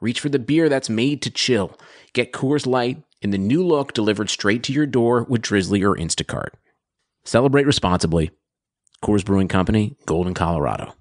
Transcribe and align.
reach 0.00 0.20
for 0.20 0.28
the 0.28 0.38
beer 0.38 0.68
that's 0.68 0.88
made 0.88 1.22
to 1.22 1.30
chill. 1.30 1.78
Get 2.12 2.32
Coors 2.32 2.66
Light 2.66 3.02
in 3.20 3.30
the 3.30 3.38
new 3.38 3.64
look 3.64 3.92
delivered 3.92 4.30
straight 4.30 4.62
to 4.64 4.72
your 4.72 4.86
door 4.86 5.24
with 5.24 5.42
Drizly 5.42 5.82
or 5.82 5.96
Instacart. 5.96 6.50
Celebrate 7.24 7.66
responsibly. 7.66 8.30
Coors 9.02 9.24
Brewing 9.24 9.48
Company, 9.48 9.96
Golden, 10.06 10.34
Colorado. 10.34 10.94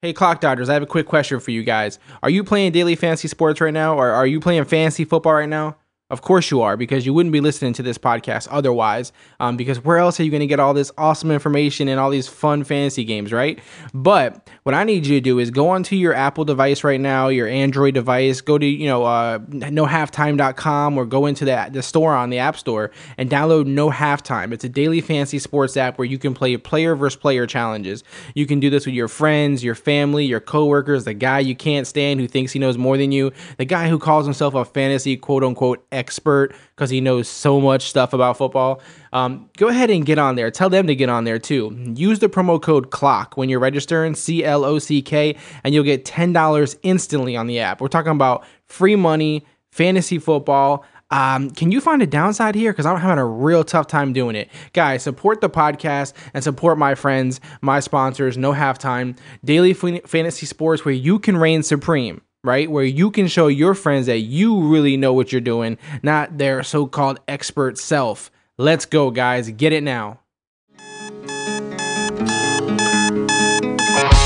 Hey, 0.00 0.12
Clock 0.12 0.40
Dodgers, 0.40 0.68
I 0.68 0.74
have 0.74 0.82
a 0.82 0.86
quick 0.86 1.06
question 1.06 1.38
for 1.38 1.52
you 1.52 1.62
guys. 1.62 2.00
Are 2.24 2.30
you 2.30 2.42
playing 2.42 2.72
daily 2.72 2.96
fantasy 2.96 3.28
sports 3.28 3.60
right 3.60 3.72
now, 3.72 3.96
or 3.96 4.10
are 4.10 4.26
you 4.26 4.40
playing 4.40 4.64
fantasy 4.64 5.04
football 5.04 5.34
right 5.34 5.48
now? 5.48 5.76
Of 6.12 6.20
course 6.20 6.50
you 6.50 6.60
are, 6.60 6.76
because 6.76 7.06
you 7.06 7.14
wouldn't 7.14 7.32
be 7.32 7.40
listening 7.40 7.72
to 7.72 7.82
this 7.82 7.96
podcast 7.96 8.46
otherwise. 8.50 9.14
Um, 9.40 9.56
because 9.56 9.82
where 9.82 9.96
else 9.96 10.20
are 10.20 10.24
you 10.24 10.30
going 10.30 10.40
to 10.40 10.46
get 10.46 10.60
all 10.60 10.74
this 10.74 10.92
awesome 10.98 11.30
information 11.30 11.88
and 11.88 11.98
all 11.98 12.10
these 12.10 12.28
fun 12.28 12.64
fantasy 12.64 13.02
games, 13.02 13.32
right? 13.32 13.58
But 13.94 14.50
what 14.64 14.74
I 14.74 14.84
need 14.84 15.06
you 15.06 15.16
to 15.16 15.22
do 15.22 15.38
is 15.38 15.50
go 15.50 15.70
onto 15.70 15.96
your 15.96 16.12
Apple 16.12 16.44
device 16.44 16.84
right 16.84 17.00
now, 17.00 17.28
your 17.28 17.48
Android 17.48 17.94
device, 17.94 18.42
go 18.42 18.58
to 18.58 18.66
you 18.66 18.86
know 18.86 19.04
uh, 19.04 19.38
nohalftime.com 19.38 20.98
or 20.98 21.06
go 21.06 21.24
into 21.24 21.46
the 21.46 21.70
the 21.72 21.82
store 21.82 22.14
on 22.14 22.28
the 22.28 22.38
App 22.38 22.58
Store 22.58 22.90
and 23.16 23.30
download 23.30 23.64
No 23.64 23.88
Halftime. 23.88 24.52
It's 24.52 24.64
a 24.64 24.68
daily 24.68 25.00
fantasy 25.00 25.38
sports 25.38 25.78
app 25.78 25.96
where 25.96 26.04
you 26.04 26.18
can 26.18 26.34
play 26.34 26.54
player 26.58 26.94
versus 26.94 27.18
player 27.18 27.46
challenges. 27.46 28.04
You 28.34 28.44
can 28.44 28.60
do 28.60 28.68
this 28.68 28.84
with 28.84 28.94
your 28.94 29.08
friends, 29.08 29.64
your 29.64 29.74
family, 29.74 30.26
your 30.26 30.40
coworkers, 30.40 31.04
the 31.04 31.14
guy 31.14 31.38
you 31.38 31.56
can't 31.56 31.86
stand 31.86 32.20
who 32.20 32.28
thinks 32.28 32.52
he 32.52 32.58
knows 32.58 32.76
more 32.76 32.98
than 32.98 33.12
you, 33.12 33.32
the 33.56 33.64
guy 33.64 33.88
who 33.88 33.98
calls 33.98 34.26
himself 34.26 34.52
a 34.54 34.66
fantasy 34.66 35.16
quote 35.16 35.42
unquote 35.42 35.82
expert 35.90 36.01
because 36.06 36.90
he 36.90 37.00
knows 37.00 37.28
so 37.28 37.60
much 37.60 37.88
stuff 37.88 38.12
about 38.12 38.36
football. 38.36 38.80
Um, 39.12 39.50
go 39.56 39.68
ahead 39.68 39.90
and 39.90 40.04
get 40.06 40.18
on 40.18 40.36
there. 40.36 40.50
Tell 40.50 40.70
them 40.70 40.86
to 40.86 40.94
get 40.94 41.08
on 41.08 41.24
there 41.24 41.38
too. 41.38 41.76
Use 41.94 42.18
the 42.18 42.28
promo 42.28 42.60
code 42.60 42.90
CLOCK 42.90 43.36
when 43.36 43.48
you're 43.48 43.60
registering, 43.60 44.14
C 44.14 44.44
L 44.44 44.64
O 44.64 44.78
C 44.78 45.02
K, 45.02 45.36
and 45.64 45.74
you'll 45.74 45.84
get 45.84 46.04
$10 46.04 46.78
instantly 46.82 47.36
on 47.36 47.46
the 47.46 47.60
app. 47.60 47.80
We're 47.80 47.88
talking 47.88 48.12
about 48.12 48.44
free 48.66 48.96
money, 48.96 49.46
fantasy 49.70 50.18
football. 50.18 50.84
Um, 51.10 51.50
can 51.50 51.70
you 51.70 51.82
find 51.82 52.00
a 52.02 52.06
downside 52.06 52.54
here? 52.54 52.72
Because 52.72 52.86
I'm 52.86 52.98
having 52.98 53.18
a 53.18 53.26
real 53.26 53.64
tough 53.64 53.86
time 53.86 54.14
doing 54.14 54.34
it. 54.34 54.48
Guys, 54.72 55.02
support 55.02 55.42
the 55.42 55.50
podcast 55.50 56.14
and 56.32 56.42
support 56.42 56.78
my 56.78 56.94
friends, 56.94 57.38
my 57.60 57.80
sponsors, 57.80 58.38
No 58.38 58.52
Halftime, 58.52 59.18
Daily 59.44 59.74
Fantasy 59.74 60.46
Sports, 60.46 60.86
where 60.86 60.94
you 60.94 61.18
can 61.18 61.36
reign 61.36 61.62
supreme 61.62 62.22
right? 62.44 62.68
Where 62.68 62.84
you 62.84 63.10
can 63.12 63.28
show 63.28 63.46
your 63.46 63.74
friends 63.74 64.06
that 64.06 64.18
you 64.18 64.66
really 64.66 64.96
know 64.96 65.12
what 65.12 65.30
you're 65.30 65.40
doing, 65.40 65.78
not 66.02 66.38
their 66.38 66.64
so 66.64 66.86
called 66.86 67.20
expert 67.28 67.78
self. 67.78 68.32
Let's 68.58 68.84
go, 68.84 69.12
guys. 69.12 69.48
Get 69.50 69.72
it 69.72 69.82
now. 69.82 70.18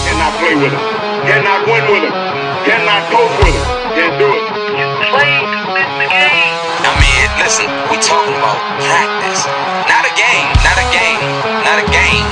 Cannot 0.09 0.33
play 0.41 0.57
with 0.57 0.73
him. 0.73 0.81
Cannot 1.29 1.67
win 1.69 1.85
with 1.93 2.09
him. 2.09 2.17
Cannot 2.65 3.05
coach 3.13 3.37
with 3.45 3.53
him. 3.53 3.65
Can't 3.93 4.17
do 4.17 4.33
it. 4.33 4.43
You 4.81 4.87
play 5.13 5.37
to 5.37 5.93
the 6.01 6.09
game. 6.09 6.57
I 6.89 6.97
mean, 6.97 7.29
listen, 7.37 7.69
we 7.93 8.01
talking 8.01 8.33
about 8.33 8.57
practice. 8.81 9.45
Not 9.93 10.09
a 10.09 10.13
game. 10.17 10.49
Not 10.65 10.81
a 10.81 10.89
game. 10.89 11.21
Not 11.69 11.85
a 11.85 11.87
game. 11.93 12.25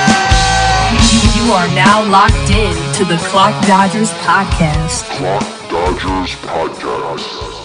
Down 0.07 0.93
goes 0.93 1.11
Frazier. 1.11 1.45
You 1.45 1.51
are 1.53 1.67
now 1.75 2.09
locked 2.09 2.49
in 2.51 2.75
to 2.95 3.05
the 3.05 3.17
Clock 3.29 3.65
Dodgers 3.67 4.11
podcast. 4.25 5.03
Clock 5.17 5.69
Dodgers 5.69 6.35
Podcast. 6.41 7.57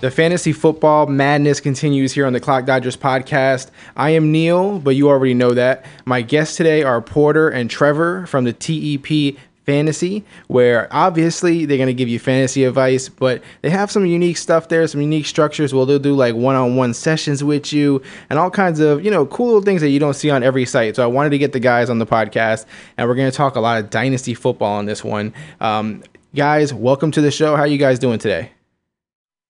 The 0.00 0.10
fantasy 0.10 0.52
football 0.52 1.06
madness 1.06 1.58
continues 1.58 2.12
here 2.12 2.26
on 2.26 2.32
the 2.34 2.40
Clock 2.40 2.66
Dodgers 2.66 2.96
podcast. 2.96 3.70
I 3.96 4.10
am 4.10 4.30
Neil, 4.30 4.78
but 4.78 4.94
you 4.94 5.08
already 5.08 5.34
know 5.34 5.52
that. 5.54 5.84
My 6.04 6.22
guests 6.22 6.56
today 6.56 6.82
are 6.82 7.00
Porter 7.00 7.48
and 7.48 7.68
Trevor 7.70 8.26
from 8.26 8.44
the 8.44 8.52
TEP 8.52 9.36
Fantasy, 9.66 10.24
where 10.46 10.88
obviously 10.92 11.66
they're 11.66 11.76
going 11.76 11.88
to 11.88 11.94
give 11.94 12.08
you 12.08 12.20
fantasy 12.20 12.62
advice, 12.62 13.08
but 13.08 13.42
they 13.62 13.70
have 13.70 13.90
some 13.90 14.06
unique 14.06 14.36
stuff 14.36 14.68
there, 14.68 14.86
some 14.86 15.00
unique 15.00 15.26
structures 15.26 15.74
where 15.74 15.84
they'll 15.84 15.98
do 15.98 16.14
like 16.14 16.36
one 16.36 16.54
on 16.54 16.76
one 16.76 16.94
sessions 16.94 17.42
with 17.42 17.72
you 17.72 18.00
and 18.30 18.38
all 18.38 18.48
kinds 18.48 18.78
of, 18.78 19.04
you 19.04 19.10
know, 19.10 19.26
cool 19.26 19.46
little 19.46 19.62
things 19.62 19.80
that 19.80 19.88
you 19.88 19.98
don't 19.98 20.14
see 20.14 20.30
on 20.30 20.44
every 20.44 20.64
site. 20.64 20.94
So 20.94 21.02
I 21.02 21.06
wanted 21.06 21.30
to 21.30 21.38
get 21.38 21.52
the 21.52 21.60
guys 21.60 21.90
on 21.90 21.98
the 21.98 22.06
podcast, 22.06 22.64
and 22.96 23.08
we're 23.08 23.16
going 23.16 23.30
to 23.30 23.36
talk 23.36 23.56
a 23.56 23.60
lot 23.60 23.82
of 23.82 23.90
dynasty 23.90 24.34
football 24.34 24.78
on 24.78 24.86
this 24.86 25.02
one. 25.02 25.34
Um, 25.60 26.04
guys, 26.32 26.72
welcome 26.72 27.10
to 27.10 27.20
the 27.20 27.32
show. 27.32 27.56
How 27.56 27.62
are 27.62 27.66
you 27.66 27.78
guys 27.78 27.98
doing 27.98 28.20
today? 28.20 28.52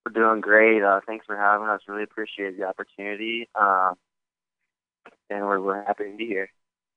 We're 0.07 0.13
doing 0.13 0.41
great. 0.41 0.83
Uh, 0.83 1.01
thanks 1.07 1.27
for 1.27 1.37
having 1.37 1.69
us. 1.69 1.83
Really 1.87 2.05
appreciate 2.05 2.57
the 2.57 2.65
opportunity. 2.65 3.49
Um, 3.55 3.95
and 5.29 5.45
we're, 5.45 5.61
we're 5.61 5.85
happy 5.85 6.05
to 6.05 6.17
be 6.17 6.27
here. 6.27 6.49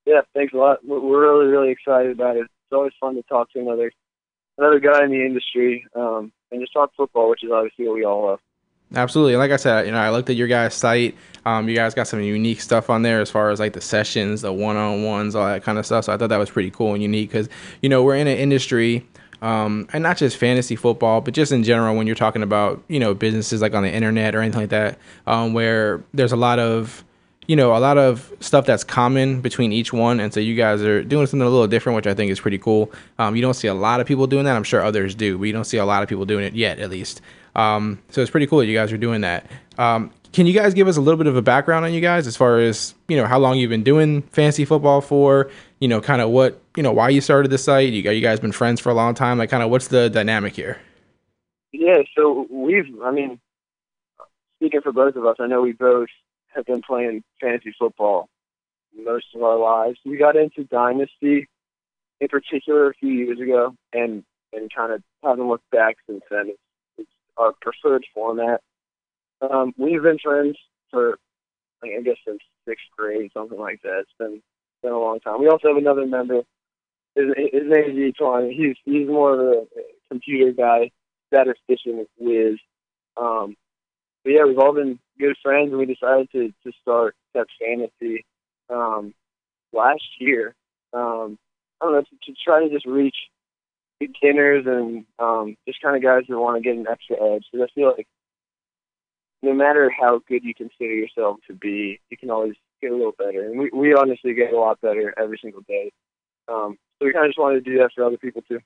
Yeah, 0.05 0.21
thanks 0.33 0.53
a 0.53 0.57
lot. 0.57 0.85
We're 0.85 1.01
we're 1.01 1.21
really, 1.21 1.51
really 1.51 1.71
excited 1.71 2.11
about 2.11 2.37
it. 2.37 2.47
It's 2.69 2.75
always 2.75 2.93
fun 2.99 3.15
to 3.15 3.23
talk 3.23 3.51
to 3.53 3.59
another 3.59 3.91
another 4.59 4.79
guy 4.79 5.03
in 5.03 5.09
the 5.09 5.25
industry 5.25 5.87
um, 5.95 6.31
and 6.51 6.61
just 6.61 6.71
talk 6.71 6.91
football, 6.95 7.27
which 7.31 7.43
is 7.43 7.49
obviously 7.49 7.87
what 7.87 7.95
we 7.95 8.03
all 8.03 8.27
love. 8.27 8.39
Absolutely. 8.93 9.33
And 9.33 9.39
like 9.39 9.49
I 9.49 9.55
said, 9.55 9.87
you 9.87 9.91
know, 9.91 9.97
I 9.97 10.11
looked 10.11 10.29
at 10.29 10.35
your 10.35 10.47
guys' 10.47 10.75
site. 10.75 11.15
Um, 11.45 11.67
you 11.67 11.75
guys 11.75 11.95
got 11.95 12.07
some 12.07 12.21
unique 12.21 12.61
stuff 12.61 12.91
on 12.91 13.01
there 13.01 13.21
as 13.21 13.31
far 13.31 13.49
as 13.49 13.59
like 13.59 13.73
the 13.73 13.81
sessions, 13.81 14.41
the 14.41 14.53
one 14.53 14.77
on 14.77 15.03
ones, 15.03 15.33
all 15.33 15.47
that 15.47 15.63
kind 15.63 15.79
of 15.79 15.85
stuff. 15.85 16.05
So 16.05 16.13
I 16.13 16.17
thought 16.17 16.29
that 16.29 16.37
was 16.37 16.51
pretty 16.51 16.69
cool 16.69 16.93
and 16.93 17.01
unique 17.01 17.29
because, 17.29 17.49
you 17.81 17.89
know, 17.89 18.03
we're 18.03 18.17
in 18.17 18.27
an 18.27 18.37
industry, 18.37 19.07
um, 19.41 19.87
and 19.93 20.03
not 20.03 20.17
just 20.17 20.37
fantasy 20.37 20.75
football, 20.75 21.21
but 21.21 21.33
just 21.33 21.51
in 21.51 21.63
general 21.63 21.95
when 21.95 22.05
you're 22.05 22.15
talking 22.15 22.43
about, 22.43 22.83
you 22.87 22.99
know, 22.99 23.15
businesses 23.15 23.61
like 23.61 23.73
on 23.73 23.81
the 23.81 23.91
internet 23.91 24.35
or 24.35 24.41
anything 24.41 24.61
like 24.61 24.69
that, 24.69 24.99
um, 25.25 25.53
where 25.53 26.03
there's 26.13 26.33
a 26.33 26.37
lot 26.37 26.59
of, 26.59 27.03
you 27.49 27.55
know, 27.55 27.75
a 27.75 27.79
lot 27.79 27.97
of 27.97 28.31
stuff 28.41 28.67
that's 28.67 28.83
common 28.83 29.41
between 29.41 29.71
each 29.71 29.91
one. 29.91 30.19
And 30.19 30.31
so 30.31 30.39
you 30.39 30.53
guys 30.53 30.83
are 30.83 31.03
doing 31.03 31.25
something 31.25 31.41
a 31.47 31.49
little 31.49 31.65
different, 31.65 31.95
which 31.95 32.05
I 32.05 32.13
think 32.13 32.29
is 32.29 32.39
pretty 32.39 32.59
cool. 32.59 32.91
Um, 33.17 33.35
you 33.35 33.41
don't 33.41 33.55
see 33.55 33.67
a 33.67 33.73
lot 33.73 33.99
of 33.99 34.05
people 34.05 34.27
doing 34.27 34.45
that. 34.45 34.55
I'm 34.55 34.63
sure 34.63 34.83
others 34.83 35.15
do, 35.15 35.35
but 35.35 35.45
you 35.45 35.51
don't 35.51 35.63
see 35.63 35.77
a 35.77 35.85
lot 35.85 36.03
of 36.03 36.09
people 36.09 36.25
doing 36.25 36.45
it 36.45 36.53
yet, 36.53 36.77
at 36.77 36.91
least. 36.91 37.21
Um, 37.55 37.97
so 38.11 38.21
it's 38.21 38.29
pretty 38.29 38.45
cool 38.45 38.59
that 38.59 38.67
you 38.67 38.77
guys 38.77 38.93
are 38.93 38.99
doing 38.99 39.21
that. 39.21 39.47
Um, 39.79 40.11
can 40.31 40.45
you 40.45 40.53
guys 40.53 40.75
give 40.75 40.87
us 40.87 40.95
a 40.95 41.01
little 41.01 41.17
bit 41.17 41.25
of 41.25 41.35
a 41.35 41.41
background 41.41 41.85
on 41.85 41.91
you 41.91 42.01
guys 42.01 42.27
as 42.27 42.37
far 42.37 42.59
as, 42.59 42.93
you 43.07 43.17
know, 43.17 43.25
how 43.25 43.39
long 43.39 43.57
you've 43.57 43.71
been 43.71 43.81
doing 43.81 44.21
fantasy 44.21 44.63
football 44.63 45.01
for, 45.01 45.49
you 45.79 45.87
know, 45.87 46.01
kind 46.01 46.21
of 46.21 46.29
what, 46.29 46.61
you 46.77 46.83
know, 46.83 46.91
why 46.91 47.09
you 47.09 47.19
started 47.19 47.49
the 47.49 47.57
site? 47.57 47.91
You, 47.91 48.03
got 48.03 48.11
you 48.11 48.21
guys 48.21 48.39
been 48.39 48.51
friends 48.51 48.79
for 48.79 48.91
a 48.91 48.93
long 48.93 49.15
time? 49.15 49.39
Like 49.39 49.49
kind 49.49 49.63
of 49.63 49.71
what's 49.71 49.87
the 49.87 50.07
dynamic 50.07 50.55
here? 50.55 50.77
Yeah, 51.71 52.03
so 52.15 52.45
we've, 52.51 52.85
I 53.03 53.09
mean, 53.09 53.39
speaking 54.59 54.81
for 54.81 54.91
both 54.91 55.15
of 55.15 55.25
us, 55.25 55.37
I 55.39 55.47
know 55.47 55.63
we 55.63 55.71
both 55.71 56.09
have 56.55 56.65
been 56.65 56.81
playing 56.81 57.23
fantasy 57.41 57.73
football 57.77 58.29
most 58.95 59.27
of 59.35 59.43
our 59.43 59.57
lives. 59.57 59.99
We 60.05 60.17
got 60.17 60.35
into 60.35 60.63
Dynasty 60.63 61.47
in 62.19 62.27
particular 62.27 62.89
a 62.89 62.93
few 62.93 63.11
years 63.11 63.39
ago, 63.39 63.75
and 63.93 64.23
and 64.51 64.73
kind 64.73 64.91
of 64.91 65.03
haven't 65.23 65.47
looked 65.47 65.69
back 65.71 65.97
since 66.07 66.23
then. 66.29 66.49
It's, 66.49 66.59
it's 66.97 67.11
our 67.37 67.53
preferred 67.61 68.05
format. 68.13 68.61
Um, 69.41 69.73
we've 69.77 70.01
been 70.01 70.19
friends 70.19 70.57
for, 70.91 71.17
like, 71.81 71.91
I 71.97 72.01
guess, 72.01 72.17
since 72.27 72.39
sixth 72.67 72.85
grade, 72.97 73.31
something 73.33 73.59
like 73.59 73.81
that. 73.83 73.99
It's 74.01 74.11
been 74.17 74.41
been 74.81 74.91
a 74.91 74.99
long 74.99 75.19
time. 75.19 75.39
We 75.39 75.49
also 75.49 75.69
have 75.69 75.77
another 75.77 76.05
member. 76.05 76.41
His, 77.15 77.25
his 77.37 77.63
name 77.65 77.97
is 77.97 78.13
Etwan. 78.13 78.51
He's 78.51 78.75
he's 78.85 79.07
more 79.07 79.33
of 79.33 79.39
a 79.39 79.65
computer 80.09 80.51
guy, 80.51 80.91
statistician 81.27 82.05
whiz. 82.17 82.57
Um, 83.17 83.55
but 84.23 84.31
yeah, 84.31 84.45
we've 84.45 84.59
all 84.59 84.73
been 84.73 84.99
good 85.19 85.35
friends, 85.43 85.69
and 85.69 85.77
we 85.77 85.85
decided 85.85 86.31
to 86.31 86.53
to 86.63 86.71
start 86.81 87.15
Step 87.31 87.47
Fantasy 87.59 88.25
um, 88.69 89.13
last 89.73 90.03
year. 90.19 90.55
Um, 90.93 91.37
I 91.81 91.85
don't 91.85 91.93
know 91.93 92.01
to, 92.01 92.31
to 92.31 92.33
try 92.43 92.63
to 92.63 92.69
just 92.69 92.85
reach 92.85 93.15
beginners 93.99 94.65
and 94.65 95.05
um, 95.19 95.55
just 95.67 95.81
kind 95.81 95.95
of 95.95 96.01
guys 96.01 96.23
that 96.27 96.39
want 96.39 96.57
to 96.57 96.63
get 96.63 96.77
an 96.77 96.87
extra 96.89 97.15
edge. 97.15 97.45
Because 97.51 97.69
I 97.69 97.73
feel 97.73 97.93
like 97.95 98.07
no 99.41 99.53
matter 99.53 99.89
how 99.89 100.21
good 100.27 100.43
you 100.43 100.53
consider 100.53 100.93
yourself 100.93 101.37
to 101.47 101.53
be, 101.53 101.99
you 102.09 102.17
can 102.17 102.29
always 102.29 102.55
get 102.81 102.91
a 102.91 102.95
little 102.95 103.15
better. 103.17 103.45
And 103.45 103.59
we, 103.59 103.69
we 103.73 103.93
honestly 103.93 104.33
get 104.33 104.53
a 104.53 104.59
lot 104.59 104.81
better 104.81 105.13
every 105.17 105.39
single 105.41 105.61
day. 105.67 105.91
Um, 106.47 106.77
so 106.97 107.05
we 107.05 107.13
kind 107.13 107.25
of 107.25 107.29
just 107.29 107.39
wanted 107.39 107.63
to 107.63 107.71
do 107.71 107.77
that 107.79 107.91
for 107.95 108.03
other 108.03 108.17
people 108.17 108.41
too. 108.41 108.59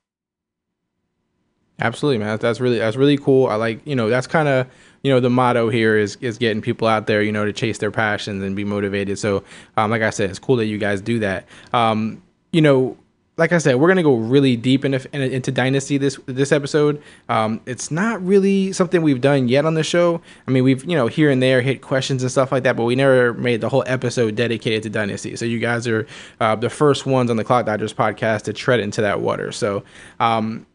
Absolutely, 1.79 2.19
man. 2.19 2.37
That's 2.37 2.59
really 2.59 2.77
that's 2.79 2.95
really 2.95 3.17
cool. 3.17 3.47
I 3.47 3.55
like 3.55 3.85
you 3.85 3.95
know 3.95 4.09
that's 4.09 4.27
kind 4.27 4.47
of 4.47 4.67
you 5.03 5.11
know 5.11 5.19
the 5.19 5.29
motto 5.29 5.69
here 5.69 5.97
is 5.97 6.17
is 6.21 6.37
getting 6.37 6.61
people 6.61 6.87
out 6.87 7.07
there 7.07 7.21
you 7.21 7.31
know 7.31 7.45
to 7.45 7.53
chase 7.53 7.77
their 7.77 7.91
passions 7.91 8.41
and 8.41 8.55
be 8.55 8.63
motivated. 8.63 9.19
So 9.19 9.43
um, 9.77 9.91
like 9.91 10.01
I 10.01 10.09
said, 10.09 10.29
it's 10.29 10.39
cool 10.39 10.55
that 10.55 10.65
you 10.65 10.77
guys 10.77 11.01
do 11.01 11.19
that. 11.19 11.45
Um, 11.73 12.23
you 12.51 12.61
know, 12.61 12.97
like 13.35 13.51
I 13.51 13.57
said, 13.57 13.75
we're 13.75 13.87
gonna 13.87 14.03
go 14.03 14.15
really 14.15 14.55
deep 14.55 14.85
into 14.85 15.13
into 15.13 15.51
Dynasty 15.51 15.97
this 15.97 16.17
this 16.25 16.51
episode. 16.51 17.01
Um, 17.27 17.59
it's 17.65 17.91
not 17.91 18.23
really 18.25 18.71
something 18.71 19.01
we've 19.01 19.21
done 19.21 19.49
yet 19.49 19.65
on 19.65 19.73
the 19.73 19.83
show. 19.83 20.21
I 20.47 20.51
mean, 20.51 20.63
we've 20.63 20.85
you 20.85 20.95
know 20.95 21.07
here 21.07 21.29
and 21.29 21.41
there 21.41 21.61
hit 21.61 21.81
questions 21.81 22.21
and 22.23 22.31
stuff 22.31 22.51
like 22.51 22.63
that, 22.63 22.77
but 22.77 22.83
we 22.83 22.95
never 22.95 23.33
made 23.33 23.59
the 23.59 23.69
whole 23.69 23.83
episode 23.87 24.35
dedicated 24.35 24.83
to 24.83 24.89
Dynasty. 24.89 25.35
So 25.35 25.45
you 25.45 25.59
guys 25.59 25.87
are 25.87 26.07
uh, 26.39 26.55
the 26.55 26.69
first 26.69 27.05
ones 27.05 27.29
on 27.29 27.37
the 27.37 27.43
Clock 27.43 27.65
Dodgers 27.65 27.93
podcast 27.93 28.43
to 28.43 28.53
tread 28.53 28.79
into 28.79 29.01
that 29.01 29.19
water. 29.19 29.51
So, 29.51 29.83
um, 30.19 30.65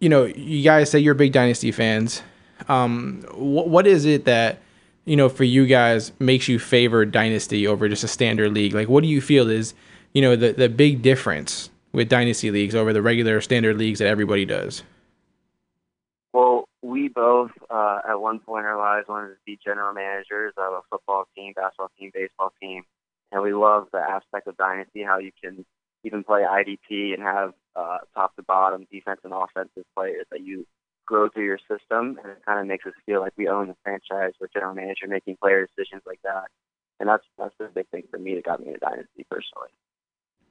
you 0.00 0.08
know, 0.08 0.24
you 0.24 0.62
guys 0.62 0.90
say 0.90 0.98
you're 0.98 1.14
big 1.14 1.32
Dynasty 1.32 1.70
fans. 1.72 2.22
Um, 2.68 3.22
wh- 3.32 3.66
what 3.66 3.86
is 3.86 4.04
it 4.04 4.24
that 4.24 4.60
you 5.04 5.16
know 5.16 5.28
for 5.28 5.44
you 5.44 5.66
guys 5.66 6.12
makes 6.18 6.48
you 6.48 6.58
favor 6.58 7.04
Dynasty 7.04 7.66
over 7.66 7.88
just 7.88 8.04
a 8.04 8.08
standard 8.08 8.52
league? 8.52 8.74
Like, 8.74 8.88
what 8.88 9.02
do 9.02 9.08
you 9.08 9.20
feel 9.20 9.48
is 9.48 9.74
you 10.12 10.22
know 10.22 10.36
the 10.36 10.52
the 10.52 10.68
big 10.68 11.02
difference 11.02 11.70
with 11.92 12.08
dynasty 12.08 12.50
leagues 12.50 12.74
over 12.74 12.92
the 12.92 13.02
regular 13.02 13.40
standard 13.40 13.76
leagues 13.78 13.98
that 13.98 14.08
everybody 14.08 14.44
does? 14.44 14.82
Well, 16.32 16.68
we 16.82 17.08
both 17.08 17.50
uh, 17.70 18.00
at 18.08 18.20
one 18.20 18.40
point 18.40 18.64
in 18.64 18.66
our 18.66 18.78
lives 18.78 19.08
wanted 19.08 19.28
to 19.28 19.36
be 19.46 19.58
general 19.64 19.92
managers 19.94 20.52
of 20.56 20.72
a 20.74 20.80
football 20.90 21.26
team, 21.34 21.54
basketball 21.56 21.90
team, 21.98 22.10
baseball 22.12 22.52
team, 22.60 22.84
and 23.32 23.42
we 23.42 23.52
love 23.52 23.88
the 23.92 23.98
aspect 23.98 24.46
of 24.46 24.56
dynasty, 24.56 25.02
how 25.02 25.18
you 25.18 25.32
can 25.42 25.64
even 26.04 26.22
play 26.22 26.42
IDP 26.42 27.14
and 27.14 27.22
have 27.22 27.54
uh, 27.74 27.98
top 28.14 28.36
to 28.36 28.42
bottom 28.42 28.86
defense 28.90 29.20
and 29.24 29.32
offensive 29.32 29.84
players 29.96 30.26
that 30.30 30.40
you 30.40 30.66
grow 31.08 31.28
through 31.30 31.46
your 31.46 31.58
system, 31.58 32.18
and 32.22 32.32
it 32.32 32.38
kind 32.46 32.60
of 32.60 32.66
makes 32.66 32.84
us 32.86 32.92
feel 33.06 33.20
like 33.20 33.32
we 33.38 33.48
own 33.48 33.68
the 33.68 33.76
franchise 33.82 34.34
with 34.40 34.52
general 34.52 34.74
manager 34.74 35.08
making 35.08 35.36
player 35.42 35.66
decisions 35.66 36.02
like 36.06 36.20
that, 36.22 36.44
and 37.00 37.08
that's 37.08 37.24
that's 37.38 37.54
the 37.58 37.68
big 37.74 37.88
thing 37.88 38.02
for 38.10 38.18
me 38.18 38.34
that 38.34 38.44
got 38.44 38.60
me 38.60 38.66
into 38.68 38.78
dynasty 38.78 39.24
personally. 39.30 39.70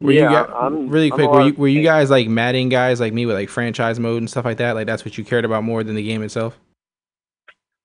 Were 0.02 0.12
Yeah, 0.12 0.24
you 0.30 0.36
guys, 0.36 0.50
I'm- 0.54 0.90
really 0.90 1.12
I'm 1.12 1.18
quick? 1.18 1.30
Were 1.32 1.42
you 1.42 1.54
were 1.54 1.68
you 1.68 1.84
guys 1.84 2.10
like 2.10 2.28
Madden 2.28 2.70
guys 2.70 3.00
like 3.00 3.14
me 3.14 3.26
with 3.26 3.36
like 3.36 3.50
franchise 3.50 4.00
mode 4.00 4.18
and 4.18 4.30
stuff 4.30 4.46
like 4.46 4.58
that? 4.58 4.74
Like 4.76 4.88
that's 4.88 5.06
what 5.06 5.18
you 5.18 5.24
cared 5.24 5.46
about 5.46 5.64
more 5.64 5.84
than 5.84 5.96
the 5.96 6.04
game 6.04 6.22
itself? 6.24 6.60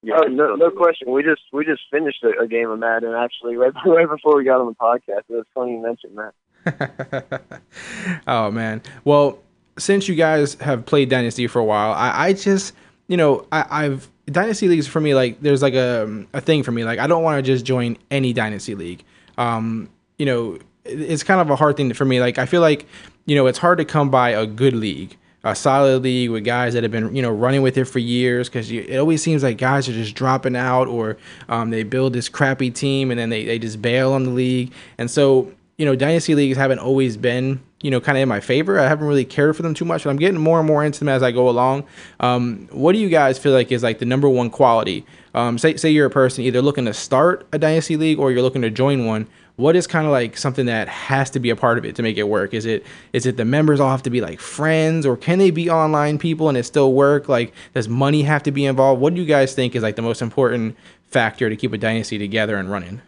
Yeah, 0.05 0.17
Oh, 0.21 0.27
no, 0.27 0.57
no 0.57 0.71
question. 0.71 1.11
We 1.13 1.23
just 1.23 1.43
we 1.53 1.65
just 1.65 1.83
finished 1.91 2.25
a, 2.25 2.43
a 2.43 2.49
game 2.49 2.69
of 2.71 2.79
Madden 2.79 3.15
actually 3.15 3.57
right 3.63 3.73
right 3.87 4.09
before 4.09 4.37
we 4.37 4.45
got 4.45 4.61
on 4.61 4.67
the 4.67 4.75
podcast. 4.75 5.25
It 5.29 5.37
was 5.37 5.47
funny 5.55 5.73
you 5.73 5.83
mentioned 5.83 6.19
that. 6.19 7.43
oh 8.27 8.51
man. 8.51 8.83
Well, 9.05 9.39
since 9.79 10.09
you 10.09 10.15
guys 10.15 10.55
have 10.55 10.85
played 10.87 11.09
Dynasty 11.09 11.47
for 11.47 11.59
a 11.59 11.65
while, 11.65 11.93
I, 11.93 12.29
I 12.29 12.33
just 12.33 12.75
you 13.09 13.17
know 13.17 13.47
I, 13.53 13.65
I've 13.87 14.09
Dynasty 14.27 14.69
leagues 14.69 14.87
for 14.87 15.01
me 15.01 15.15
like 15.15 15.41
there's 15.41 15.63
like 15.63 15.75
a 15.75 16.27
a 16.33 16.41
thing 16.41 16.63
for 16.63 16.73
me 16.73 16.85
like 16.85 16.99
I 16.99 17.07
don't 17.07 17.23
want 17.23 17.39
to 17.39 17.43
just 17.43 17.65
join 17.65 17.97
any 18.11 18.33
Dynasty 18.33 18.75
league. 18.75 19.03
Um, 19.39 19.89
you 20.19 20.27
know, 20.27 20.55
it- 20.85 21.01
it's 21.01 21.23
kind 21.23 21.41
of 21.41 21.51
a 21.51 21.57
hard 21.57 21.77
thing 21.77 21.93
for 21.95 22.05
me. 22.05 22.21
Like 22.21 22.39
I 22.39 22.47
feel 22.47 22.61
like 22.61 22.87
you 23.27 23.35
know 23.37 23.47
it's 23.47 23.59
hard 23.59 23.79
to 23.79 23.85
come 23.85 24.11
by 24.11 24.31
a 24.31 24.47
good 24.47 24.75
league. 24.75 25.17
A 25.45 25.57
solid 25.57 26.05
league 26.05 26.31
with 26.31 26.45
guys 26.45 26.73
that 26.75 26.85
have 26.85 26.93
been, 26.93 27.17
you 27.17 27.21
know, 27.21 27.33
running 27.33 27.63
with 27.63 27.77
it 27.77 27.87
for 27.87 27.99
years, 27.99 28.49
because 28.49 28.71
it 28.71 28.97
always 28.97 29.25
seems 29.25 29.43
like 29.43 29.59
guys 29.59 29.89
are 29.89 29.93
just 29.93 30.15
dropping 30.15 30.55
out, 30.55 30.87
or 30.87 31.17
um, 31.49 31.71
they 31.71 31.83
build 31.83 32.13
this 32.13 32.29
crappy 32.29 32.71
team 32.71 33.11
and 33.11 33.19
then 33.19 33.29
they, 33.29 33.45
they 33.45 33.59
just 33.59 33.83
bail 33.83 34.13
on 34.13 34.23
the 34.23 34.31
league. 34.31 34.73
And 34.99 35.11
so, 35.11 35.53
you 35.83 35.87
know, 35.87 35.97
dynasty 35.97 36.37
leagues 36.37 36.57
haven't 36.57 36.79
always 36.79 37.17
been, 37.17 37.61
you 37.81 37.91
know, 37.91 38.01
kind 38.01 38.17
of 38.17 38.23
in 38.23 38.29
my 38.29 38.39
favor. 38.39 38.79
I 38.79 38.87
haven't 38.87 39.09
really 39.09 39.25
cared 39.25 39.57
for 39.57 39.63
them 39.63 39.75
too 39.75 39.85
much, 39.85 40.05
but 40.05 40.11
I'm 40.11 40.17
getting 40.17 40.39
more 40.39 40.61
and 40.61 40.69
more 40.69 40.85
into 40.85 41.01
them 41.01 41.09
as 41.09 41.25
I 41.25 41.33
go 41.33 41.49
along. 41.49 41.89
Um, 42.21 42.69
what 42.71 42.93
do 42.93 43.01
you 43.01 43.09
guys 43.09 43.37
feel 43.37 43.51
like 43.51 43.73
is 43.73 43.83
like 43.83 43.99
the 43.99 44.05
number 44.05 44.29
one 44.29 44.49
quality? 44.49 45.05
Um, 45.35 45.59
say, 45.59 45.75
say 45.75 45.91
you're 45.91 46.07
a 46.07 46.11
person 46.11 46.45
either 46.45 46.63
looking 46.63 46.85
to 46.85 46.95
start 46.95 47.49
a 47.53 47.59
dynasty 47.59 47.97
league 47.97 48.21
or 48.21 48.31
you're 48.31 48.43
looking 48.43 48.63
to 48.63 48.71
join 48.71 49.07
one. 49.07 49.27
What 49.57 49.75
is 49.75 49.89
kind 49.89 50.07
of 50.07 50.13
like 50.13 50.37
something 50.37 50.67
that 50.67 50.87
has 50.89 51.31
to 51.31 51.41
be 51.41 51.51
a 51.51 51.57
part 51.57 51.79
of 51.79 51.85
it 51.85 51.97
to 51.97 52.03
make 52.05 52.17
it 52.17 52.29
work? 52.29 52.55
Is 52.55 52.65
it 52.65 52.87
is 53.13 53.27
it 53.27 53.37
the 53.37 53.45
members 53.45 53.81
all 53.81 53.91
have 53.91 54.05
to 54.05 54.11
be 54.11 54.21
like 54.21 54.39
friends, 54.39 55.05
or 55.05 55.17
can 55.17 55.41
they 55.41 55.51
be 55.51 55.69
online 55.69 56.17
people 56.17 56.49
and 56.49 56.57
it 56.57 56.63
still 56.63 56.93
work? 56.93 57.29
Like, 57.29 57.53
does 57.75 57.89
money 57.89 58.23
have 58.23 58.45
to 58.45 58.53
be 58.53 58.67
involved? 58.67 59.01
What 59.01 59.17
do 59.17 59.21
you 59.21 59.27
guys 59.27 59.53
think 59.53 59.75
is 59.75 59.83
like 59.83 59.97
the 59.97 60.03
most 60.03 60.23
important 60.23 60.77
factor 61.09 61.51
to 61.51 61.57
keep 61.57 61.73
a 61.73 61.79
dynasty 61.79 62.19
together 62.19 62.57
and 62.57 62.71
running? 62.71 63.03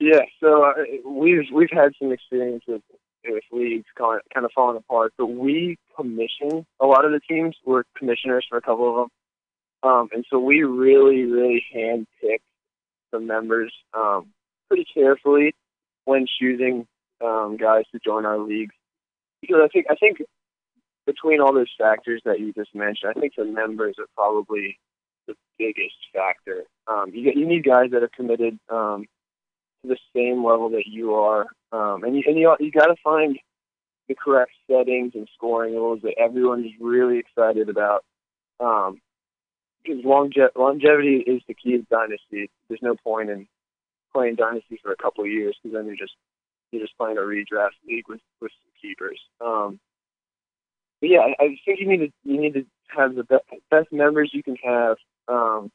Yeah, 0.00 0.20
so 0.40 0.64
uh, 0.64 0.74
we've 1.04 1.46
we've 1.52 1.70
had 1.72 1.92
some 2.00 2.12
experience 2.12 2.62
with 2.68 2.82
with 3.26 3.42
leagues 3.50 3.86
kind 3.98 4.20
of, 4.36 4.50
falling 4.54 4.76
apart, 4.76 5.12
but 5.18 5.26
we 5.26 5.76
commission 5.96 6.64
a 6.80 6.86
lot 6.86 7.04
of 7.04 7.10
the 7.10 7.20
teams. 7.28 7.56
We're 7.64 7.82
commissioners 7.96 8.46
for 8.48 8.58
a 8.58 8.62
couple 8.62 8.88
of 8.88 9.10
them, 9.82 9.90
um, 9.90 10.08
and 10.12 10.24
so 10.30 10.38
we 10.38 10.62
really 10.62 11.24
really 11.24 11.64
handpick 11.74 12.38
the 13.10 13.18
members 13.18 13.72
um, 13.92 14.28
pretty 14.68 14.86
carefully 14.92 15.54
when 16.04 16.26
choosing 16.40 16.86
um, 17.24 17.56
guys 17.56 17.84
to 17.92 17.98
join 17.98 18.24
our 18.24 18.38
leagues. 18.38 18.74
Because 19.40 19.58
I 19.64 19.68
think 19.68 19.86
I 19.90 19.96
think 19.96 20.22
between 21.06 21.40
all 21.40 21.52
those 21.52 21.72
factors 21.76 22.22
that 22.24 22.38
you 22.38 22.52
just 22.52 22.74
mentioned, 22.74 23.14
I 23.16 23.18
think 23.18 23.32
the 23.36 23.44
members 23.44 23.96
are 23.98 24.06
probably 24.14 24.78
the 25.26 25.34
biggest 25.58 25.96
factor. 26.14 26.64
Um, 26.86 27.10
you 27.12 27.32
you 27.34 27.46
need 27.46 27.64
guys 27.64 27.90
that 27.90 28.04
are 28.04 28.10
committed. 28.14 28.58
Um, 28.68 29.06
to 29.82 29.88
the 29.88 29.98
same 30.14 30.44
level 30.44 30.70
that 30.70 30.86
you 30.86 31.14
are, 31.14 31.46
um, 31.72 32.04
and 32.04 32.16
you 32.16 32.22
and 32.26 32.38
you 32.38 32.54
you 32.60 32.70
got 32.70 32.86
to 32.86 32.96
find 33.02 33.38
the 34.08 34.14
correct 34.14 34.52
settings 34.70 35.12
and 35.14 35.28
scoring 35.34 35.74
rules 35.74 36.00
that 36.02 36.14
everyone 36.18 36.64
is 36.64 36.72
really 36.80 37.18
excited 37.18 37.68
about. 37.68 38.04
Um, 38.58 39.00
because 39.82 40.04
longe- 40.04 40.36
longevity 40.56 41.16
is 41.26 41.42
the 41.46 41.54
key 41.54 41.74
of 41.76 41.88
dynasty. 41.88 42.50
There's 42.68 42.82
no 42.82 42.96
point 42.96 43.30
in 43.30 43.46
playing 44.12 44.36
dynasty 44.36 44.78
for 44.82 44.92
a 44.92 44.96
couple 44.96 45.24
of 45.24 45.30
years 45.30 45.56
because 45.62 45.74
then 45.74 45.86
you're 45.86 45.96
just 45.96 46.14
you're 46.72 46.82
just 46.82 46.96
playing 46.98 47.18
a 47.18 47.20
redraft 47.20 47.78
league 47.86 48.08
with 48.08 48.20
with 48.40 48.52
keepers. 48.80 49.20
Um, 49.40 49.78
but 51.00 51.10
yeah, 51.10 51.20
I, 51.20 51.42
I 51.42 51.46
think 51.64 51.80
you 51.80 51.88
need 51.88 51.98
to 51.98 52.12
you 52.24 52.40
need 52.40 52.54
to 52.54 52.66
have 52.88 53.14
the 53.14 53.24
best, 53.24 53.44
best 53.70 53.92
members 53.92 54.30
you 54.32 54.42
can 54.42 54.56
have. 54.56 54.96
Um, 55.28 55.70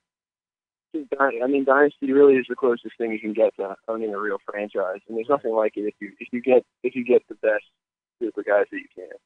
I 1.19 1.47
mean, 1.47 1.65
Dynasty 1.65 2.11
really 2.11 2.35
is 2.35 2.45
the 2.47 2.55
closest 2.55 2.97
thing 2.97 3.11
you 3.11 3.19
can 3.19 3.33
get 3.33 3.55
to 3.57 3.75
owning 3.87 4.13
a 4.13 4.19
real 4.19 4.37
franchise, 4.45 4.99
and 5.07 5.17
there's 5.17 5.29
nothing 5.29 5.53
like 5.53 5.73
it 5.75 5.81
if 5.81 5.95
you 5.99 6.11
if 6.19 6.27
you 6.31 6.41
get 6.41 6.65
if 6.83 6.95
you 6.95 7.03
get 7.03 7.27
the 7.27 7.35
best 7.35 7.65
group 8.19 8.37
of 8.37 8.45
guys 8.45 8.65
that 8.71 8.77
you 8.77 8.87
can. 8.95 9.17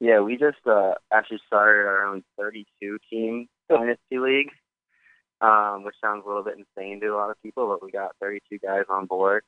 Yeah, 0.00 0.20
we 0.20 0.36
just 0.36 0.66
uh, 0.66 0.94
actually 1.12 1.40
started 1.46 1.86
our 1.86 2.06
own 2.06 2.24
32 2.38 2.98
team 3.08 3.48
dynasty 3.68 4.18
league, 4.18 4.50
um, 5.40 5.84
which 5.84 5.94
sounds 6.00 6.24
a 6.24 6.28
little 6.28 6.42
bit 6.42 6.58
insane 6.58 7.00
to 7.00 7.08
a 7.08 7.16
lot 7.16 7.30
of 7.30 7.40
people, 7.42 7.68
but 7.68 7.84
we 7.84 7.90
got 7.90 8.16
32 8.20 8.58
guys 8.58 8.84
on 8.90 9.06
board. 9.06 9.42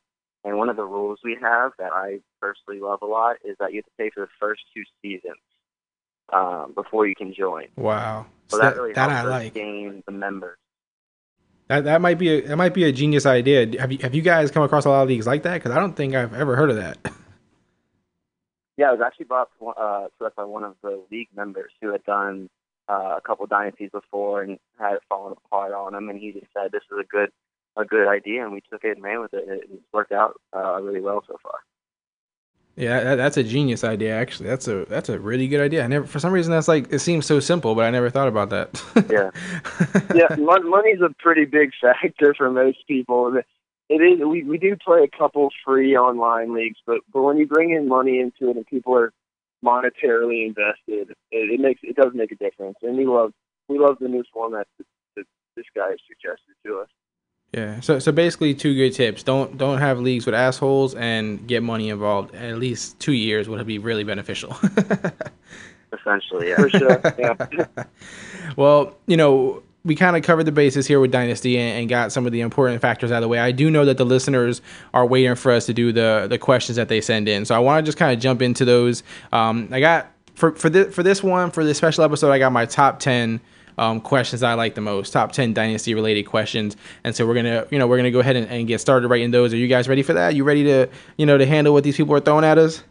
And 0.44 0.56
one 0.56 0.69
of 0.69 0.76
the 0.76 0.84
rules 0.84 1.19
we 1.25 1.37
have 1.43 1.72
that 1.78 1.93
I 1.93 2.20
personally 2.40 2.81
love 2.81 3.00
a 3.02 3.06
lot 3.06 3.37
is 3.44 3.56
that 3.59 3.73
you 3.73 3.78
have 3.78 3.85
to 3.87 3.90
pay 3.99 4.11
for 4.14 4.21
the 4.21 4.30
first 4.38 4.62
two 4.75 4.85
seasons 5.02 5.42
um, 6.33 6.73
before 6.75 7.06
you 7.06 7.14
can 7.14 7.35
join. 7.35 7.66
Wow, 7.76 8.26
So 8.49 8.56
So 8.56 8.62
that, 8.62 8.76
really 8.76 8.92
that 8.92 9.11
helps 9.11 9.26
I 9.26 9.28
like. 9.28 9.54
gain 9.54 10.02
the 10.06 10.12
members. 10.12 10.59
That 11.68 11.84
that 11.84 12.00
might 12.00 12.18
be 12.18 12.28
a 12.30 12.40
that 12.48 12.56
might 12.56 12.75
be 12.75 12.84
a 12.84 12.92
genius 12.92 13.26
idea. 13.26 13.78
Have 13.78 13.92
you 13.92 13.98
have 13.98 14.14
you 14.14 14.22
guys 14.22 14.50
come 14.50 14.62
across 14.62 14.84
a 14.87 14.90
lot 14.90 15.02
of 15.02 15.08
leagues 15.08 15.26
like 15.26 15.42
that? 15.42 15.54
Because 15.54 15.70
I 15.70 15.80
don't 15.80 15.94
think 15.94 16.14
I've 16.14 16.34
ever 16.34 16.56
heard 16.56 16.70
of 16.70 16.76
that. 16.76 16.98
Yeah, 18.78 18.90
it 18.90 18.98
was 18.98 19.04
actually 19.04 19.25
brought 19.25 19.48
to, 19.58 19.66
uh, 19.70 20.06
to 20.20 20.26
us 20.26 20.32
by 20.37 20.44
one 20.44 20.62
of 20.62 20.76
the 20.82 21.02
league 21.10 21.30
members 21.34 21.72
who 21.82 21.90
had 21.90 22.04
done 22.04 22.48
uh, 22.88 23.16
a 23.18 23.20
couple 23.20 23.44
dynasties 23.46 23.90
before 23.90 24.40
and 24.40 24.60
had 24.78 24.94
it 24.94 25.02
fallen 25.08 25.32
apart 25.32 25.72
on 25.72 25.96
him, 25.96 26.08
and 26.08 26.16
he 26.16 26.30
just 26.30 26.46
said 26.54 26.70
this 26.70 26.84
is 26.84 26.98
a 27.00 27.04
good 27.04 27.30
a 27.76 27.84
good 27.84 28.06
idea, 28.06 28.44
and 28.44 28.52
we 28.52 28.62
took 28.70 28.84
it 28.84 28.92
and 28.96 29.02
ran 29.02 29.20
with 29.20 29.34
it. 29.34 29.44
It's 29.48 29.82
worked 29.92 30.12
out 30.12 30.40
uh, 30.54 30.80
really 30.80 31.00
well 31.00 31.25
so 31.26 31.37
far. 31.42 31.58
Yeah, 32.78 33.02
that, 33.02 33.16
that's 33.16 33.37
a 33.37 33.42
genius 33.42 33.82
idea. 33.82 34.14
Actually, 34.14 34.50
that's 34.50 34.68
a 34.68 34.85
that's 34.85 35.08
a 35.08 35.18
really 35.18 35.49
good 35.49 35.61
idea. 35.61 35.82
I 35.82 35.88
never, 35.88 36.06
for 36.06 36.20
some 36.20 36.32
reason, 36.32 36.52
that's 36.52 36.68
like 36.68 36.92
it 36.92 37.00
seems 37.00 37.26
so 37.26 37.40
simple, 37.40 37.75
but 37.75 37.85
I 37.85 37.90
never 37.90 38.08
thought 38.08 38.28
about 38.28 38.50
that. 38.50 38.82
Yeah. 39.11 39.30
yeah, 40.14 40.37
mon- 40.37 40.68
money's 40.68 41.00
a 41.00 41.12
pretty 41.18 41.44
big 41.44 41.70
factor 41.80 42.35
for 42.35 42.50
most 42.50 42.78
people. 42.87 43.40
It 43.88 43.94
is. 43.94 44.20
We 44.25 44.44
we 44.44 44.58
do 44.58 44.76
play 44.76 45.02
a 45.02 45.18
couple 45.18 45.49
free 45.64 45.97
online 45.97 46.54
leagues, 46.54 46.78
but 46.87 47.00
but 47.12 47.23
when 47.23 47.37
you 47.37 47.47
bring 47.47 47.70
in 47.70 47.88
money 47.88 48.20
into 48.20 48.50
it 48.50 48.56
and 48.56 48.66
people 48.66 48.94
are 48.97 49.12
monetarily 49.64 50.47
invested, 50.47 51.11
it, 51.32 51.50
it 51.50 51.61
makes 51.61 51.80
it 51.82 51.97
does 51.97 52.12
make 52.14 52.30
a 52.30 52.37
difference. 52.37 52.76
And 52.82 52.97
we 52.97 53.06
love 53.06 53.32
we 53.66 53.78
love 53.78 53.97
the 54.00 54.08
new 54.08 54.23
format 54.32 54.68
that, 54.78 54.87
that 55.16 55.25
this 55.56 55.66
guy 55.75 55.90
has 55.90 55.99
suggested 56.06 56.54
to 56.64 56.78
us. 56.80 56.88
Yeah. 57.52 57.81
So 57.81 57.99
so 57.99 58.12
basically, 58.12 58.55
two 58.55 58.75
good 58.75 58.93
tips: 58.93 59.23
don't 59.23 59.57
don't 59.57 59.78
have 59.78 60.00
leagues 60.00 60.26
with 60.26 60.35
assholes, 60.35 60.95
and 60.95 61.47
get 61.47 61.62
money 61.62 61.88
involved. 61.88 62.35
At 62.35 62.59
least 62.59 62.99
two 63.00 63.12
years 63.12 63.49
would 63.49 63.67
be 63.67 63.78
really 63.78 64.05
beneficial. 64.05 64.57
Essentially, 65.93 66.50
yeah. 66.50 66.57
For 66.57 66.69
sure. 66.69 67.00
Yeah. 67.19 67.67
well, 68.57 68.95
you 69.07 69.17
know, 69.17 69.62
we 69.85 69.95
kind 69.95 70.14
of 70.17 70.23
covered 70.23 70.45
the 70.45 70.52
bases 70.52 70.87
here 70.87 71.00
with 71.00 71.11
Dynasty 71.11 71.59
and, 71.59 71.81
and 71.81 71.88
got 71.88 72.12
some 72.12 72.26
of 72.26 72.33
the 72.33 72.43
important 72.43 72.83
factors 72.83 73.11
out 73.11 73.17
of 73.17 73.23
the 73.23 73.28
way. 73.28 73.38
I 73.38 73.52
do 73.52 73.71
know 73.71 73.87
that 73.87 73.97
the 73.97 74.05
listeners 74.05 74.61
are 74.93 75.07
waiting 75.07 75.35
for 75.35 75.50
us 75.50 75.64
to 75.67 75.73
do 75.73 75.90
the 75.90 76.26
the 76.28 76.38
questions 76.38 76.76
that 76.76 76.88
they 76.88 77.00
send 77.00 77.28
in, 77.28 77.47
so 77.47 77.55
I 77.55 77.59
want 77.61 77.83
to 77.83 77.88
just 77.88 77.97
kind 77.97 78.12
of 78.12 78.21
jump 78.21 78.43
into 78.43 78.67
those. 78.67 79.02
Um, 79.33 79.71
I 79.73 79.81
got 79.81 80.12
for 80.35 80.52
for 80.52 80.69
this 80.69 80.95
for 80.95 81.02
this 81.02 81.23
one 81.23 81.50
for 81.50 81.64
this 81.64 81.78
special 81.78 82.05
episode, 82.05 82.31
I 82.31 82.38
got 82.38 82.52
my 82.52 82.67
top 82.67 83.00
ten 83.00 83.40
um, 83.78 84.00
questions 84.00 84.42
I 84.42 84.54
like 84.54 84.75
the 84.75 84.80
most, 84.80 85.12
top 85.12 85.32
ten 85.32 85.54
dynasty 85.54 85.94
related 85.94 86.25
questions, 86.25 86.76
and 87.04 87.14
so 87.14 87.26
we're 87.26 87.35
gonna 87.35 87.66
you 87.70 87.78
know 87.78 87.87
we're 87.87 87.97
gonna 87.97 88.11
go 88.11 88.20
ahead 88.20 88.37
and, 88.37 88.47
and 88.49 88.66
get 88.66 88.80
started 88.80 89.08
writing 89.08 89.30
those. 89.30 89.54
Are 89.54 89.56
you 89.56 89.68
guys 89.68 89.88
ready 89.88 90.02
for 90.02 90.12
that? 90.12 90.35
You 90.35 90.44
ready 90.44 90.64
to 90.64 90.88
you 91.16 91.25
know 91.25 91.38
to 91.38 91.47
handle 91.47 91.73
what 91.73 91.85
these 91.85 91.97
people 91.97 92.14
are 92.14 92.20
throwing 92.20 92.44
at 92.44 92.58
us? 92.58 92.82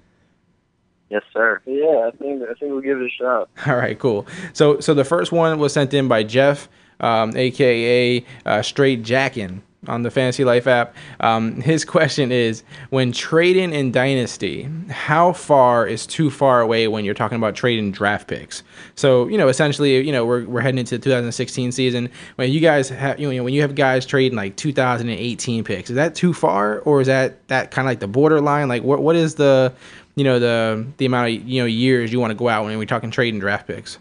Yes, 1.09 1.23
sir. 1.33 1.61
Yeah, 1.65 2.07
I 2.07 2.11
think 2.17 2.41
I 2.43 2.53
think 2.53 2.71
we'll 2.71 2.81
give 2.81 2.99
it 2.99 3.05
a 3.05 3.09
shot. 3.09 3.49
All 3.67 3.75
right, 3.75 3.97
cool. 3.99 4.25
So 4.53 4.79
so 4.79 4.93
the 4.93 5.05
first 5.05 5.31
one 5.31 5.59
was 5.59 5.73
sent 5.73 5.93
in 5.93 6.07
by 6.07 6.23
Jeff, 6.23 6.69
um, 6.99 7.35
aka 7.35 8.25
uh, 8.45 8.61
Straight 8.61 9.03
Jackin 9.03 9.61
on 9.87 10.03
the 10.03 10.11
Fantasy 10.11 10.43
Life 10.43 10.67
app. 10.67 10.95
Um, 11.19 11.61
his 11.61 11.85
question 11.85 12.31
is: 12.31 12.63
When 12.89 13.11
trading 13.11 13.73
in 13.73 13.91
Dynasty, 13.91 14.69
how 14.89 15.33
far 15.33 15.87
is 15.87 16.05
too 16.05 16.29
far 16.29 16.61
away 16.61 16.87
when 16.87 17.05
you're 17.05 17.13
talking 17.13 17.37
about 17.37 17.55
trading 17.55 17.91
draft 17.91 18.27
picks? 18.27 18.63
So 18.95 19.27
you 19.27 19.37
know, 19.37 19.47
essentially, 19.47 19.99
you 20.05 20.11
know, 20.11 20.25
we're, 20.25 20.45
we're 20.45 20.61
heading 20.61 20.79
into 20.79 20.97
the 20.97 21.03
2016 21.03 21.71
season. 21.71 22.09
When 22.35 22.51
you 22.51 22.59
guys 22.59 22.89
have, 22.89 23.19
you 23.19 23.31
know, 23.31 23.43
when 23.43 23.53
you 23.53 23.61
have 23.61 23.75
guys 23.75 24.05
trading 24.05 24.37
like 24.37 24.55
2018 24.55 25.63
picks, 25.63 25.89
is 25.89 25.95
that 25.95 26.15
too 26.15 26.33
far, 26.33 26.79
or 26.79 27.01
is 27.01 27.07
that 27.07 27.47
that 27.47 27.71
kind 27.71 27.87
of 27.87 27.91
like 27.91 27.99
the 27.99 28.07
borderline? 28.07 28.67
Like, 28.67 28.83
what 28.83 29.01
what 29.01 29.15
is 29.15 29.35
the 29.35 29.73
you 30.15 30.23
know 30.23 30.39
the 30.39 30.85
the 30.97 31.05
amount 31.05 31.29
of 31.29 31.47
you 31.47 31.61
know 31.61 31.67
years 31.67 32.11
you 32.11 32.19
want 32.19 32.31
to 32.31 32.35
go 32.35 32.49
out 32.49 32.65
when 32.65 32.77
we're 32.77 32.85
talking 32.85 33.11
trading 33.11 33.39
draft 33.39 33.67
picks? 33.67 33.99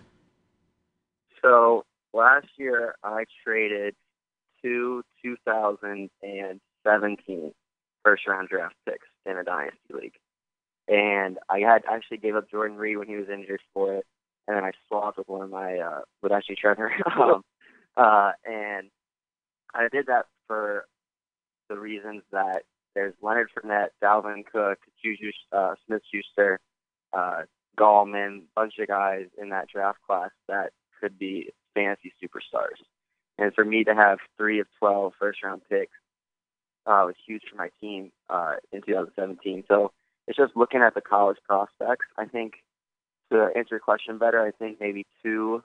So 1.42 1.84
last 2.12 2.48
year 2.56 2.96
I 3.04 3.24
traded 3.44 3.94
two 4.66 5.02
2017 5.22 7.52
first 8.04 8.26
round 8.26 8.48
draft 8.48 8.74
picks 8.84 9.06
in 9.24 9.36
a 9.36 9.44
dynasty 9.44 9.78
league, 9.92 10.16
and 10.88 11.38
I 11.48 11.60
had 11.60 11.84
actually 11.88 12.16
gave 12.18 12.34
up 12.36 12.50
Jordan 12.50 12.76
Reed 12.76 12.98
when 12.98 13.08
he 13.08 13.16
was 13.16 13.30
injured 13.32 13.62
for 13.72 13.94
it, 13.94 14.04
and 14.48 14.56
then 14.56 14.64
I 14.64 14.72
swapped 14.88 15.18
with 15.18 15.28
one 15.28 15.42
of 15.42 15.50
my 15.50 15.78
uh, 15.78 16.00
with 16.22 16.32
actually 16.32 16.56
Trevor, 16.56 16.92
um, 17.16 17.44
uh, 17.96 18.32
and 18.44 18.90
I 19.74 19.88
did 19.92 20.06
that 20.06 20.26
for 20.46 20.86
the 21.68 21.78
reasons 21.78 22.22
that 22.32 22.62
there's 22.94 23.14
Leonard 23.20 23.50
Fournette, 23.54 23.90
Dalvin 24.02 24.44
Cook, 24.50 24.78
Juju 25.04 25.30
uh, 25.52 25.74
Smith-Schuster, 25.86 26.58
uh, 27.12 27.42
Gallman, 27.78 28.44
bunch 28.54 28.74
of 28.80 28.88
guys 28.88 29.26
in 29.40 29.50
that 29.50 29.68
draft 29.68 29.98
class 30.06 30.30
that 30.48 30.70
could 31.00 31.18
be 31.18 31.50
fantasy 31.74 32.12
superstars. 32.22 32.80
And 33.38 33.54
for 33.54 33.64
me 33.64 33.84
to 33.84 33.94
have 33.94 34.18
three 34.36 34.60
of 34.60 34.66
12 34.78 35.12
first 35.18 35.42
round 35.42 35.62
picks 35.68 35.92
uh, 36.86 37.02
was 37.04 37.14
huge 37.26 37.42
for 37.50 37.56
my 37.56 37.70
team 37.80 38.12
uh, 38.30 38.54
in 38.72 38.82
2017. 38.82 39.64
So 39.68 39.92
it's 40.26 40.36
just 40.36 40.56
looking 40.56 40.80
at 40.80 40.94
the 40.94 41.00
college 41.00 41.38
prospects. 41.46 42.06
I 42.16 42.26
think 42.26 42.54
to 43.30 43.48
answer 43.56 43.74
your 43.74 43.80
question 43.80 44.18
better, 44.18 44.40
I 44.40 44.52
think 44.52 44.78
maybe 44.80 45.06
two 45.22 45.62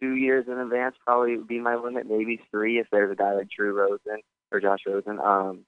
two 0.00 0.14
years 0.14 0.46
in 0.48 0.58
advance 0.58 0.96
probably 1.04 1.36
would 1.36 1.48
be 1.48 1.60
my 1.60 1.76
limit. 1.76 2.06
Maybe 2.08 2.40
three 2.50 2.78
if 2.78 2.86
there's 2.90 3.12
a 3.12 3.16
guy 3.16 3.34
like 3.34 3.48
Drew 3.48 3.72
Rosen 3.72 4.22
or 4.50 4.60
Josh 4.60 4.80
Rosen 4.86 5.18
um, 5.18 5.60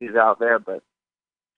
who's 0.00 0.16
out 0.16 0.38
there. 0.38 0.58
But 0.58 0.82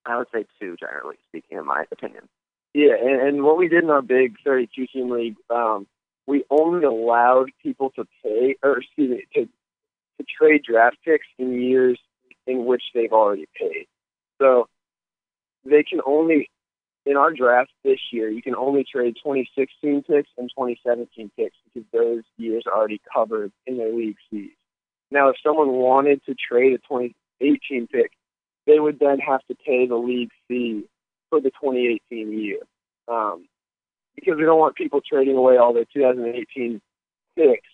I 0.04 0.18
would 0.18 0.28
say 0.32 0.46
two, 0.60 0.76
generally 0.78 1.16
speaking, 1.28 1.58
in 1.58 1.66
my 1.66 1.84
opinion. 1.90 2.28
Yeah, 2.75 2.94
and, 3.00 3.20
and 3.20 3.42
what 3.42 3.56
we 3.56 3.68
did 3.68 3.84
in 3.84 3.90
our 3.90 4.02
big 4.02 4.36
32 4.44 4.86
team 4.88 5.10
league, 5.10 5.36
um, 5.50 5.86
we 6.26 6.45
only 6.50 6.85
allowed 6.85 7.50
people 7.62 7.90
to 7.97 8.04
pay, 8.23 8.56
or 8.62 8.78
excuse 8.78 9.11
me, 9.11 9.25
to 9.35 9.49
to 10.18 10.25
trade 10.38 10.62
draft 10.62 10.97
picks 11.04 11.26
in 11.38 11.61
years 11.61 11.99
in 12.47 12.64
which 12.64 12.83
they've 12.95 13.12
already 13.12 13.47
paid. 13.59 13.87
So 14.40 14.68
they 15.64 15.83
can 15.83 16.00
only 16.06 16.49
in 17.06 17.16
our 17.16 17.33
draft 17.33 17.71
this 17.85 18.00
year, 18.12 18.28
you 18.28 18.42
can 18.42 18.56
only 18.56 18.85
trade 18.85 19.14
2016 19.23 20.02
picks 20.02 20.28
and 20.37 20.50
2017 20.50 21.30
picks 21.37 21.56
because 21.64 21.88
those 21.92 22.25
years 22.37 22.64
are 22.66 22.76
already 22.76 23.00
covered 23.14 23.52
in 23.64 23.78
their 23.78 23.95
league 23.95 24.16
fees. 24.28 24.50
Now, 25.12 25.28
if 25.28 25.37
someone 25.40 25.68
wanted 25.68 26.25
to 26.25 26.35
trade 26.35 26.73
a 26.73 26.78
2018 26.78 27.87
pick, 27.87 28.11
they 28.66 28.80
would 28.80 28.99
then 28.99 29.21
have 29.21 29.40
to 29.47 29.54
pay 29.54 29.87
the 29.87 29.95
league 29.95 30.33
fee 30.49 30.83
for 31.30 31.40
the 31.40 31.50
2018 31.50 32.33
year. 32.33 32.59
Um, 33.06 33.47
because 34.16 34.37
we 34.37 34.44
don't 34.44 34.58
want 34.58 34.75
people 34.75 35.00
trading 35.00 35.37
away 35.37 35.56
all 35.56 35.73
their 35.73 35.87
2018 35.92 36.80
picks, 37.37 37.68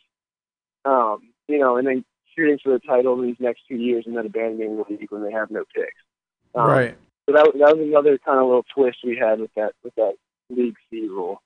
um, 0.84 1.30
you 1.48 1.58
know, 1.58 1.76
and 1.76 1.86
then 1.86 2.04
shooting 2.36 2.58
for 2.62 2.72
the 2.72 2.78
title 2.80 3.18
in 3.20 3.26
these 3.26 3.36
next 3.38 3.62
two 3.68 3.76
years 3.76 4.04
and 4.06 4.16
then 4.16 4.26
abandoning 4.26 4.76
the 4.76 4.84
league 4.88 5.10
when 5.10 5.22
they 5.22 5.32
have 5.32 5.50
no 5.50 5.64
picks. 5.74 5.94
Um, 6.54 6.66
right. 6.66 6.96
So 7.26 7.34
that, 7.34 7.44
that 7.54 7.76
was 7.76 7.86
another 7.86 8.18
kind 8.18 8.38
of 8.38 8.46
little 8.46 8.64
twist 8.74 8.98
we 9.04 9.16
had 9.16 9.40
with 9.40 9.54
that 9.54 9.72
with 9.84 9.94
that 9.94 10.14
league 10.50 10.76
fee 10.90 11.08
rule. 11.08 11.40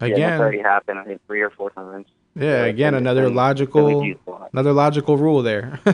yeah, 0.00 0.08
Again, 0.08 0.30
that's 0.30 0.40
already 0.40 0.58
happened. 0.58 0.98
I 0.98 1.04
think 1.04 1.20
three 1.26 1.40
or 1.40 1.50
four 1.50 1.70
times. 1.70 2.06
yeah. 2.34 2.64
Again, 2.64 2.94
another 2.94 3.30
logical. 3.30 3.86
and 3.88 3.98
we 4.00 4.06
used 4.08 4.20
a 4.26 4.30
lot. 4.30 4.50
another 4.52 4.72
logical 4.72 5.16
rule 5.16 5.42
there. 5.42 5.78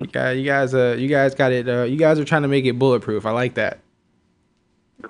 you 0.00 0.06
guys, 0.06 0.38
you 0.38 0.44
guys, 0.44 0.74
uh, 0.74 0.96
you 0.98 1.08
guys 1.08 1.34
got 1.34 1.52
it. 1.52 1.68
Uh, 1.68 1.82
you 1.82 1.96
guys 1.96 2.18
are 2.18 2.24
trying 2.24 2.42
to 2.42 2.48
make 2.48 2.64
it 2.64 2.78
bulletproof. 2.78 3.26
I 3.26 3.32
like 3.32 3.54
that. 3.54 3.80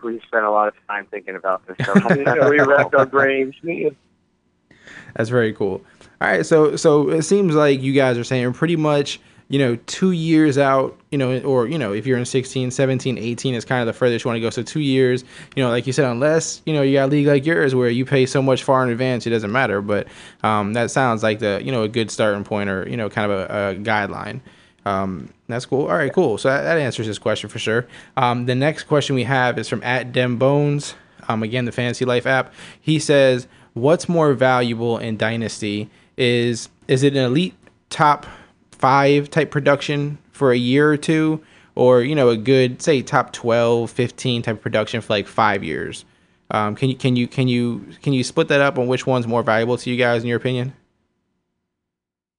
We 0.02 0.20
spent 0.20 0.44
a 0.44 0.50
lot 0.50 0.68
of 0.68 0.74
time 0.88 1.06
thinking 1.10 1.36
about 1.36 1.66
this. 1.66 1.76
So 1.86 1.94
Yeah, 2.14 2.48
we 2.48 2.60
racked 2.60 2.94
our 2.94 3.06
brains. 3.06 3.54
That's 5.14 5.30
very 5.30 5.52
cool. 5.52 5.82
All 6.20 6.28
right, 6.28 6.44
so 6.46 6.76
so 6.76 7.10
it 7.10 7.22
seems 7.22 7.54
like 7.54 7.80
you 7.82 7.92
guys 7.92 8.16
are 8.18 8.24
saying 8.24 8.52
pretty 8.54 8.76
much, 8.76 9.20
you 9.48 9.58
know, 9.58 9.76
two 9.86 10.12
years 10.12 10.58
out, 10.58 10.98
you 11.10 11.18
know, 11.18 11.38
or 11.40 11.66
you 11.66 11.78
know, 11.78 11.92
if 11.92 12.06
you're 12.06 12.18
in 12.18 12.24
16, 12.24 12.70
17, 12.70 13.18
18 13.18 13.54
is 13.54 13.64
kind 13.64 13.80
of 13.80 13.86
the 13.86 13.92
furthest 13.92 14.24
you 14.24 14.28
want 14.28 14.36
to 14.36 14.40
go. 14.40 14.50
So 14.50 14.62
two 14.62 14.80
years, 14.80 15.24
you 15.54 15.62
know, 15.62 15.70
like 15.70 15.86
you 15.86 15.92
said, 15.92 16.10
unless 16.10 16.62
you 16.66 16.72
know 16.72 16.82
you 16.82 16.94
got 16.94 17.06
a 17.06 17.10
league 17.10 17.26
like 17.26 17.44
yours 17.44 17.74
where 17.74 17.88
you 17.88 18.04
pay 18.04 18.26
so 18.26 18.40
much 18.40 18.62
far 18.62 18.82
in 18.82 18.90
advance, 18.90 19.26
it 19.26 19.30
doesn't 19.30 19.52
matter. 19.52 19.80
But 19.82 20.06
um, 20.42 20.72
that 20.74 20.90
sounds 20.90 21.22
like 21.22 21.40
the 21.40 21.60
you 21.62 21.72
know 21.72 21.82
a 21.82 21.88
good 21.88 22.10
starting 22.10 22.44
point 22.44 22.70
or 22.70 22.88
you 22.88 22.96
know 22.96 23.10
kind 23.10 23.30
of 23.30 23.38
a, 23.38 23.44
a 23.44 23.74
guideline. 23.76 24.40
Um, 24.84 25.30
that's 25.48 25.66
cool. 25.66 25.82
All 25.86 25.96
right, 25.96 26.12
cool. 26.12 26.38
So 26.38 26.48
that, 26.48 26.62
that 26.62 26.78
answers 26.78 27.06
this 27.06 27.18
question 27.18 27.48
for 27.48 27.58
sure. 27.58 27.86
Um, 28.16 28.46
the 28.46 28.54
next 28.54 28.84
question 28.84 29.14
we 29.14 29.24
have 29.24 29.58
is 29.58 29.68
from 29.68 29.82
at 29.82 30.12
Dem 30.12 30.36
Bones. 30.36 30.94
Um, 31.28 31.42
again, 31.42 31.64
the 31.64 31.72
Fantasy 31.72 32.04
Life 32.04 32.26
app. 32.26 32.52
He 32.80 32.98
says, 32.98 33.46
"What's 33.72 34.08
more 34.08 34.34
valuable 34.34 34.98
in 34.98 35.16
Dynasty? 35.16 35.88
Is 36.16 36.68
is 36.86 37.02
it 37.02 37.14
an 37.16 37.24
elite 37.24 37.54
top 37.88 38.26
five 38.72 39.30
type 39.30 39.50
production 39.50 40.18
for 40.32 40.52
a 40.52 40.56
year 40.56 40.90
or 40.90 40.96
two, 40.96 41.42
or 41.74 42.02
you 42.02 42.14
know 42.14 42.28
a 42.28 42.36
good 42.36 42.82
say 42.82 43.00
top 43.00 43.32
12, 43.32 43.90
15 43.90 44.42
type 44.42 44.60
production 44.60 45.00
for 45.00 45.12
like 45.14 45.26
five 45.26 45.64
years? 45.64 46.04
Um, 46.50 46.76
can 46.76 46.90
you 46.90 46.96
can 46.96 47.16
you 47.16 47.26
can 47.26 47.48
you 47.48 47.86
can 48.02 48.12
you 48.12 48.22
split 48.22 48.48
that 48.48 48.60
up 48.60 48.78
on 48.78 48.86
which 48.86 49.06
one's 49.06 49.26
more 49.26 49.42
valuable 49.42 49.78
to 49.78 49.90
you 49.90 49.96
guys 49.96 50.22
in 50.22 50.28
your 50.28 50.36
opinion? 50.36 50.74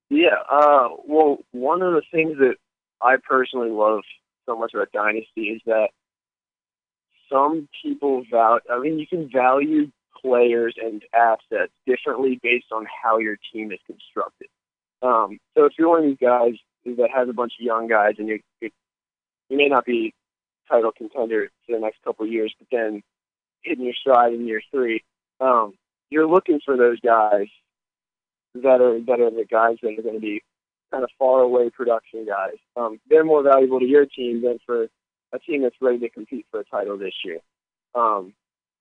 Yeah. 0.10 0.38
Uh, 0.50 0.90
well, 1.08 1.40
one 1.52 1.82
of 1.82 1.94
the 1.94 2.04
things 2.12 2.38
that 2.38 2.56
I 3.02 3.16
personally 3.18 3.72
love 3.72 4.02
so 4.46 4.58
much 4.58 4.74
about 4.74 4.92
Dynasty 4.92 5.50
is 5.50 5.62
that 5.66 5.90
some 7.32 7.68
people 7.84 8.24
value. 8.30 8.62
I 8.72 8.80
mean, 8.80 9.00
you 9.00 9.08
can 9.08 9.30
value 9.30 9.92
players 10.22 10.76
and 10.82 11.04
assets 11.14 11.72
differently 11.86 12.40
based 12.42 12.68
on 12.72 12.86
how 13.04 13.18
your 13.18 13.38
team 13.52 13.72
is 13.72 13.80
constructed. 13.86 14.48
Um, 15.02 15.40
so 15.56 15.66
if 15.66 15.74
you're 15.78 15.90
one 15.90 16.00
of 16.00 16.06
these 16.06 16.18
guys 16.22 16.54
that 16.86 17.10
has 17.14 17.28
a 17.30 17.34
bunch 17.34 17.54
of 17.60 17.66
young 17.66 17.88
guys 17.88 18.16
and 18.18 18.28
you 18.28 18.40
you 18.62 19.58
may 19.58 19.68
not 19.68 19.86
be 19.86 20.14
title 20.70 20.92
contender 20.92 21.50
for 21.66 21.76
the 21.76 21.80
next 21.82 22.02
couple 22.04 22.26
of 22.26 22.32
years, 22.32 22.54
but 22.58 22.68
then 22.72 23.04
hitting 23.62 23.86
your 23.86 23.94
stride 23.94 24.34
in 24.34 24.48
year 24.48 24.62
three, 24.72 25.04
um, 25.40 25.74
you're 26.10 26.28
looking 26.28 26.60
for 26.64 26.78
those 26.78 27.00
guys 27.00 27.48
that 28.56 28.82
are 28.82 29.00
that 29.02 29.20
are 29.20 29.32
the 29.32 29.46
guys 29.50 29.78
that 29.82 29.98
are 29.98 30.02
going 30.02 30.16
to 30.16 30.22
be 30.22 30.42
kind 30.92 31.04
of 31.04 31.10
far 31.20 31.42
away 31.42 31.70
production 31.70 32.26
guys. 32.26 32.56
Um, 32.76 33.00
they're 33.10 33.26
more 33.26 33.44
valuable 33.44 33.80
to 33.80 33.86
your 33.86 34.06
team 34.06 34.42
than 34.42 34.60
for 34.66 34.88
a 35.34 35.40
team 35.40 35.64
that's 35.64 35.76
ready 35.82 36.00
to 36.00 36.10
compete 36.10 36.46
for 36.52 36.60
a 36.62 36.66
title 36.66 36.98
this 36.98 37.14
year. 37.24 37.40
Um, 37.94 38.34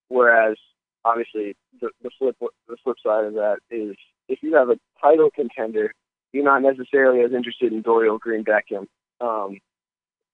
whereas 0.09 0.57
obviously 1.05 1.57
the, 1.81 1.91
the 2.03 2.11
flip 2.19 2.37
the 2.41 2.77
flip 2.83 2.97
side 3.05 3.25
of 3.25 3.35
that 3.35 3.59
is 3.71 3.97
if 4.29 4.43
you 4.43 4.55
have 4.55 4.71
a 4.71 4.79
title 5.01 5.31
contender, 5.35 5.93
you're 6.33 6.45
not 6.45 6.63
necessarily 6.63 7.21
as 7.21 7.33
interested 7.33 7.73
in 7.73 7.83
Dorial 7.83 8.19
Green 8.19 8.45
Beckham 8.45 8.87
um, 9.21 9.59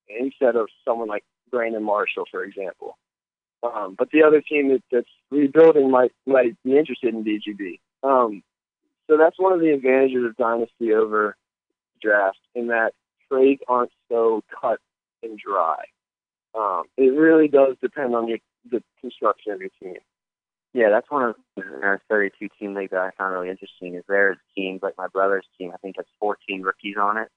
instead 0.08 0.56
of 0.56 0.68
someone 0.84 1.08
like 1.08 1.24
Brandon 1.50 1.82
Marshall, 1.82 2.24
for 2.30 2.44
example. 2.44 2.96
Um, 3.62 3.94
but 3.98 4.10
the 4.10 4.22
other 4.22 4.40
team 4.40 4.68
that, 4.70 4.82
that's 4.90 5.08
rebuilding 5.30 5.90
might 5.90 6.12
might 6.26 6.56
be 6.64 6.78
interested 6.78 7.14
in 7.14 7.24
DGB. 7.24 7.80
Um, 8.02 8.42
so 9.10 9.16
that's 9.16 9.38
one 9.38 9.52
of 9.52 9.58
the 9.58 9.70
advantages 9.70 10.24
of 10.24 10.36
Dynasty 10.36 10.92
over 10.92 11.36
draft 12.00 12.38
in 12.54 12.68
that 12.68 12.92
trades 13.30 13.60
aren't 13.66 13.90
so 14.08 14.42
cut 14.60 14.78
and 15.24 15.36
dry. 15.36 15.82
Um, 16.54 16.84
it 16.96 17.12
really 17.12 17.48
does 17.48 17.76
depend 17.82 18.14
on 18.14 18.28
your 18.28 18.38
the 18.70 18.82
construction 19.00 19.52
of 19.52 19.60
your 19.60 19.70
team. 19.82 20.00
Yeah, 20.74 20.90
that's 20.90 21.10
one 21.10 21.24
of 21.24 21.34
in 21.56 21.82
our 21.82 22.00
32 22.08 22.48
team 22.58 22.74
league 22.74 22.90
that 22.90 23.00
I 23.00 23.10
found 23.18 23.34
really 23.34 23.50
interesting. 23.50 23.96
Is 23.96 24.04
there's 24.08 24.36
teams 24.54 24.80
like 24.80 24.94
my 24.96 25.08
brother's 25.08 25.46
team. 25.58 25.72
I 25.74 25.76
think 25.78 25.96
has 25.96 26.06
14 26.20 26.62
rookies 26.62 26.96
on 27.00 27.16
it, 27.16 27.28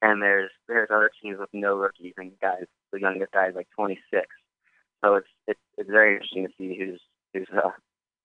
and 0.00 0.22
there's 0.22 0.50
there's 0.68 0.88
other 0.92 1.10
teams 1.20 1.38
with 1.40 1.50
no 1.52 1.74
rookies 1.74 2.14
and 2.16 2.30
guys. 2.40 2.64
The 2.92 3.00
youngest 3.00 3.32
guy 3.32 3.48
is 3.48 3.56
like 3.56 3.68
26. 3.74 4.26
So 5.04 5.14
it's 5.16 5.28
it's 5.48 5.60
it's 5.76 5.90
very 5.90 6.14
interesting 6.14 6.46
to 6.46 6.52
see 6.56 6.78
who's 6.78 7.00
whose 7.34 7.48
uh, 7.52 7.70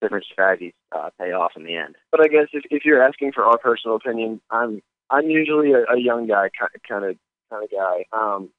different 0.04 0.26
strategies 0.32 0.74
uh, 0.92 1.10
pay 1.20 1.32
off 1.32 1.54
in 1.56 1.64
the 1.64 1.76
end. 1.76 1.96
But 2.12 2.22
I 2.22 2.28
guess 2.28 2.48
if, 2.54 2.64
if 2.70 2.86
you're 2.86 3.04
asking 3.04 3.32
for 3.32 3.44
our 3.44 3.58
personal 3.58 3.96
opinion, 3.96 4.42
I'm 4.52 4.82
I'm 5.10 5.30
usually 5.30 5.72
a, 5.74 5.84
a 5.92 6.00
young 6.00 6.28
guy 6.28 6.50
kind 6.88 7.06
of 7.06 7.18
kind 7.50 7.64
of 7.64 7.72
guy. 7.72 8.06
Um, 8.12 8.50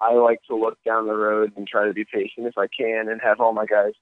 I 0.00 0.14
like 0.14 0.40
to 0.48 0.56
look 0.56 0.78
down 0.84 1.06
the 1.06 1.14
road 1.14 1.52
and 1.56 1.66
try 1.66 1.86
to 1.86 1.92
be 1.92 2.04
patient 2.04 2.46
if 2.46 2.58
I 2.58 2.66
can, 2.66 3.08
and 3.08 3.20
have 3.20 3.40
all 3.40 3.52
my 3.52 3.66
guys 3.66 3.92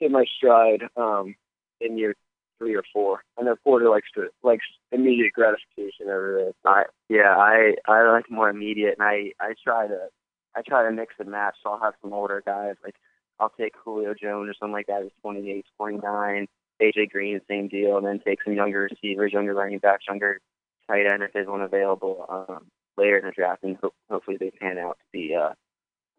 hit 0.00 0.10
my 0.10 0.24
stride 0.36 0.82
um, 0.96 1.34
in 1.80 1.98
year 1.98 2.14
three 2.58 2.74
or 2.74 2.84
four. 2.92 3.22
I 3.38 3.42
know 3.42 3.56
Porter 3.64 3.88
likes 3.88 4.08
to 4.14 4.28
likes 4.42 4.66
immediate 4.92 5.32
gratification 5.32 6.06
over 6.06 6.54
there. 6.64 6.72
I 6.72 6.84
yeah, 7.08 7.36
I 7.36 7.74
I 7.86 8.10
like 8.10 8.30
more 8.30 8.48
immediate, 8.48 8.96
and 8.98 9.06
I 9.06 9.32
I 9.40 9.54
try 9.62 9.86
to 9.86 10.08
I 10.54 10.62
try 10.62 10.84
to 10.84 10.92
mix 10.92 11.14
and 11.18 11.30
match. 11.30 11.56
So 11.62 11.70
I'll 11.70 11.80
have 11.80 11.94
some 12.02 12.12
older 12.12 12.42
guys 12.44 12.76
like 12.84 12.94
I'll 13.38 13.52
take 13.58 13.74
Julio 13.84 14.14
Jones 14.14 14.48
or 14.48 14.54
something 14.58 14.72
like 14.72 14.86
that. 14.86 15.02
He's 15.02 15.12
28, 15.22 15.66
29. 15.76 16.46
AJ 16.82 17.10
Green, 17.10 17.40
same 17.48 17.68
deal, 17.68 17.96
and 17.96 18.06
then 18.06 18.20
take 18.24 18.42
some 18.42 18.54
younger 18.54 18.88
receivers, 18.90 19.32
younger 19.32 19.54
running 19.54 19.78
backs, 19.78 20.04
younger 20.08 20.40
tight 20.88 21.06
end 21.06 21.22
if 21.22 21.32
there's 21.32 21.46
one 21.46 21.60
available 21.60 22.26
um, 22.28 22.66
later 22.96 23.18
in 23.18 23.26
the 23.26 23.30
draft, 23.30 23.62
and 23.62 23.76
ho- 23.80 23.94
hopefully 24.10 24.36
they 24.38 24.50
pan 24.50 24.78
out 24.78 24.98
to 24.98 25.04
be 25.12 25.34
uh, 25.34 25.52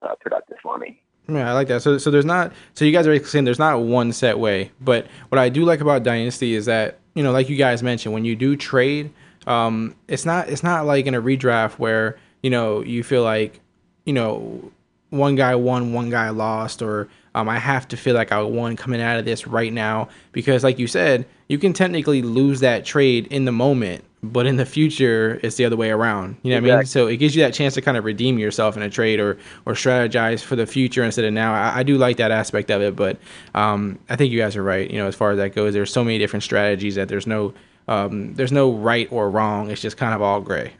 uh, 0.01 0.15
productive 0.21 0.57
for 0.63 0.77
me. 0.77 1.01
Yeah, 1.27 1.49
I 1.49 1.53
like 1.53 1.67
that. 1.69 1.81
So, 1.81 1.97
so 1.97 2.11
there's 2.11 2.25
not. 2.25 2.53
So 2.73 2.85
you 2.85 2.91
guys 2.91 3.07
are 3.07 3.23
saying 3.25 3.45
there's 3.45 3.59
not 3.59 3.81
one 3.81 4.13
set 4.13 4.37
way, 4.39 4.71
but 4.79 5.07
what 5.29 5.39
I 5.39 5.49
do 5.49 5.65
like 5.65 5.81
about 5.81 6.03
Dynasty 6.03 6.53
is 6.53 6.65
that 6.65 6.99
you 7.15 7.23
know, 7.23 7.31
like 7.31 7.49
you 7.49 7.55
guys 7.55 7.81
mentioned, 7.81 8.13
when 8.13 8.25
you 8.25 8.35
do 8.35 8.55
trade, 8.55 9.11
um, 9.47 9.95
it's 10.07 10.25
not 10.25 10.49
it's 10.49 10.63
not 10.63 10.85
like 10.85 11.05
in 11.05 11.15
a 11.15 11.21
redraft 11.21 11.79
where 11.79 12.17
you 12.43 12.49
know 12.49 12.81
you 12.81 13.03
feel 13.03 13.23
like 13.23 13.59
you 14.05 14.13
know 14.13 14.71
one 15.09 15.35
guy 15.35 15.55
won, 15.55 15.93
one 15.93 16.09
guy 16.09 16.29
lost, 16.29 16.81
or 16.81 17.07
um, 17.35 17.49
I 17.49 17.59
have 17.59 17.87
to 17.89 17.97
feel 17.97 18.15
like 18.15 18.31
I 18.31 18.41
won 18.41 18.75
coming 18.75 19.01
out 19.01 19.17
of 19.19 19.25
this 19.25 19.47
right 19.47 19.71
now 19.71 20.09
because, 20.31 20.63
like 20.63 20.79
you 20.79 20.87
said, 20.87 21.25
you 21.47 21.57
can 21.57 21.73
technically 21.73 22.21
lose 22.21 22.61
that 22.61 22.85
trade 22.85 23.27
in 23.27 23.45
the 23.45 23.51
moment, 23.51 24.03
but 24.23 24.45
in 24.45 24.55
the 24.55 24.65
future, 24.65 25.39
it's 25.43 25.57
the 25.57 25.65
other 25.65 25.75
way 25.75 25.91
around. 25.91 26.37
You 26.41 26.51
know 26.51 26.61
what 26.61 26.71
I 26.71 26.77
mean? 26.77 26.85
So 26.85 27.07
it 27.07 27.17
gives 27.17 27.35
you 27.35 27.43
that 27.43 27.53
chance 27.53 27.73
to 27.75 27.81
kind 27.81 27.97
of 27.97 28.05
redeem 28.05 28.39
yourself 28.39 28.77
in 28.77 28.83
a 28.83 28.89
trade 28.89 29.19
or 29.19 29.37
or 29.65 29.73
strategize 29.73 30.41
for 30.41 30.55
the 30.55 30.65
future 30.65 31.03
instead 31.03 31.25
of 31.25 31.33
now. 31.33 31.53
I, 31.53 31.79
I 31.79 31.83
do 31.83 31.97
like 31.97 32.17
that 32.17 32.31
aspect 32.31 32.71
of 32.71 32.81
it, 32.81 32.95
but 32.95 33.19
um, 33.53 33.99
I 34.09 34.15
think 34.15 34.31
you 34.31 34.39
guys 34.39 34.55
are 34.55 34.63
right. 34.63 34.89
You 34.89 34.97
know, 34.97 35.07
as 35.07 35.15
far 35.15 35.31
as 35.31 35.37
that 35.37 35.53
goes, 35.53 35.73
there's 35.73 35.91
so 35.91 36.03
many 36.03 36.17
different 36.17 36.43
strategies 36.43 36.95
that 36.95 37.09
there's 37.09 37.27
no 37.27 37.53
um, 37.87 38.33
there's 38.33 38.51
no 38.51 38.73
right 38.73 39.07
or 39.11 39.29
wrong. 39.29 39.69
It's 39.69 39.81
just 39.81 39.97
kind 39.97 40.13
of 40.13 40.21
all 40.21 40.41
gray. 40.41 40.73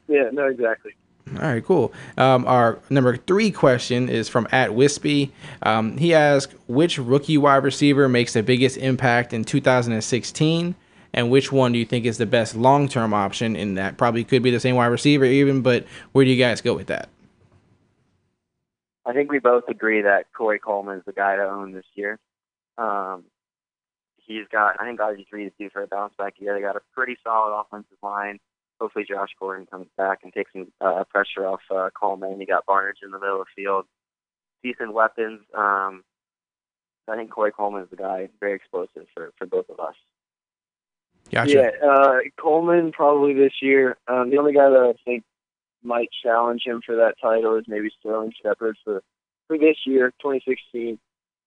yeah, 0.08 0.30
no, 0.32 0.46
exactly. 0.46 0.92
All 1.36 1.42
right, 1.42 1.64
cool. 1.64 1.92
Um, 2.16 2.46
our 2.46 2.78
number 2.90 3.16
three 3.16 3.50
question 3.50 4.08
is 4.08 4.28
from 4.28 4.48
at 4.52 4.74
Wispy. 4.74 5.32
Um, 5.62 5.96
he 5.98 6.14
asked, 6.14 6.54
which 6.66 6.98
rookie 6.98 7.38
wide 7.38 7.64
receiver 7.64 8.08
makes 8.08 8.32
the 8.32 8.42
biggest 8.42 8.76
impact 8.76 9.32
in 9.32 9.44
2016? 9.44 10.74
And 11.14 11.30
which 11.30 11.50
one 11.50 11.72
do 11.72 11.78
you 11.78 11.84
think 11.84 12.04
is 12.04 12.18
the 12.18 12.26
best 12.26 12.54
long 12.54 12.88
term 12.88 13.14
option? 13.14 13.56
And 13.56 13.78
that 13.78 13.96
probably 13.96 14.24
could 14.24 14.42
be 14.42 14.50
the 14.50 14.60
same 14.60 14.76
wide 14.76 14.86
receiver, 14.86 15.24
even, 15.24 15.62
but 15.62 15.86
where 16.12 16.24
do 16.24 16.30
you 16.30 16.42
guys 16.42 16.60
go 16.60 16.74
with 16.74 16.88
that? 16.88 17.08
I 19.06 19.14
think 19.14 19.32
we 19.32 19.38
both 19.38 19.64
agree 19.68 20.02
that 20.02 20.26
Corey 20.36 20.58
Coleman 20.58 20.98
is 20.98 21.04
the 21.06 21.12
guy 21.12 21.36
to 21.36 21.42
own 21.42 21.72
this 21.72 21.86
year. 21.94 22.18
Um, 22.76 23.24
he's 24.18 24.46
got, 24.52 24.80
I 24.80 24.84
think, 24.84 25.00
RG3 25.00 25.46
is 25.46 25.52
due 25.58 25.70
for 25.70 25.82
a 25.82 25.86
bounce 25.86 26.12
back 26.18 26.34
year. 26.38 26.54
They 26.54 26.60
got 26.60 26.76
a 26.76 26.82
pretty 26.94 27.16
solid 27.24 27.58
offensive 27.58 27.96
line 28.02 28.38
hopefully 28.80 29.04
Josh 29.08 29.30
Gordon 29.38 29.66
comes 29.66 29.88
back 29.96 30.20
and 30.22 30.32
takes 30.32 30.52
some 30.52 30.72
uh, 30.80 31.04
pressure 31.04 31.46
off 31.46 31.60
uh, 31.74 31.90
Coleman. 31.98 32.40
You 32.40 32.46
got 32.46 32.66
Barnidge 32.66 33.02
in 33.02 33.10
the 33.10 33.18
middle 33.18 33.40
of 33.40 33.46
the 33.46 33.62
field, 33.62 33.86
decent 34.62 34.92
weapons. 34.92 35.40
Um, 35.56 36.04
I 37.08 37.16
think 37.16 37.30
Corey 37.30 37.52
Coleman 37.52 37.82
is 37.82 37.90
the 37.90 37.96
guy, 37.96 38.28
very 38.40 38.54
explosive 38.54 39.06
for, 39.14 39.32
for 39.38 39.46
both 39.46 39.68
of 39.70 39.80
us. 39.80 39.94
Gotcha. 41.30 41.52
Yeah, 41.52 41.86
uh, 41.86 42.18
Coleman 42.40 42.92
probably 42.92 43.34
this 43.34 43.54
year. 43.60 43.96
Um, 44.06 44.30
the 44.30 44.38
only 44.38 44.52
guy 44.52 44.68
that 44.68 44.94
I 44.94 44.98
think 45.04 45.24
might 45.82 46.08
challenge 46.22 46.62
him 46.64 46.80
for 46.84 46.96
that 46.96 47.14
title 47.20 47.56
is 47.56 47.64
maybe 47.68 47.90
Sterling 48.00 48.32
Shepard 48.42 48.76
for 48.84 49.02
for 49.46 49.58
this 49.58 49.76
year, 49.86 50.10
2016. 50.20 50.98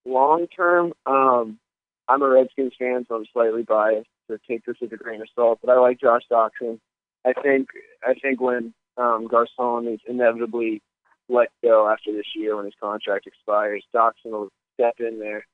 Long 0.05 0.47
term, 0.47 0.93
um, 1.05 1.59
I'm 2.07 2.21
a 2.23 2.29
Redskins 2.29 2.73
fan, 2.77 3.05
so 3.07 3.15
I'm 3.15 3.25
slightly 3.31 3.61
biased 3.61 4.09
to 4.29 4.39
take 4.47 4.65
this 4.65 4.77
with 4.81 4.91
a 4.93 4.97
grain 4.97 5.21
of 5.21 5.27
salt. 5.35 5.59
But 5.63 5.71
I 5.71 5.79
like 5.79 5.99
Josh 5.99 6.23
Doctson. 6.31 6.79
I 7.25 7.33
think 7.33 7.69
I 8.03 8.13
think 8.13 8.41
when 8.41 8.73
um, 8.97 9.27
Garcon 9.27 9.87
is 9.87 9.99
inevitably 10.07 10.81
let 11.29 11.49
go 11.63 11.87
after 11.89 12.11
this 12.11 12.25
year 12.35 12.55
when 12.55 12.65
his 12.65 12.73
contract 12.81 13.27
expires, 13.27 13.83
Doctson 13.93 14.31
will 14.31 14.49
step 14.75 14.95
in 14.99 15.19
there 15.19 15.45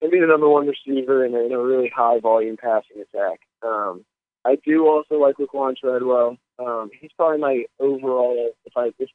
and 0.00 0.10
be 0.10 0.20
the 0.20 0.26
number 0.26 0.48
one 0.48 0.66
receiver 0.66 1.24
in 1.24 1.34
a, 1.34 1.40
in 1.40 1.52
a 1.52 1.58
really 1.58 1.90
high 1.94 2.20
volume 2.20 2.56
passing 2.56 3.02
attack. 3.02 3.40
Um, 3.62 4.04
I 4.44 4.56
do 4.64 4.86
also 4.86 5.16
like 5.16 5.36
Laquan 5.36 5.76
Treadwell. 5.76 6.36
Um, 6.58 6.90
he's 6.98 7.10
probably 7.16 7.38
my 7.38 7.64
overall. 7.80 8.50
If 8.64 8.72
I 8.76 8.90
if, 8.98 9.10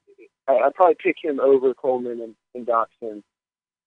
I 0.48 0.58
I'd 0.58 0.76
probably 0.76 0.98
pick 1.02 1.16
him 1.24 1.40
over 1.40 1.74
Coleman 1.74 2.22
and, 2.22 2.36
and 2.54 3.24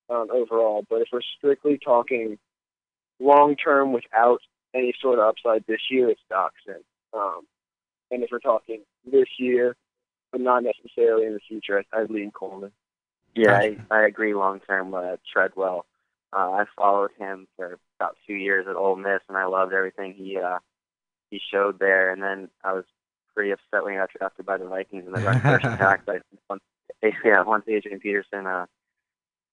um, 0.08 0.28
overall. 0.32 0.84
But 0.88 1.02
if 1.02 1.08
we're 1.12 1.20
strictly 1.36 1.78
talking 1.82 2.38
long 3.20 3.56
term 3.56 3.92
without 3.92 4.40
any 4.74 4.94
sort 5.00 5.18
of 5.18 5.26
upside 5.26 5.64
this 5.66 5.80
year, 5.90 6.10
it's 6.10 6.20
Doctson. 6.30 6.80
Um, 7.14 7.42
and 8.10 8.22
if 8.22 8.30
we're 8.30 8.38
talking 8.38 8.82
this 9.10 9.28
year, 9.38 9.76
but 10.32 10.40
not 10.40 10.62
necessarily 10.62 11.26
in 11.26 11.34
the 11.34 11.40
future, 11.48 11.82
I, 11.92 12.00
I'd 12.00 12.10
lean 12.10 12.30
Coleman. 12.30 12.72
Yeah, 13.34 13.52
I, 13.52 13.76
I 13.90 14.06
agree 14.06 14.34
long 14.34 14.60
term 14.60 14.90
with 14.90 15.20
Treadwell. 15.30 15.84
Uh, 16.32 16.50
I 16.50 16.64
followed 16.76 17.10
him 17.18 17.46
for 17.56 17.78
about 18.00 18.16
two 18.26 18.34
years 18.34 18.66
at 18.68 18.76
Ole 18.76 18.96
Miss, 18.96 19.20
and 19.28 19.36
I 19.36 19.46
loved 19.46 19.72
everything 19.72 20.14
he 20.14 20.38
uh, 20.38 20.58
he 21.30 21.40
showed 21.52 21.78
there. 21.78 22.10
And 22.10 22.22
then 22.22 22.48
I 22.64 22.72
was 22.72 22.84
pretty 23.34 23.50
upset 23.50 23.84
when 23.84 23.92
he 23.92 23.98
got 23.98 24.10
drafted 24.10 24.46
by 24.46 24.56
the 24.56 24.66
Vikings 24.66 25.06
in 25.06 25.12
the 25.12 25.20
first 25.20 25.64
attack. 25.64 26.02
But 26.06 26.22
once, 26.48 26.62
yeah, 27.24 27.42
once 27.42 27.64
Adrian 27.68 28.00
Peterson 28.00 28.46
uh, 28.46 28.66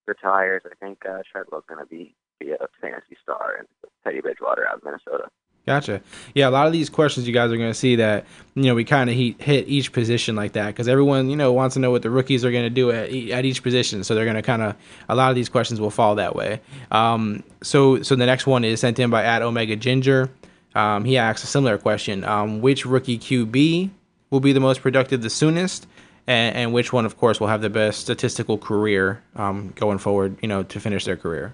retires, 0.08 0.64
I 0.66 0.76
think 0.84 1.06
uh, 1.06 1.22
Treadwell's 1.30 1.66
going 1.68 1.80
to 1.84 1.86
be 1.86 2.16
be 2.40 2.52
a 2.52 2.68
fantasy 2.82 3.18
star 3.22 3.56
and 3.60 3.68
Teddy 4.04 4.22
Bridgewater 4.22 4.68
out 4.68 4.78
of 4.78 4.84
Minnesota. 4.84 5.30
Gotcha. 5.66 6.02
Yeah, 6.36 6.50
a 6.50 6.52
lot 6.52 6.68
of 6.68 6.74
these 6.74 6.90
questions 6.90 7.26
you 7.26 7.34
guys 7.34 7.50
are 7.50 7.56
going 7.56 7.70
to 7.70 7.78
see 7.78 7.96
that 7.96 8.26
you 8.54 8.64
know 8.64 8.76
we 8.76 8.84
kind 8.84 9.10
of 9.10 9.16
hit 9.16 9.68
each 9.70 9.94
position 9.94 10.36
like 10.36 10.54
that 10.54 10.68
because 10.68 10.90
everyone 10.90 11.30
you 11.30 11.38
know 11.38 11.54
wants 11.54 11.76
to 11.76 11.80
know 11.80 11.90
what 11.90 12.02
the 12.02 12.10
rookies 12.10 12.44
are 12.44 12.52
going 12.52 12.66
to 12.66 12.70
do 12.70 12.92
at, 12.92 13.10
at 13.14 13.46
each 13.46 13.64
position, 13.64 14.04
so 14.04 14.14
they're 14.14 14.26
going 14.26 14.36
to 14.36 14.42
kind 14.42 14.62
of 14.62 14.76
a 15.08 15.16
lot 15.16 15.30
of 15.30 15.36
these 15.36 15.48
questions 15.48 15.80
will 15.80 15.90
fall 15.90 16.16
that 16.16 16.36
way. 16.36 16.60
Um, 16.92 17.44
so 17.62 18.02
so 18.02 18.16
the 18.18 18.26
next 18.26 18.46
one 18.46 18.66
is 18.66 18.82
sent 18.82 19.00
in 19.00 19.10
by 19.10 19.24
at 19.24 19.42
Omega 19.42 19.78
Ginger. 19.78 20.30
Um, 20.76 21.06
he 21.06 21.18
asks 21.18 21.44
a 21.46 21.48
similar 21.48 21.78
question: 21.78 22.26
um, 22.26 22.60
Which 22.60 22.86
rookie 22.86 23.18
QB 23.18 23.90
will 24.32 24.42
be 24.42 24.52
the 24.52 24.60
most 24.60 24.82
productive 24.82 25.22
the 25.22 25.30
soonest, 25.30 25.88
and, 26.28 26.56
and, 26.58 26.74
which 26.74 26.92
one, 26.92 27.06
of 27.06 27.18
course, 27.18 27.40
will 27.40 27.48
have 27.48 27.62
the 27.62 27.70
best 27.70 28.02
statistical 28.02 28.58
career 28.58 29.24
um, 29.38 29.72
going 29.78 29.98
forward? 29.98 30.36
You 30.42 30.50
know, 30.50 30.64
to 30.64 30.80
finish 30.82 31.06
their 31.06 31.16
career. 31.16 31.54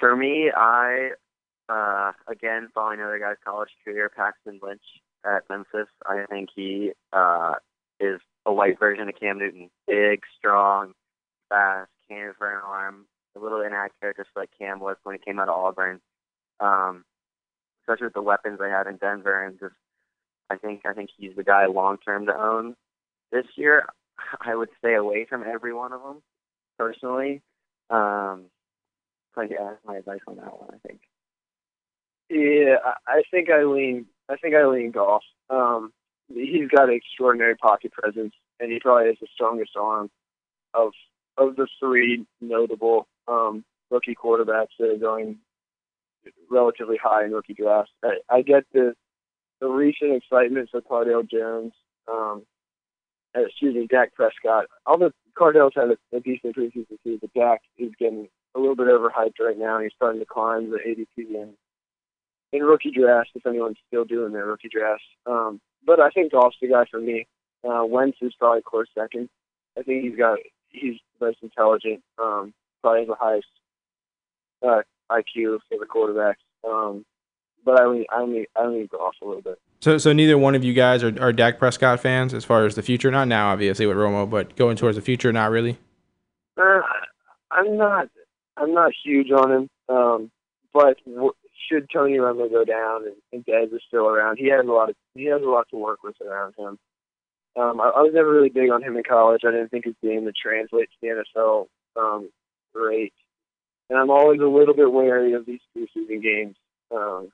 For 0.00 0.16
me, 0.16 0.50
I 0.50 1.10
uh, 1.68 2.12
again, 2.28 2.68
following 2.74 3.00
another 3.00 3.18
guy's 3.18 3.36
college 3.44 3.70
career, 3.84 4.10
Paxton 4.14 4.60
Lynch 4.62 4.82
at 5.24 5.48
Memphis. 5.48 5.88
I 6.06 6.24
think 6.28 6.50
he 6.54 6.92
uh, 7.12 7.54
is 8.00 8.20
a 8.46 8.52
white 8.52 8.78
version 8.78 9.08
of 9.08 9.14
Cam 9.18 9.38
Newton. 9.38 9.70
Big, 9.86 10.22
strong, 10.38 10.92
fast, 11.48 11.90
cannon 12.08 12.34
for 12.36 12.50
an 12.50 12.60
arm, 12.64 13.06
a 13.36 13.40
little 13.40 13.62
inaccurate, 13.62 14.16
just 14.16 14.30
like 14.36 14.50
Cam 14.58 14.80
was 14.80 14.96
when 15.02 15.14
he 15.14 15.24
came 15.24 15.38
out 15.38 15.48
of 15.48 15.58
Auburn. 15.58 16.00
Um, 16.60 17.04
especially 17.82 18.06
with 18.06 18.14
the 18.14 18.22
weapons 18.22 18.58
they 18.58 18.70
had 18.70 18.86
in 18.86 18.96
Denver, 18.96 19.44
and 19.44 19.58
just 19.58 19.74
I 20.50 20.56
think 20.56 20.82
I 20.86 20.92
think 20.92 21.10
he's 21.16 21.36
the 21.36 21.44
guy 21.44 21.66
long 21.66 21.98
term 21.98 22.26
to 22.26 22.34
own. 22.36 22.74
This 23.32 23.46
year, 23.56 23.86
I 24.40 24.54
would 24.54 24.68
stay 24.78 24.94
away 24.94 25.26
from 25.28 25.44
every 25.44 25.72
one 25.72 25.92
of 25.92 26.02
them 26.02 26.22
personally. 26.78 27.42
Um, 27.90 28.46
but 29.34 29.50
yeah, 29.50 29.64
that's 29.70 29.84
my 29.84 29.96
advice 29.96 30.20
on 30.26 30.36
that 30.36 30.58
one. 30.58 30.70
I 30.72 30.88
think. 30.88 31.00
Yeah, 32.30 32.76
I 33.06 33.22
think 33.30 33.50
I 33.50 33.64
lean. 33.64 34.06
I 34.28 34.36
think 34.36 34.54
I 34.54 34.66
lean 34.66 34.90
Goff. 34.90 35.22
Um, 35.50 35.92
he's 36.28 36.68
got 36.68 36.88
an 36.88 36.94
extraordinary 36.94 37.56
pocket 37.56 37.92
presence, 37.92 38.34
and 38.58 38.72
he 38.72 38.80
probably 38.80 39.08
has 39.08 39.16
the 39.20 39.26
strongest 39.34 39.72
arm 39.76 40.10
of 40.72 40.92
of 41.36 41.56
the 41.56 41.66
three 41.80 42.26
notable 42.40 43.06
um, 43.28 43.64
rookie 43.90 44.14
quarterbacks 44.14 44.76
that 44.78 44.90
are 44.90 44.98
going 44.98 45.38
relatively 46.50 46.96
high 46.96 47.24
in 47.24 47.32
rookie 47.32 47.54
drafts. 47.54 47.92
I, 48.02 48.18
I 48.30 48.42
get 48.42 48.64
the 48.72 48.94
the 49.60 49.68
recent 49.68 50.12
excitement 50.14 50.70
for 50.70 50.80
Cardale 50.80 51.28
Jones. 51.28 51.72
Um, 52.10 52.44
uh, 53.36 53.40
excuse 53.40 53.74
me, 53.74 53.86
Dak 53.86 54.14
Prescott. 54.14 54.66
All 54.86 54.98
the 54.98 55.12
Cardale's 55.38 55.74
had 55.74 55.90
a, 55.90 56.16
a 56.16 56.20
decent 56.20 56.56
preseason 56.56 57.20
but 57.20 57.34
Dak 57.34 57.60
is 57.76 57.92
getting 57.98 58.28
a 58.54 58.58
little 58.58 58.76
bit 58.76 58.86
overhyped 58.86 59.40
right 59.40 59.58
now. 59.58 59.80
He's 59.80 59.92
starting 59.96 60.20
to 60.20 60.26
climb 60.26 60.70
the 60.70 60.78
ADP 60.78 61.40
and 61.40 61.54
in 62.54 62.62
rookie 62.62 62.92
drafts, 62.92 63.32
if 63.34 63.44
anyone's 63.46 63.76
still 63.88 64.04
doing 64.04 64.32
their 64.32 64.46
rookie 64.46 64.68
drafts. 64.68 65.04
Um, 65.26 65.60
but 65.84 66.00
I 66.00 66.10
think 66.10 66.32
Goff's 66.32 66.56
the 66.62 66.68
guy 66.68 66.84
for 66.90 67.00
me. 67.00 67.26
Uh, 67.68 67.84
Wentz 67.84 68.18
is 68.20 68.34
probably 68.38 68.62
close 68.62 68.86
second. 68.96 69.28
I 69.76 69.82
think 69.82 70.04
he's 70.04 70.16
got 70.16 70.38
he's 70.68 70.94
the 71.18 71.26
most 71.26 71.38
intelligent, 71.42 72.02
um, 72.22 72.54
probably 72.80 73.00
has 73.00 73.08
the 73.08 73.16
highest 73.18 73.46
uh, 74.62 74.82
IQ 75.10 75.58
for 75.68 75.78
the 75.78 75.86
quarterbacks. 75.86 76.34
Um, 76.68 77.04
but 77.64 77.80
I 77.80 77.86
lean, 77.86 78.04
I 78.10 78.22
lean, 78.22 78.46
I 78.54 78.66
lean 78.66 78.88
Goff 78.90 79.16
a 79.20 79.24
little 79.24 79.42
bit. 79.42 79.58
So, 79.80 79.98
so 79.98 80.12
neither 80.12 80.38
one 80.38 80.54
of 80.54 80.62
you 80.64 80.74
guys 80.74 81.02
are, 81.02 81.14
are 81.20 81.32
Dak 81.32 81.58
Prescott 81.58 82.00
fans 82.00 82.34
as 82.34 82.44
far 82.44 82.64
as 82.66 82.74
the 82.74 82.82
future. 82.82 83.10
Not 83.10 83.28
now, 83.28 83.50
obviously, 83.50 83.86
with 83.86 83.96
Romo, 83.96 84.28
but 84.28 84.54
going 84.56 84.76
towards 84.76 84.96
the 84.96 85.02
future, 85.02 85.32
not 85.32 85.50
really. 85.50 85.78
Uh, 86.56 86.80
I'm 87.50 87.76
not, 87.76 88.08
I'm 88.56 88.72
not 88.72 88.92
huge 89.04 89.30
on 89.30 89.50
him. 89.50 89.70
Um, 89.88 90.30
but 90.72 90.98
should 91.68 91.88
Tony 91.92 92.14
Romo 92.14 92.50
go 92.50 92.64
down 92.64 93.04
and, 93.04 93.16
and 93.32 93.44
Dez 93.44 93.74
is 93.74 93.82
still 93.86 94.08
around, 94.08 94.38
he 94.38 94.48
has 94.50 94.66
a 94.66 94.70
lot 94.70 94.90
of, 94.90 94.96
he 95.14 95.24
has 95.26 95.42
a 95.42 95.48
lot 95.48 95.66
to 95.70 95.76
work 95.76 96.02
with 96.02 96.16
around 96.20 96.54
him. 96.58 96.78
Um, 97.56 97.80
I, 97.80 97.84
I 97.84 98.02
was 98.02 98.12
never 98.14 98.30
really 98.30 98.48
big 98.48 98.70
on 98.70 98.82
him 98.82 98.96
in 98.96 99.02
college. 99.02 99.42
I 99.46 99.50
didn't 99.50 99.68
think 99.68 99.84
his 99.84 99.94
game 100.02 100.24
would 100.24 100.36
translate 100.36 100.88
to 100.90 100.96
the 101.00 101.24
NFL 101.38 101.66
um, 101.96 102.30
great, 102.74 103.12
and 103.88 103.98
I'm 103.98 104.10
always 104.10 104.40
a 104.40 104.46
little 104.46 104.74
bit 104.74 104.90
wary 104.90 105.34
of 105.34 105.46
these 105.46 105.60
preseason 105.76 106.22
games 106.22 106.56
um, 106.90 107.28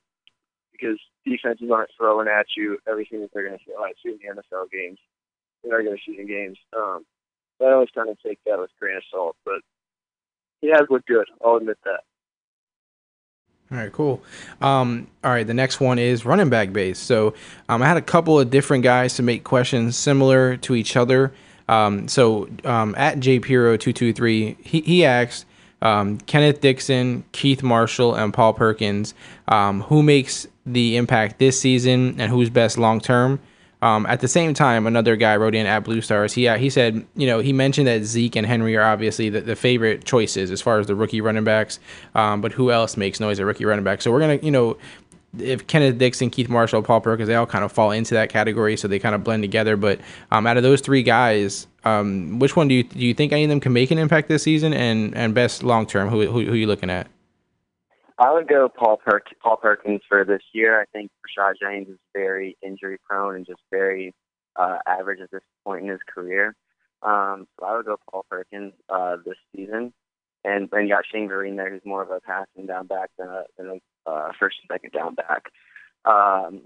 because 0.73 0.99
defenses 1.25 1.71
aren't 1.73 1.90
throwing 1.97 2.29
at 2.29 2.47
you 2.57 2.79
everything 2.88 3.21
that 3.21 3.31
they're 3.33 3.47
going 3.47 3.59
to 3.59 3.64
throw 3.64 3.85
at 3.85 3.97
you 4.05 4.12
in 4.12 4.19
the 4.19 4.43
NFL 4.43 4.71
games, 4.71 4.99
in 5.64 5.71
regular 5.71 5.99
season 6.05 6.27
games. 6.27 6.59
Um, 6.77 7.05
so 7.59 7.66
I 7.66 7.73
always 7.73 7.90
kind 7.95 8.09
of 8.09 8.19
take 8.21 8.38
that 8.47 8.59
with 8.59 8.71
a 8.71 8.81
grain 8.81 8.97
of 8.97 9.03
salt, 9.11 9.37
but 9.45 9.61
he 10.61 10.69
has 10.69 10.87
looked 10.90 11.07
good. 11.07 11.29
I'll 11.45 11.57
admit 11.57 11.79
that. 11.85 12.01
All 13.72 13.78
right, 13.78 13.92
cool. 13.92 14.20
Um, 14.61 15.06
all 15.22 15.30
right, 15.30 15.46
the 15.46 15.54
next 15.54 15.78
one 15.78 16.00
is 16.00 16.24
running 16.24 16.48
back 16.48 16.72
base. 16.72 16.98
So 16.98 17.35
um, 17.68 17.83
I 17.83 17.87
had 17.87 17.96
a 17.96 18.02
couple 18.02 18.40
of 18.40 18.50
different 18.50 18.83
guys 18.83 19.14
to 19.14 19.22
make 19.22 19.44
questions 19.44 19.96
similar 19.96 20.56
to 20.59 20.74
each 20.74 20.96
other. 20.96 21.33
Um, 21.68 22.09
so 22.09 22.48
um, 22.64 22.96
at 22.96 23.18
jpiro223, 23.18 24.56
he, 24.61 24.80
he 24.80 25.04
asked 25.04 25.46
um, 25.83 26.18
Kenneth 26.18 26.61
Dixon, 26.61 27.22
Keith 27.30 27.62
Marshall, 27.62 28.14
and 28.14 28.35
Paul 28.35 28.54
Perkins, 28.54 29.14
um, 29.46 29.83
who 29.83 30.02
makes 30.02 30.48
the 30.66 30.96
impact 30.96 31.38
this 31.38 31.59
season 31.61 32.20
and 32.20 32.30
who's 32.30 32.50
best 32.50 32.76
long 32.76 33.00
term. 33.00 33.38
Um, 33.83 34.05
at 34.07 34.21
the 34.21 34.29
same 34.29 34.53
time, 34.53 34.87
another 34.87 35.16
guy 35.16 35.37
wrote 35.37 35.55
in 35.55 35.66
at 35.66 35.85
Blue 35.85 36.01
Stars. 36.01 36.33
He 36.35 36.47
uh, 36.49 36.59
he 36.59 36.69
said, 36.69 37.07
you 37.14 37.27
know, 37.27 37.38
he 37.38 37.53
mentioned 37.53 37.87
that 37.87 38.05
Zeke 38.05 38.37
and 38.37 38.47
Henry 38.47 38.77
are 38.77 38.85
obviously 38.85 39.31
the, 39.31 39.40
the 39.40 39.57
favorite 39.57 40.05
choices 40.05 40.51
as 40.51 40.61
far 40.61 40.79
as 40.79 40.87
the 40.87 40.95
rookie 40.95 41.21
running 41.21 41.45
backs. 41.45 41.81
Um, 42.14 42.40
but 42.40 42.53
who 42.53 42.71
else 42.71 42.97
makes 42.97 43.21
noise 43.21 43.40
at 43.40 43.47
rookie 43.47 43.64
running 43.64 43.85
back? 43.85 44.03
So 44.03 44.12
we're 44.12 44.21
gonna, 44.21 44.38
you 44.43 44.51
know, 44.51 44.77
if 45.38 45.66
Kenneth 45.66 45.99
Dixon, 45.99 46.29
Keith 46.31 46.49
Marshall, 46.49 46.83
Paul 46.83 47.01
Perkins, 47.01 47.29
they 47.29 47.35
all 47.35 47.47
kind 47.47 47.64
of 47.64 47.73
fall 47.73 47.90
into 47.90 48.14
that 48.14 48.31
category, 48.31 48.77
so 48.77 48.88
they 48.88 48.99
kind 48.99 49.14
of 49.14 49.25
blend 49.25 49.43
together. 49.43 49.77
But 49.77 50.01
um, 50.31 50.47
out 50.47 50.57
of 50.57 50.62
those 50.62 50.81
three 50.81 51.03
guys, 51.03 51.66
um, 51.85 52.38
which 52.38 52.57
one 52.57 52.69
do 52.69 52.75
you 52.75 52.83
do 52.83 52.99
you 52.99 53.14
think 53.14 53.33
any 53.33 53.45
of 53.45 53.51
them 53.51 53.61
can 53.61 53.73
make 53.73 53.90
an 53.90 53.99
impact 53.99 54.29
this 54.29 54.43
season? 54.43 54.75
And 54.75 55.16
and 55.16 55.35
best 55.35 55.62
long 55.62 55.87
term, 55.87 56.09
who, 56.09 56.27
who 56.27 56.45
who 56.45 56.53
are 56.53 56.57
you 56.57 56.66
looking 56.66 56.90
at? 56.90 57.07
I 58.20 58.30
would 58.35 58.48
go 58.48 58.68
Paul 58.68 58.98
Perk 58.98 59.28
Paul 59.42 59.56
Perkins 59.56 60.02
for 60.06 60.26
this 60.26 60.42
year. 60.52 60.78
I 60.78 60.85
think 60.92 61.11
Rashad 61.24 61.54
Jennings 61.59 61.88
is 61.88 61.98
very 62.14 62.54
injury 62.62 62.98
prone 63.02 63.35
and 63.35 63.46
just 63.46 63.62
very 63.70 64.12
uh, 64.56 64.76
average 64.87 65.20
at 65.20 65.30
this 65.30 65.40
point 65.64 65.85
in 65.85 65.90
his 65.90 66.00
career. 66.06 66.54
Um, 67.02 67.48
so 67.59 67.66
I 67.66 67.74
would 67.74 67.87
go 67.87 67.96
Paul 68.11 68.26
Perkins 68.28 68.74
uh, 68.90 69.16
this 69.24 69.38
season, 69.56 69.94
and 70.44 70.68
and 70.70 70.88
got 70.90 71.04
Shane 71.11 71.30
Vereen 71.30 71.56
there, 71.56 71.70
who's 71.70 71.80
more 71.87 72.02
of 72.02 72.11
a 72.11 72.20
passing 72.20 72.66
down 72.66 72.87
back 72.88 73.09
than 73.18 73.28
a, 73.28 73.44
than 73.56 73.80
a 74.06 74.11
uh, 74.11 74.33
first 74.38 74.59
and 74.62 74.74
second 74.74 74.92
down 74.92 75.14
back. 75.14 75.44
Um, 76.04 76.64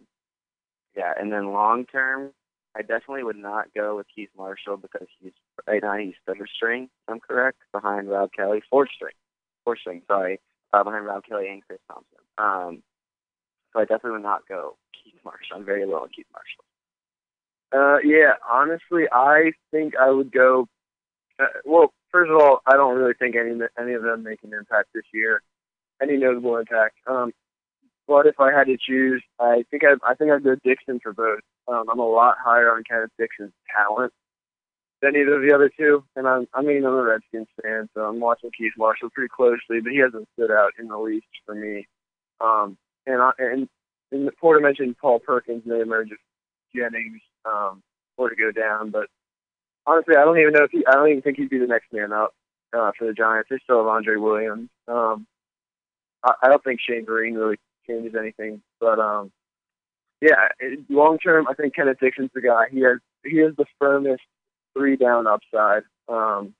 yeah, 0.96 1.12
and 1.16 1.32
then 1.32 1.52
long 1.52 1.86
term, 1.86 2.32
I 2.76 2.80
definitely 2.80 3.22
would 3.22 3.36
not 3.36 3.72
go 3.76 3.96
with 3.96 4.08
Keith 4.12 4.30
Marshall 4.36 4.76
because 4.76 5.06
he's 5.20 5.32
right 5.68 5.84
now 5.84 5.96
he's 5.98 6.14
third 6.26 6.48
string. 6.52 6.84
if 6.84 7.12
I'm 7.12 7.20
correct 7.20 7.58
behind 7.72 8.08
Rob 8.08 8.30
Kelley, 8.36 8.60
fourth 8.68 8.88
string, 8.92 9.14
fourth 9.64 9.78
string. 9.78 10.02
Sorry 10.08 10.40
uh, 10.74 10.84
behind 10.84 11.06
Rob 11.06 11.24
Kelley 11.24 11.48
and 11.48 11.62
Chris 11.66 11.78
Thompson. 11.88 12.18
Um, 12.38 12.82
so 13.72 13.80
I 13.80 13.84
definitely 13.84 14.12
would 14.12 14.22
not 14.22 14.46
go 14.48 14.76
Keith 14.92 15.20
Marshall. 15.24 15.56
I'm 15.56 15.64
very 15.64 15.86
low 15.86 16.02
on 16.02 16.08
Keith 16.08 16.26
Marshall. 16.32 16.64
Uh, 17.72 17.98
yeah, 18.04 18.34
honestly, 18.48 19.04
I 19.10 19.52
think 19.70 19.94
I 19.96 20.10
would 20.10 20.32
go. 20.32 20.68
Uh, 21.38 21.46
well, 21.64 21.92
first 22.12 22.30
of 22.30 22.36
all, 22.36 22.60
I 22.66 22.76
don't 22.76 22.96
really 22.96 23.14
think 23.18 23.36
any 23.36 23.58
any 23.78 23.94
of 23.94 24.02
them 24.02 24.22
make 24.22 24.42
an 24.44 24.52
impact 24.52 24.88
this 24.94 25.04
year, 25.12 25.42
any 26.02 26.16
notable 26.16 26.56
impact. 26.56 26.96
Um, 27.06 27.32
but 28.06 28.26
if 28.26 28.38
I 28.38 28.52
had 28.52 28.66
to 28.66 28.76
choose, 28.76 29.22
I 29.40 29.64
think 29.70 29.82
I 29.84 29.94
I 30.08 30.14
think 30.14 30.30
I'd 30.30 30.44
go 30.44 30.54
Dixon 30.62 31.00
for 31.02 31.12
both. 31.12 31.40
Um, 31.66 31.86
I'm 31.90 31.98
a 31.98 32.06
lot 32.06 32.36
higher 32.42 32.70
on 32.70 32.84
Kenneth 32.88 33.10
Dixon's 33.18 33.52
talent 33.74 34.12
than 35.02 35.16
either 35.16 35.36
of 35.36 35.42
the 35.42 35.54
other 35.54 35.70
two, 35.76 36.04
and 36.16 36.26
I'm 36.26 36.46
I 36.54 36.62
mean 36.62 36.84
I'm 36.84 36.94
a 36.94 37.02
Redskins 37.02 37.48
fan, 37.62 37.88
so 37.94 38.02
I'm 38.02 38.20
watching 38.20 38.50
Keith 38.56 38.72
Marshall 38.78 39.10
pretty 39.10 39.28
closely, 39.34 39.80
but 39.82 39.92
he 39.92 39.98
hasn't 39.98 40.28
stood 40.34 40.50
out 40.50 40.72
in 40.78 40.88
the 40.88 40.98
least 40.98 41.26
for 41.44 41.54
me. 41.54 41.86
Um, 42.40 42.76
and 43.06 43.20
I, 43.20 43.30
and 43.38 43.68
and 44.12 44.30
Porter 44.40 44.60
mentioned 44.60 44.96
Paul 44.98 45.18
Perkins 45.18 45.62
may 45.66 45.80
emerge 45.80 46.10
if 46.10 46.18
Jennings 46.74 47.20
um, 47.44 47.82
were 48.16 48.30
to 48.30 48.36
go 48.36 48.50
down, 48.50 48.90
but 48.90 49.08
honestly, 49.86 50.16
I 50.16 50.24
don't 50.24 50.38
even 50.38 50.52
know 50.52 50.64
if 50.64 50.70
he 50.70 50.84
I 50.86 50.92
don't 50.92 51.08
even 51.08 51.22
think 51.22 51.36
he'd 51.36 51.50
be 51.50 51.58
the 51.58 51.66
next 51.66 51.92
man 51.92 52.12
up 52.12 52.34
uh, 52.76 52.92
for 52.98 53.06
the 53.06 53.14
Giants. 53.14 53.48
They 53.50 53.58
still 53.62 53.78
have 53.78 53.86
Andre 53.86 54.16
Williams. 54.16 54.70
Um, 54.88 55.26
I, 56.22 56.32
I 56.42 56.48
don't 56.48 56.64
think 56.64 56.80
Shane 56.80 57.06
Vereen 57.06 57.36
really 57.36 57.58
changes 57.86 58.14
anything, 58.18 58.62
but 58.80 58.98
um, 58.98 59.30
yeah, 60.20 60.48
long 60.88 61.18
term, 61.18 61.46
I 61.48 61.54
think 61.54 61.74
Kenneth 61.74 61.98
Dixon's 62.00 62.30
the 62.34 62.40
guy. 62.40 62.64
He 62.70 62.80
has 62.80 62.98
he 63.24 63.38
has 63.38 63.54
the 63.56 63.66
firmest 63.78 64.22
three 64.76 64.96
down 64.96 65.26
upside, 65.26 65.82
um, 66.08 66.54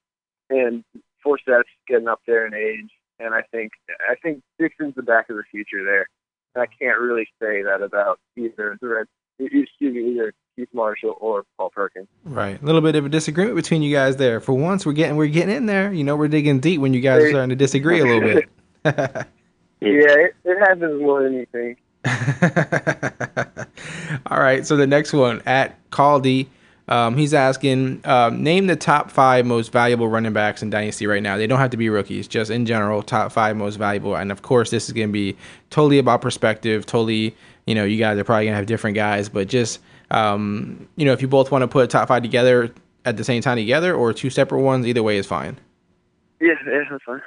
and 0.51 0.85
Forsett's 1.23 1.69
getting 1.89 2.09
up 2.09 2.21
there 2.27 2.47
in 2.47 2.55
age, 2.55 2.91
and 3.19 3.35
I 3.35 3.43
think 3.51 3.73
I 4.09 4.15
think 4.23 4.43
Dixon's 4.59 4.95
the 4.95 5.03
back 5.03 5.31
of 5.31 5.37
the 5.37 5.45
future 5.51 5.85
there. 5.85 6.07
And 6.55 6.63
I 6.63 6.67
can't 6.67 7.01
really 7.01 7.27
say 7.41 7.63
that 7.63 7.83
about 7.83 8.21
either 8.37 8.79
the 8.81 8.87
Red, 8.87 9.07
excuse 9.41 9.69
me, 9.81 10.13
either 10.13 10.33
Keith 10.55 10.69
Marshall 10.73 11.17
or 11.21 11.45
Paul 11.57 11.71
Perkins. 11.71 12.07
Right, 12.25 12.61
a 12.61 12.65
little 12.65 12.81
bit 12.81 12.95
of 12.95 13.07
a 13.07 13.09
disagreement 13.09 13.57
between 13.57 13.83
you 13.83 13.95
guys 13.95 14.17
there. 14.17 14.41
For 14.41 14.53
once, 14.53 14.87
we're 14.87 14.93
getting 14.93 15.17
we're 15.17 15.27
getting 15.27 15.55
in 15.55 15.67
there. 15.67 15.93
You 15.93 16.05
know, 16.05 16.17
we're 16.17 16.29
digging 16.29 16.61
deep 16.61 16.81
when 16.81 16.95
you 16.95 17.01
guys 17.01 17.25
are 17.25 17.31
starting 17.31 17.51
to 17.51 17.57
disagree 17.57 18.01
a 18.01 18.05
little 18.05 18.21
bit. 18.21 18.49
yeah, 18.85 19.25
it, 19.81 20.35
it 20.45 20.59
happens 20.61 21.01
more 21.01 21.23
than 21.23 21.35
you 21.35 21.47
think. 21.51 21.79
All 24.27 24.39
right, 24.39 24.67
so 24.67 24.77
the 24.77 24.87
next 24.87 25.13
one 25.13 25.43
at 25.47 25.91
Caldy. 25.91 26.49
Um, 26.87 27.17
he's 27.17 27.33
asking, 27.33 28.03
um, 28.05 28.43
name 28.43 28.67
the 28.67 28.77
top 28.77 29.11
five 29.11 29.47
most 29.47 29.73
valuable 29.73 30.09
running 30.09 30.35
backs 30.35 30.63
in 30.63 30.69
Dynasty 30.69 31.07
right 31.07 31.23
now. 31.23 31.39
They 31.39 31.47
don't 31.47 31.59
have 31.59 31.71
to 31.71 31.79
be 31.79 31.89
rookies, 31.89 32.29
just 32.29 32.51
in 32.51 32.67
general, 32.67 33.03
top 33.03 33.33
five 33.33 33.57
most 33.57 33.77
valuable. 33.77 34.17
And 34.17 34.31
of 34.31 34.43
course, 34.43 34.71
this 34.71 34.87
is 34.87 34.93
going 34.93 35.09
to 35.09 35.13
be 35.13 35.37
totally 35.71 35.99
about 35.99 36.21
perspective. 36.21 36.85
Totally, 36.85 37.35
you 37.67 37.75
know, 37.75 37.85
you 37.85 37.97
guys 37.97 38.19
are 38.19 38.25
probably 38.25 38.45
going 38.45 38.53
to 38.53 38.57
have 38.57 38.67
different 38.67 38.97
guys, 38.97 39.31
but 39.31 39.49
just, 39.49 39.81
um, 40.11 40.87
you 40.97 41.07
know, 41.07 41.13
if 41.13 41.23
you 41.23 41.29
both 41.29 41.51
want 41.51 41.63
to 41.63 41.69
put 41.69 41.85
a 41.85 41.87
top 41.87 42.09
five 42.09 42.23
together 42.23 42.71
at 43.07 43.17
the 43.17 43.25
same 43.25 43.41
time 43.41 43.57
together 43.57 43.95
or 43.95 44.13
two 44.13 44.29
separate 44.29 44.61
ones, 44.61 44.87
either 44.87 45.03
way 45.03 45.17
is 45.17 45.27
fine. 45.27 45.57
Yeah, 46.41 46.55
yeah, 46.67 46.81
that's 46.91 47.05
fine. 47.05 47.23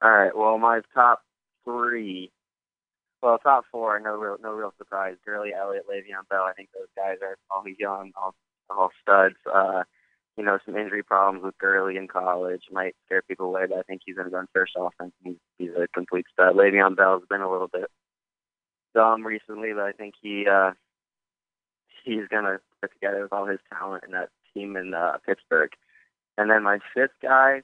All 0.00 0.10
right. 0.12 0.36
Well, 0.36 0.58
my 0.58 0.80
top 0.94 1.22
three, 1.64 2.30
well, 3.20 3.38
top 3.38 3.64
four, 3.72 3.98
no 3.98 4.14
real, 4.14 4.36
no 4.42 4.52
real 4.52 4.72
surprise. 4.78 5.16
Gurley, 5.24 5.52
Elliott, 5.54 5.86
Le'Veon 5.90 6.28
Bell. 6.30 6.42
I 6.42 6.52
think 6.52 6.68
those 6.72 6.88
guys 6.96 7.16
are 7.22 7.36
all 7.50 7.64
young, 7.78 8.12
all, 8.16 8.34
all 8.76 8.90
studs. 9.00 9.36
Uh, 9.52 9.82
you 10.36 10.44
know, 10.44 10.58
some 10.64 10.76
injury 10.76 11.02
problems 11.02 11.44
with 11.44 11.58
Gurley 11.58 11.96
in 11.96 12.08
college 12.08 12.62
might 12.70 12.96
scare 13.04 13.22
people 13.22 13.46
away, 13.46 13.66
but 13.68 13.78
I 13.78 13.82
think 13.82 14.02
he's 14.04 14.16
going 14.16 14.30
to 14.30 14.34
run 14.34 14.46
first 14.54 14.72
offense. 14.78 15.12
He's, 15.22 15.36
he's 15.58 15.70
a 15.70 15.86
complete 15.94 16.24
stud. 16.32 16.56
Le'Veon 16.56 16.96
Bell's 16.96 17.24
been 17.28 17.42
a 17.42 17.50
little 17.50 17.68
bit 17.68 17.90
dumb 18.94 19.26
recently, 19.26 19.72
but 19.74 19.84
I 19.84 19.92
think 19.92 20.14
he 20.20 20.46
uh, 20.50 20.72
he's 22.04 22.26
going 22.28 22.44
to 22.44 22.60
put 22.80 22.92
together 22.92 23.22
with 23.22 23.32
all 23.32 23.46
his 23.46 23.60
talent 23.72 24.04
in 24.04 24.12
that 24.12 24.30
team 24.54 24.76
in 24.76 24.94
uh, 24.94 25.18
Pittsburgh. 25.26 25.70
And 26.38 26.50
then 26.50 26.62
my 26.62 26.78
fifth 26.94 27.14
guy, 27.20 27.62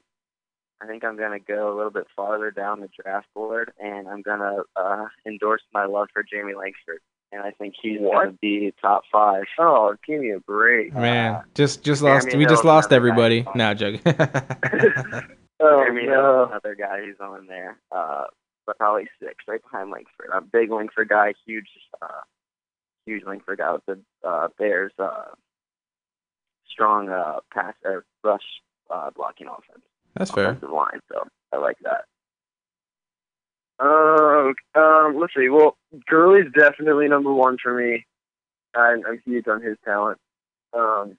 I 0.81 0.87
think 0.87 1.03
I'm 1.03 1.17
going 1.17 1.37
to 1.37 1.43
go 1.43 1.73
a 1.73 1.75
little 1.75 1.91
bit 1.91 2.07
farther 2.15 2.51
down 2.51 2.81
the 2.81 2.89
draft 3.03 3.27
board, 3.33 3.71
and 3.79 4.07
I'm 4.07 4.21
going 4.21 4.39
to 4.39 4.63
uh, 4.75 5.05
endorse 5.25 5.63
my 5.73 5.85
love 5.85 6.07
for 6.13 6.23
Jeremy 6.23 6.53
Langford. 6.53 7.01
And 7.31 7.43
I 7.43 7.51
think 7.51 7.75
he's 7.79 7.99
going 7.99 8.31
to 8.31 8.37
be 8.41 8.73
top 8.81 9.03
five. 9.11 9.43
Oh, 9.59 9.95
give 10.05 10.19
me 10.19 10.31
a 10.31 10.39
break. 10.39 10.93
Man, 10.93 11.43
just 11.53 11.83
just 11.83 12.01
Jeremy 12.01 12.25
lost. 12.25 12.37
We 12.37 12.45
just 12.45 12.65
lost 12.65 12.91
everybody. 12.91 13.45
Now, 13.53 13.73
joking. 13.73 14.01
Oh, 15.61 15.83
Jeremy 15.83 16.05
no. 16.07 16.13
Hill's 16.13 16.49
another 16.51 16.75
guy 16.75 17.01
who's 17.01 17.17
on 17.21 17.45
there, 17.47 17.77
uh, 17.91 18.23
but 18.65 18.77
probably 18.77 19.07
six, 19.21 19.35
right 19.47 19.61
behind 19.61 19.91
Langford. 19.91 20.29
I'm 20.33 20.43
a 20.43 20.47
big 20.47 20.71
Langford 20.71 21.09
guy, 21.09 21.33
huge, 21.45 21.67
uh, 22.01 22.21
huge 23.05 23.23
Langford 23.25 23.57
guy 23.59 23.73
with 23.73 23.85
the 23.85 23.99
uh, 24.27 24.47
Bears' 24.57 24.93
uh, 24.97 25.25
strong 26.69 27.09
uh, 27.09 27.39
pass 27.53 27.73
or 27.83 28.05
rush 28.23 28.41
uh, 28.89 29.09
blocking 29.15 29.47
offense, 29.47 29.83
That's 30.15 30.31
fair. 30.31 30.51
offensive 30.51 30.71
line. 30.71 31.01
So 31.11 31.27
I 31.51 31.57
like 31.57 31.77
that. 31.83 32.05
Uh, 33.79 34.51
um, 34.75 35.17
let's 35.19 35.33
see. 35.35 35.49
Well, 35.49 35.77
Gurley's 36.07 36.51
definitely 36.53 37.07
number 37.07 37.33
one 37.33 37.57
for 37.61 37.73
me. 37.73 38.05
I'm, 38.75 39.03
I'm 39.07 39.21
huge 39.25 39.47
on 39.47 39.61
his 39.61 39.77
talent. 39.85 40.19
Um, 40.73 41.17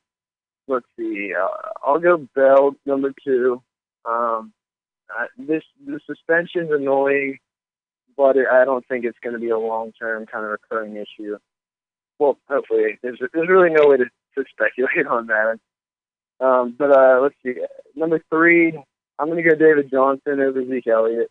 let's 0.69 0.87
see. 0.97 1.33
Uh, 1.35 1.49
I'll 1.85 1.99
go 1.99 2.29
Bell 2.35 2.75
number 2.87 3.13
two. 3.25 3.63
Um, 4.05 4.53
uh, 5.17 5.27
this 5.39 5.63
the 5.85 6.01
suspension's 6.07 6.71
annoying, 6.71 7.39
but 8.17 8.37
it, 8.37 8.47
I 8.51 8.65
don't 8.65 8.87
think 8.87 9.05
it's 9.05 9.19
going 9.23 9.35
to 9.35 9.41
be 9.41 9.51
a 9.51 9.59
long 9.59 9.93
term 9.93 10.27
kind 10.27 10.45
of 10.45 10.53
recurring 10.53 10.97
issue. 10.97 11.39
Well, 12.19 12.39
hopefully, 12.49 12.99
there's 13.03 13.19
there's 13.33 13.49
really 13.49 13.71
no 13.71 13.89
way 13.89 13.97
to, 13.97 14.05
to 14.05 14.45
speculate 14.51 15.07
on 15.09 15.27
that. 15.27 15.59
Um, 16.45 16.75
but 16.79 16.97
uh, 16.97 17.21
let's 17.21 17.35
see, 17.45 17.55
number 17.95 18.23
three, 18.31 18.79
I'm 19.19 19.29
going 19.29 19.43
to 19.43 19.49
go 19.49 19.57
David 19.57 19.91
Johnson 19.91 20.41
over 20.41 20.65
Zeke 20.65 20.87
Elliott. 20.87 21.31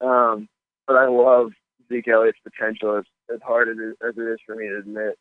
Um, 0.00 0.48
but 0.86 0.96
I 0.96 1.06
love 1.08 1.50
Zeke 1.88 2.08
Elliott's 2.08 2.38
potential 2.44 2.96
as, 2.98 3.04
as 3.34 3.40
hard 3.42 3.68
as 3.68 3.76
it, 3.78 3.96
as 4.06 4.14
it 4.16 4.22
is 4.22 4.38
for 4.46 4.54
me 4.54 4.68
to 4.68 4.78
admit, 4.78 5.18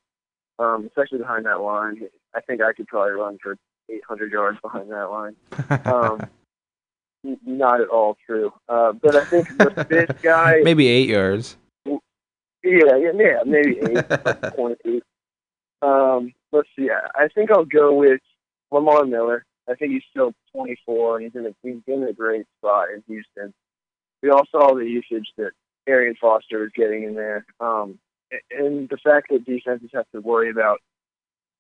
um, 0.60 0.86
especially 0.88 1.18
behind 1.20 1.46
that 1.46 1.62
line. 1.62 2.02
I 2.36 2.42
think 2.42 2.62
I 2.62 2.74
could 2.74 2.88
probably 2.88 3.14
run 3.14 3.38
for 3.42 3.58
800 3.90 4.32
yards 4.32 4.60
behind 4.62 4.92
that 4.92 5.10
line. 5.10 5.36
Um, 5.86 6.28
n- 7.26 7.40
not 7.46 7.82
at 7.82 7.88
all 7.90 8.18
true. 8.26 8.54
Uh, 8.70 8.94
but 8.94 9.16
I 9.16 9.26
think 9.26 9.48
the 9.58 9.86
fifth 9.90 10.22
guy, 10.22 10.60
Maybe 10.64 10.88
eight 10.88 11.10
yards. 11.10 11.58
yeah, 11.86 11.98
yeah, 12.64 13.12
yeah 13.16 13.40
maybe 13.46 13.80
eight, 13.80 14.10
point 14.56 14.78
eight. 14.86 15.04
Um, 15.82 16.34
let's 16.52 16.70
see. 16.78 16.90
I- 16.90 17.24
I 17.24 17.28
think 17.30 17.52
I'll 17.52 17.66
go 17.66 17.94
with 17.96 18.22
Lamar 18.72 19.06
Miller. 19.06 19.46
I 19.70 19.76
think 19.76 19.92
he's 19.92 20.04
still 20.10 20.34
24 20.54 21.18
and 21.18 21.26
he's 21.26 21.36
in 21.36 21.46
a 21.46 21.54
he's 21.62 21.82
in 21.88 22.04
a 22.04 22.14
great 22.14 22.46
spot 22.60 22.88
in 22.94 23.04
Houston. 23.08 23.54
We 24.22 24.30
all 24.30 24.46
saw 24.52 24.74
the 24.74 24.86
usage 24.86 25.32
that 25.38 25.52
Arian 25.88 26.16
Foster 26.20 26.66
is 26.66 26.72
getting 26.76 27.04
in 27.04 27.16
there, 27.16 27.46
um, 27.60 28.00
and 28.52 28.90
the 28.90 28.98
fact 28.98 29.28
that 29.30 29.46
defenses 29.46 29.90
have 29.94 30.10
to 30.14 30.22
worry 30.22 30.50
about 30.50 30.80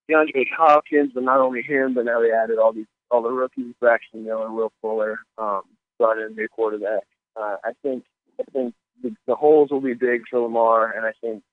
DeAndre 0.10 0.48
Hopkins, 0.56 1.12
but 1.14 1.24
not 1.24 1.40
only 1.40 1.62
him, 1.62 1.94
but 1.94 2.06
now 2.06 2.22
they 2.22 2.32
added 2.32 2.58
all 2.58 2.74
these 2.74 2.88
all 3.10 3.22
the 3.22 3.30
rookies, 3.30 3.74
Braxton 3.80 4.26
Miller, 4.26 4.52
Will 4.52 4.72
Fuller, 4.82 5.20
um, 5.38 5.62
brought 5.98 6.18
in 6.18 6.26
a 6.26 6.30
new 6.30 6.48
quarterback. 6.50 7.04
Uh, 7.36 7.56
I 7.64 7.72
think 7.82 8.04
I 8.40 8.44
think 8.52 8.74
the, 9.02 9.16
the 9.28 9.36
holes 9.36 9.70
will 9.72 9.82
be 9.82 9.94
big 9.94 10.24
for 10.30 10.40
Lamar, 10.40 10.92
and 10.92 11.06
I 11.06 11.12
think 11.22 11.44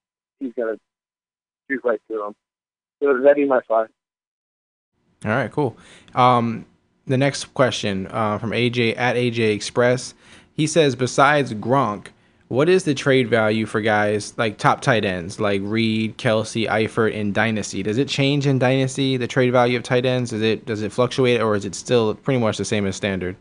he's 0.41 0.53
going 0.55 0.75
to 0.75 0.81
shoot 1.71 1.81
right 1.85 2.01
through 2.07 2.23
them. 2.23 2.35
So 3.03 3.21
that'd 3.21 3.37
be 3.37 3.47
my 3.47 3.61
five. 3.69 3.89
All 5.25 5.31
right, 5.31 5.51
cool. 5.51 5.77
Um, 6.15 6.67
the 7.07 7.17
next 7.17 7.47
question 7.55 8.07
uh, 8.09 8.39
from 8.39 8.51
AJ 8.51 8.97
at 8.97 9.17
AJ 9.17 9.55
Express. 9.55 10.15
He 10.55 10.67
says, 10.67 10.95
besides 10.95 11.53
Gronk, 11.53 12.09
what 12.49 12.69
is 12.69 12.85
the 12.85 12.95
trade 12.95 13.29
value 13.29 13.67
for 13.67 13.81
guys 13.81 14.37
like 14.39 14.59
top 14.59 14.81
tight 14.81 15.05
ends 15.05 15.41
like 15.41 15.61
Reed, 15.65 16.17
Kelce, 16.19 16.69
Eifert 16.69 17.13
in 17.13 17.33
Dynasty? 17.33 17.83
Does 17.83 17.99
it 17.99 18.09
change 18.09 18.47
in 18.47 18.59
Dynasty? 18.59 19.17
The 19.17 19.27
trade 19.27 19.51
value 19.51 19.77
of 19.77 19.83
tight 19.83 20.07
ends 20.07 20.31
does 20.31 20.43
it 20.43 20.65
does 20.65 20.83
it 20.83 20.93
fluctuate 20.93 21.41
or 21.41 21.57
is 21.57 21.65
it 21.65 21.75
still 21.75 22.15
pretty 22.15 22.39
much 22.39 22.59
the 22.59 22.65
same 22.65 22.87
as 22.87 22.95
standard? 22.95 23.37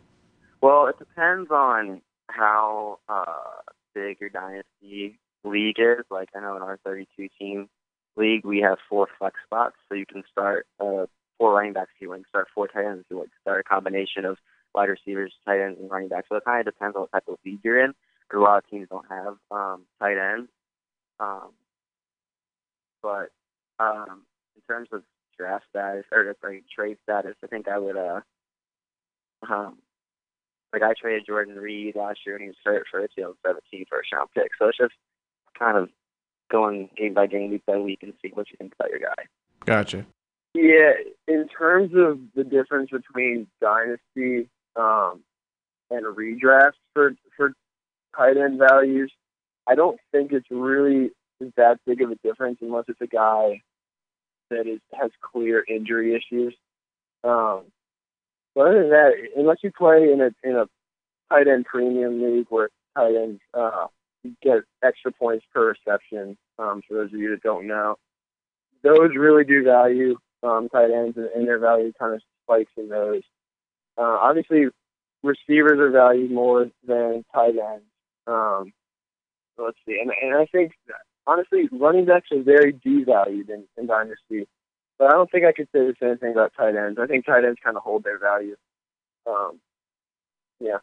Well, 0.62 0.88
it 0.88 0.98
depends 0.98 1.52
on 1.52 2.02
how 2.30 3.00
uh, 3.08 3.62
big 3.94 4.20
your 4.20 4.30
dynasty 4.30 5.20
league 5.44 5.78
is. 5.78 6.06
Like 6.10 6.30
I 6.36 6.40
know 6.40 6.56
in 6.56 6.62
our 6.62 6.80
32 6.84 7.28
team 7.38 7.70
league, 8.16 8.46
we 8.46 8.62
have 8.62 8.78
four 8.90 9.08
flex 9.20 9.36
spots, 9.46 9.76
so 9.88 9.96
you 9.96 10.06
can 10.06 10.24
start 10.32 10.66
uh, 10.80 11.06
four 11.38 11.54
running 11.54 11.74
backs 11.74 11.92
you. 12.00 12.10
Can 12.10 12.24
start 12.30 12.48
four 12.56 12.68
tight 12.68 12.86
ends 12.86 13.06
you 13.10 13.18
want. 13.18 13.30
Start 13.42 13.60
a 13.60 13.64
combination 13.64 14.26
of 14.26 14.38
wide 14.74 14.90
receivers, 14.90 15.34
tight 15.46 15.62
ends, 15.62 15.80
and 15.80 15.90
running 15.90 16.10
backs. 16.10 16.28
So 16.30 16.36
it 16.36 16.46
kind 16.46 16.66
of 16.66 16.74
depends 16.74 16.96
on 16.96 17.04
what 17.04 17.12
type 17.12 17.24
of 17.28 17.38
league 17.46 17.60
you're 17.64 17.84
in. 17.84 17.94
Because 18.28 18.40
a 18.40 18.44
lot 18.44 18.58
of 18.58 18.70
teams 18.70 18.88
don't 18.90 19.06
have 19.10 19.36
um, 19.52 19.84
tight 20.00 20.18
ends. 20.18 20.50
Um, 21.20 21.52
but 23.02 23.32
um, 23.80 24.24
in 24.56 24.62
terms 24.68 24.90
of 24.92 25.04
draft 25.38 25.66
status 25.70 26.06
or 26.12 26.36
like, 26.44 26.64
trade 26.74 26.98
status, 27.04 27.36
I 27.44 27.48
think 27.48 27.68
I 27.68 27.78
would 27.78 27.98
uh, 27.98 28.22
um, 29.50 29.78
like 30.72 30.82
I 30.82 30.94
traded 31.00 31.26
Jordan 31.28 31.56
Reed 31.56 31.96
last 31.96 32.20
year 32.26 32.36
and 32.36 32.44
he 32.44 32.48
was 32.50 32.58
hurt 32.64 32.86
for 32.90 33.00
a 33.00 33.08
2017 33.08 33.86
first 33.90 34.12
round 34.12 34.30
pick. 34.34 34.52
So 34.58 34.68
it's 34.68 34.78
just 34.78 34.94
kind 35.58 35.78
of 35.78 35.90
going 36.52 36.90
game 36.98 37.14
by 37.14 37.28
game, 37.28 37.52
week 37.52 37.66
by 37.66 37.78
week, 37.78 38.00
and 38.02 38.14
see 38.22 38.32
what 38.34 38.50
you 38.50 38.58
think 38.58 38.74
about 38.74 38.90
your 38.90 39.00
guy. 39.00 39.24
Gotcha. 39.66 40.06
Yeah, 40.56 40.92
in 41.28 41.48
terms 41.48 41.92
of 41.96 42.20
the 42.36 42.44
difference 42.44 42.92
between 42.92 43.48
dynasty 43.60 44.50
um, 44.76 45.22
and 45.90 46.06
redraft 46.06 46.74
for 46.94 47.16
for 47.36 47.54
tight 48.16 48.38
end 48.38 48.60
values, 48.60 49.12
I 49.68 49.76
don't 49.76 50.00
think 50.12 50.32
it's 50.32 50.50
really 50.50 51.12
that 51.58 51.80
big 51.86 52.02
of 52.02 52.12
a 52.12 52.16
difference 52.24 52.60
unless 52.62 52.86
it's 52.88 53.02
a 53.02 53.08
guy 53.08 53.62
that 54.50 54.68
is 54.68 54.80
has 54.94 55.12
clear 55.22 55.64
injury 55.68 56.16
issues. 56.16 56.56
Um, 57.24 57.64
but 58.56 58.68
other 58.68 58.82
than 58.82 58.90
that, 58.92 59.12
unless 59.36 59.58
you 59.64 59.72
play 59.72 60.12
in 60.12 60.22
a 60.22 60.48
in 60.48 60.56
a 60.56 60.66
tight 61.30 61.48
end 61.48 61.66
premium 61.66 62.22
league 62.22 62.48
where 62.50 62.70
tight 62.96 63.16
ends 63.16 63.42
uh, 63.54 63.88
get 64.42 64.64
extra 64.84 65.12
points 65.12 65.46
per 65.54 65.70
reception, 65.70 66.38
um, 66.60 66.82
for 66.88 66.96
those 66.96 67.14
of 67.14 67.20
you 67.20 67.32
that 67.32 67.42
don't 67.42 67.68
know, 67.68 67.96
those 68.84 69.12
really 69.18 69.44
do 69.44 69.64
value 69.64 70.18
um, 70.44 70.70
tight 70.70 70.92
ends, 70.92 71.18
and, 71.18 71.30
and 71.36 71.48
their 71.48 71.60
value 71.60 71.92
kind 71.98 72.16
of 72.16 72.22
spikes 72.44 72.72
in 72.78 72.90
those. 72.90 73.24
Uh, 73.98 74.18
obviously, 74.22 74.68
receivers 75.22 75.80
are 75.80 75.92
valued 75.92 76.32
more 76.32 76.70
than 76.86 77.24
tight 77.34 77.56
ends. 77.58 77.86
Um, 78.28 78.74
so 79.56 79.66
let's 79.66 79.78
see, 79.86 80.00
and, 80.02 80.12
and 80.22 80.36
I 80.36 80.46
think 80.48 80.72
honestly, 81.28 81.70
running 81.72 82.06
backs 82.06 82.30
are 82.32 82.42
very 82.42 82.74
devalued 82.74 83.50
in, 83.50 83.66
in 83.78 83.88
dynasty. 83.88 84.48
But 85.00 85.08
I 85.08 85.12
don't 85.12 85.30
think 85.32 85.46
I 85.46 85.52
could 85.52 85.68
say 85.74 85.80
the 85.80 85.96
same 86.02 86.18
thing 86.18 86.32
about 86.34 86.54
tight 86.56 86.76
ends. 86.76 87.00
I 87.02 87.08
think 87.08 87.26
tight 87.26 87.44
ends 87.44 87.60
kind 87.64 87.76
of 87.76 87.84
hold 87.84 88.04
their 88.04 88.20
value. 88.20 88.56
Um, 89.28 89.60
yeah. 90.60 90.78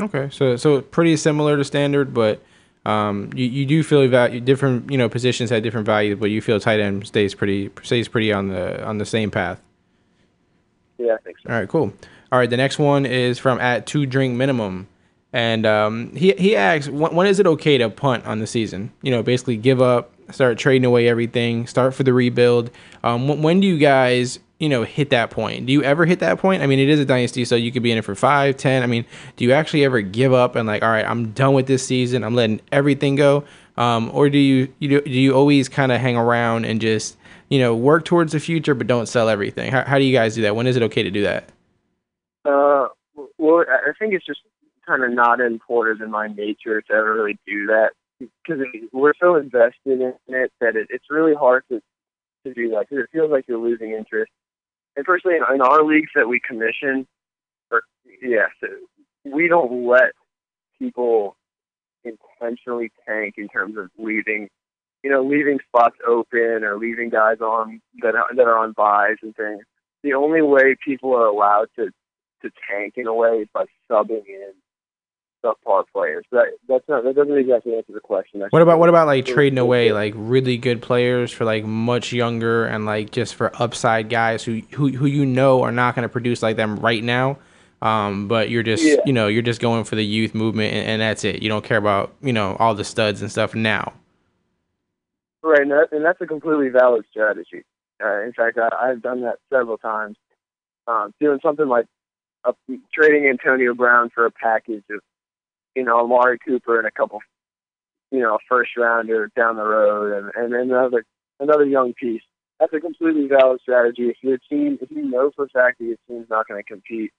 Okay, 0.00 0.28
so 0.30 0.56
so 0.56 0.80
pretty 0.80 1.16
similar 1.16 1.56
to 1.56 1.64
standard, 1.64 2.14
but 2.14 2.42
um, 2.86 3.30
you, 3.34 3.44
you 3.44 3.66
do 3.66 3.82
feel 3.82 4.06
value 4.08 4.40
different. 4.40 4.90
You 4.90 4.98
know, 4.98 5.08
positions 5.08 5.50
have 5.50 5.62
different 5.62 5.86
values, 5.86 6.18
but 6.18 6.30
you 6.30 6.40
feel 6.40 6.58
tight 6.58 6.80
end 6.80 7.06
stays 7.06 7.34
pretty 7.34 7.70
stays 7.82 8.08
pretty 8.08 8.32
on 8.32 8.48
the 8.48 8.82
on 8.84 8.98
the 8.98 9.06
same 9.06 9.30
path. 9.30 9.60
Yeah, 10.98 11.14
I 11.14 11.18
think 11.18 11.36
so. 11.42 11.50
All 11.50 11.58
right, 11.58 11.68
cool. 11.68 11.92
All 12.32 12.38
right, 12.38 12.48
the 12.48 12.56
next 12.56 12.78
one 12.78 13.04
is 13.04 13.38
from 13.38 13.60
at 13.60 13.84
two 13.86 14.06
drink 14.06 14.34
minimum, 14.34 14.88
and 15.34 15.66
um, 15.66 16.16
he 16.16 16.32
he 16.32 16.56
asks 16.56 16.88
when, 16.88 17.14
when 17.14 17.26
is 17.26 17.38
it 17.38 17.46
okay 17.46 17.76
to 17.76 17.90
punt 17.90 18.24
on 18.24 18.38
the 18.38 18.46
season? 18.46 18.90
You 19.02 19.10
know, 19.10 19.22
basically 19.22 19.58
give 19.58 19.82
up, 19.82 20.14
start 20.32 20.56
trading 20.56 20.86
away 20.86 21.08
everything, 21.08 21.66
start 21.66 21.94
for 21.94 22.04
the 22.04 22.14
rebuild. 22.14 22.70
Um, 23.04 23.28
when, 23.28 23.42
when 23.42 23.60
do 23.60 23.66
you 23.66 23.76
guys 23.76 24.38
you 24.58 24.70
know 24.70 24.82
hit 24.82 25.10
that 25.10 25.30
point? 25.30 25.66
Do 25.66 25.74
you 25.74 25.82
ever 25.82 26.06
hit 26.06 26.20
that 26.20 26.38
point? 26.38 26.62
I 26.62 26.66
mean, 26.66 26.78
it 26.78 26.88
is 26.88 26.98
a 27.00 27.04
dynasty, 27.04 27.44
so 27.44 27.54
you 27.54 27.70
could 27.70 27.82
be 27.82 27.92
in 27.92 27.98
it 27.98 28.02
for 28.02 28.14
five, 28.14 28.56
ten. 28.56 28.82
I 28.82 28.86
mean, 28.86 29.04
do 29.36 29.44
you 29.44 29.52
actually 29.52 29.84
ever 29.84 30.00
give 30.00 30.32
up 30.32 30.56
and 30.56 30.66
like, 30.66 30.82
all 30.82 30.88
right, 30.88 31.04
I'm 31.04 31.32
done 31.32 31.52
with 31.52 31.66
this 31.66 31.86
season. 31.86 32.24
I'm 32.24 32.34
letting 32.34 32.62
everything 32.72 33.14
go. 33.14 33.44
Um, 33.76 34.10
or 34.14 34.30
do 34.30 34.38
you 34.38 34.72
you 34.78 34.88
do, 34.88 35.00
do 35.02 35.10
you 35.10 35.34
always 35.34 35.68
kind 35.68 35.92
of 35.92 36.00
hang 36.00 36.16
around 36.16 36.64
and 36.64 36.80
just 36.80 37.18
you 37.50 37.58
know 37.58 37.76
work 37.76 38.06
towards 38.06 38.32
the 38.32 38.40
future, 38.40 38.74
but 38.74 38.86
don't 38.86 39.04
sell 39.04 39.28
everything? 39.28 39.70
How, 39.70 39.84
how 39.84 39.98
do 39.98 40.04
you 40.04 40.16
guys 40.16 40.34
do 40.34 40.40
that? 40.40 40.56
When 40.56 40.66
is 40.66 40.76
it 40.76 40.82
okay 40.84 41.02
to 41.02 41.10
do 41.10 41.24
that? 41.24 41.50
Uh, 42.44 42.88
well, 43.38 43.64
I 43.68 43.92
think 43.98 44.14
it's 44.14 44.26
just 44.26 44.40
kind 44.86 45.04
of 45.04 45.12
not 45.12 45.40
important 45.40 46.02
in 46.02 46.10
my 46.10 46.26
nature 46.28 46.82
to 46.82 46.92
ever 46.92 47.14
really 47.14 47.38
do 47.46 47.66
that 47.66 47.90
because 48.18 48.64
we're 48.92 49.14
so 49.20 49.36
invested 49.36 50.00
in 50.00 50.14
it 50.28 50.52
that 50.60 50.76
it, 50.76 50.88
it's 50.90 51.10
really 51.10 51.34
hard 51.34 51.64
to 51.70 51.80
to 52.44 52.54
do 52.54 52.70
that 52.70 52.86
because 52.88 53.04
it 53.04 53.10
feels 53.12 53.30
like 53.30 53.44
you're 53.46 53.58
losing 53.58 53.92
interest. 53.92 54.32
And 54.96 55.04
personally, 55.04 55.36
in, 55.36 55.54
in 55.54 55.60
our 55.60 55.84
leagues 55.84 56.10
that 56.14 56.28
we 56.28 56.40
commission, 56.40 57.06
or 57.70 57.82
yeah, 58.20 58.46
so 58.60 58.68
we 59.24 59.48
don't 59.48 59.86
let 59.86 60.12
people 60.78 61.36
intentionally 62.04 62.90
tank 63.06 63.34
in 63.38 63.48
terms 63.48 63.76
of 63.78 63.90
leaving, 63.96 64.48
you 65.04 65.10
know, 65.10 65.22
leaving 65.22 65.58
spots 65.68 65.96
open 66.06 66.64
or 66.64 66.76
leaving 66.78 67.10
guys 67.10 67.40
on 67.40 67.80
that 68.02 68.16
are, 68.16 68.26
that 68.34 68.46
are 68.46 68.58
on 68.58 68.72
buys 68.72 69.16
and 69.22 69.34
things. 69.36 69.62
The 70.02 70.14
only 70.14 70.42
way 70.42 70.76
people 70.84 71.14
are 71.14 71.26
allowed 71.26 71.68
to 71.76 71.90
to 72.42 72.50
tank 72.70 72.94
in 72.96 73.06
a 73.06 73.14
way 73.14 73.46
by 73.52 73.64
subbing 73.90 74.26
in 74.26 74.52
subpar 75.44 75.84
players. 75.92 76.24
That 76.30 76.46
that's 76.68 76.88
not 76.88 77.04
that 77.04 77.16
doesn't 77.16 77.36
exactly 77.36 77.74
answer 77.74 77.92
the 77.92 78.00
question. 78.00 78.40
That's 78.40 78.52
What 78.52 78.62
about 78.62 78.78
what 78.78 78.88
about 78.88 79.06
like 79.06 79.26
trading 79.26 79.58
away 79.58 79.92
like 79.92 80.14
really 80.16 80.56
good 80.56 80.80
players 80.82 81.32
for 81.32 81.44
like 81.44 81.64
much 81.64 82.12
younger 82.12 82.66
and 82.66 82.86
like 82.86 83.10
just 83.10 83.34
for 83.34 83.50
upside 83.60 84.08
guys 84.08 84.44
who 84.44 84.62
who 84.72 84.88
who 84.90 85.06
you 85.06 85.26
know 85.26 85.62
are 85.62 85.72
not 85.72 85.94
going 85.94 86.04
to 86.04 86.08
produce 86.08 86.42
like 86.42 86.56
them 86.56 86.76
right 86.76 87.02
now, 87.02 87.38
um, 87.80 88.28
but 88.28 88.50
you're 88.50 88.62
just 88.62 88.84
Yeah. 88.84 88.96
you 89.04 89.12
know 89.12 89.26
you're 89.26 89.42
just 89.42 89.60
going 89.60 89.84
for 89.84 89.96
the 89.96 90.04
youth 90.04 90.34
movement 90.34 90.74
and, 90.74 90.86
and 90.86 91.02
that's 91.02 91.24
it. 91.24 91.42
You 91.42 91.48
don't 91.48 91.64
care 91.64 91.78
about 91.78 92.14
you 92.22 92.32
know 92.32 92.56
all 92.58 92.74
the 92.74 92.84
studs 92.84 93.20
and 93.22 93.30
stuff 93.30 93.54
now. 93.54 93.92
Right, 95.44 95.62
and, 95.62 95.72
that, 95.72 95.88
and 95.90 96.04
that's 96.04 96.20
a 96.20 96.26
completely 96.26 96.68
valid 96.68 97.04
strategy. 97.10 97.64
Uh, 98.00 98.20
in 98.22 98.32
fact, 98.32 98.58
I, 98.58 98.68
I've 98.90 99.02
done 99.02 99.22
that 99.22 99.38
several 99.50 99.76
times. 99.76 100.16
Um, 100.86 101.12
doing 101.20 101.40
something 101.42 101.66
like 101.66 101.86
uh, 102.44 102.52
trading 102.92 103.28
Antonio 103.28 103.74
Brown 103.74 104.10
for 104.14 104.26
a 104.26 104.30
package 104.30 104.84
of, 104.90 105.00
you 105.74 105.84
know, 105.84 106.00
Amari 106.00 106.38
Cooper 106.38 106.78
and 106.78 106.86
a 106.86 106.90
couple, 106.90 107.20
you 108.10 108.20
know, 108.20 108.34
a 108.34 108.38
first 108.48 108.70
rounder 108.76 109.30
down 109.36 109.56
the 109.56 109.64
road, 109.64 110.12
and 110.12 110.32
and 110.34 110.54
another 110.54 111.04
another 111.40 111.64
young 111.64 111.92
piece. 111.94 112.22
That's 112.60 112.72
a 112.74 112.80
completely 112.80 113.26
valid 113.26 113.60
strategy. 113.60 114.08
If 114.08 114.16
your 114.22 114.38
team, 114.38 114.78
if 114.80 114.90
you 114.90 115.02
know 115.02 115.30
for 115.34 115.46
a 115.46 115.48
fact 115.48 115.78
that 115.78 115.84
your 115.84 115.96
team's 116.08 116.30
not 116.30 116.46
going 116.46 116.62
to 116.62 116.66
compete, 116.66 117.10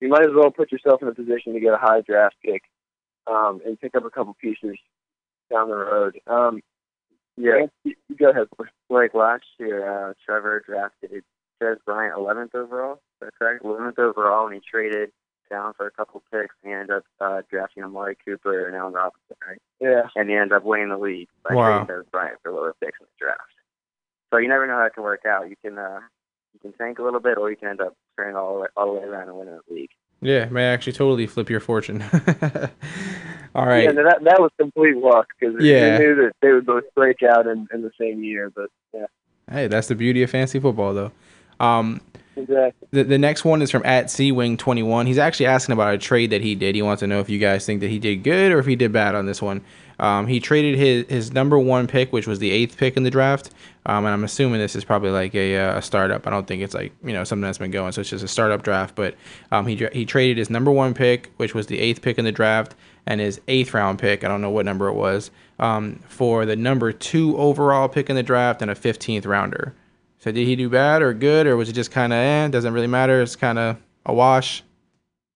you 0.00 0.08
might 0.08 0.24
as 0.24 0.34
well 0.34 0.50
put 0.50 0.72
yourself 0.72 1.02
in 1.02 1.08
a 1.08 1.14
position 1.14 1.54
to 1.54 1.60
get 1.60 1.72
a 1.72 1.78
high 1.78 2.00
draft 2.02 2.36
pick 2.44 2.62
um, 3.26 3.60
and 3.64 3.80
pick 3.80 3.94
up 3.94 4.04
a 4.04 4.10
couple 4.10 4.36
pieces 4.40 4.76
down 5.50 5.68
the 5.68 5.76
road. 5.76 6.18
Um, 6.26 6.60
yeah, 7.36 7.66
go 8.18 8.30
ahead. 8.30 8.48
Like 8.88 9.14
last 9.14 9.44
year, 9.58 10.10
uh, 10.10 10.14
Trevor 10.24 10.62
drafted 10.66 11.22
Dez 11.62 11.76
Bryant 11.84 12.16
11th 12.16 12.54
overall. 12.54 13.00
Is 13.22 13.28
that 13.28 13.34
correct? 13.38 13.64
11th 13.64 13.98
overall, 13.98 14.46
and 14.46 14.54
he 14.54 14.60
traded 14.60 15.10
down 15.50 15.72
for 15.74 15.86
a 15.86 15.90
couple 15.90 16.22
picks. 16.32 16.54
And 16.62 16.70
he 16.70 16.72
ended 16.72 16.90
up 16.96 17.04
uh, 17.20 17.42
drafting 17.50 17.82
Amari 17.82 18.16
Cooper 18.24 18.66
and 18.66 18.76
Allen 18.76 18.94
Robinson, 18.94 19.36
right? 19.46 19.58
Yeah, 19.80 20.02
And 20.16 20.28
he 20.30 20.34
ended 20.36 20.52
up 20.52 20.64
winning 20.64 20.88
the 20.90 20.98
league 20.98 21.28
by 21.48 21.54
Wow. 21.54 21.84
trading 21.84 22.02
Dez 22.04 22.10
Bryant 22.10 22.38
for 22.42 22.52
lower 22.52 22.74
picks 22.80 22.98
in 23.00 23.06
the 23.06 23.24
draft. 23.24 23.40
So 24.30 24.38
you 24.38 24.48
never 24.48 24.66
know 24.66 24.74
how 24.76 24.84
it 24.86 24.94
can 24.94 25.02
work 25.02 25.26
out. 25.26 25.50
You 25.50 25.56
can 25.62 25.76
uh, 25.76 26.00
you 26.54 26.60
can 26.60 26.72
tank 26.74 26.98
a 26.98 27.02
little 27.02 27.18
bit, 27.20 27.36
or 27.36 27.50
you 27.50 27.56
can 27.56 27.68
end 27.68 27.80
up 27.80 27.94
turning 28.16 28.36
all 28.36 28.54
the 28.54 28.60
way, 28.60 28.68
all 28.76 28.94
the 28.94 29.00
way 29.00 29.06
around 29.06 29.28
and 29.28 29.36
winning 29.36 29.58
the 29.68 29.74
league. 29.74 29.90
Yeah, 30.20 30.44
may 30.46 30.64
actually 30.66 30.92
totally 30.92 31.26
flip 31.26 31.48
your 31.50 31.60
fortune. 31.60 32.02
All 33.54 33.66
right. 33.66 33.84
yeah. 33.84 33.92
That 33.92 34.18
that 34.22 34.40
was 34.40 34.50
complete 34.58 34.96
luck 34.96 35.26
because 35.38 35.56
Yeah. 35.60 35.98
we 35.98 36.04
knew 36.04 36.14
that 36.16 36.32
they 36.40 36.52
would 36.52 36.66
both 36.66 36.84
break 36.94 37.22
out 37.22 37.46
in, 37.46 37.66
in 37.72 37.82
the 37.82 37.90
same 37.98 38.22
year. 38.22 38.50
But 38.54 38.70
yeah, 38.94 39.06
Hey, 39.50 39.66
that's 39.66 39.88
the 39.88 39.94
beauty 39.96 40.22
of 40.22 40.30
fantasy 40.30 40.60
football, 40.60 40.94
though. 40.94 41.10
Um, 41.60 42.00
exactly. 42.36 42.88
the, 42.90 43.04
the 43.04 43.18
next 43.18 43.44
one 43.44 43.62
is 43.62 43.70
from 43.70 43.84
at 43.84 44.06
Wing21. 44.06 45.06
He's 45.06 45.18
actually 45.18 45.46
asking 45.46 45.74
about 45.74 45.94
a 45.94 45.98
trade 45.98 46.30
that 46.30 46.40
he 46.40 46.54
did. 46.54 46.74
He 46.74 46.82
wants 46.82 47.00
to 47.00 47.06
know 47.06 47.20
if 47.20 47.28
you 47.28 47.38
guys 47.38 47.64
think 47.66 47.80
that 47.80 47.90
he 47.90 47.98
did 47.98 48.24
good 48.24 48.50
or 48.50 48.58
if 48.58 48.66
he 48.66 48.74
did 48.74 48.92
bad 48.92 49.14
on 49.14 49.26
this 49.26 49.40
one. 49.40 49.62
Um, 50.00 50.26
he 50.26 50.40
traded 50.40 50.78
his, 50.78 51.06
his 51.08 51.32
number 51.32 51.58
one 51.58 51.86
pick, 51.86 52.10
which 52.10 52.26
was 52.26 52.38
the 52.38 52.50
eighth 52.50 52.78
pick 52.78 52.96
in 52.96 53.02
the 53.02 53.10
draft. 53.10 53.50
Um, 53.84 54.06
and 54.06 54.14
I'm 54.14 54.24
assuming 54.24 54.58
this 54.58 54.74
is 54.74 54.82
probably 54.82 55.10
like 55.10 55.34
a, 55.34 55.58
uh, 55.58 55.78
a 55.78 55.82
startup. 55.82 56.26
I 56.26 56.30
don't 56.30 56.46
think 56.46 56.62
it's 56.62 56.74
like, 56.74 56.92
you 57.04 57.12
know, 57.12 57.22
something 57.22 57.42
that's 57.42 57.58
been 57.58 57.70
going. 57.70 57.92
So 57.92 58.00
it's 58.00 58.08
just 58.08 58.24
a 58.24 58.28
startup 58.28 58.62
draft. 58.62 58.94
But 58.94 59.14
um, 59.52 59.66
he, 59.66 59.76
he 59.92 60.06
traded 60.06 60.38
his 60.38 60.48
number 60.48 60.70
one 60.70 60.94
pick, 60.94 61.30
which 61.36 61.54
was 61.54 61.66
the 61.66 61.78
eighth 61.78 62.00
pick 62.00 62.18
in 62.18 62.24
the 62.24 62.32
draft, 62.32 62.74
and 63.06 63.20
his 63.20 63.42
eighth 63.46 63.74
round 63.74 63.98
pick, 63.98 64.24
I 64.24 64.28
don't 64.28 64.40
know 64.40 64.50
what 64.50 64.64
number 64.64 64.88
it 64.88 64.94
was, 64.94 65.30
um, 65.58 66.00
for 66.08 66.46
the 66.46 66.56
number 66.56 66.92
two 66.92 67.36
overall 67.36 67.88
pick 67.88 68.08
in 68.08 68.16
the 68.16 68.22
draft 68.22 68.62
and 68.62 68.70
a 68.70 68.74
15th 68.74 69.26
rounder. 69.26 69.74
So 70.20 70.30
did 70.30 70.46
he 70.46 70.54
do 70.54 70.68
bad 70.68 71.02
or 71.02 71.12
good, 71.14 71.46
or 71.46 71.56
was 71.56 71.68
it 71.68 71.72
just 71.72 71.90
kind 71.90 72.12
of 72.12 72.18
eh? 72.18 72.48
Doesn't 72.48 72.72
really 72.74 72.86
matter. 72.86 73.20
It's 73.22 73.36
kind 73.36 73.58
of 73.58 73.76
a 74.06 74.12
wash. 74.14 74.62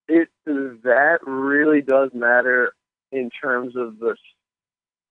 it 0.09 0.29
that 0.47 1.18
really 1.27 1.81
does 1.81 2.11
matter 2.12 2.75
in 3.11 3.31
terms 3.31 3.75
of 3.77 3.99
the. 3.99 4.14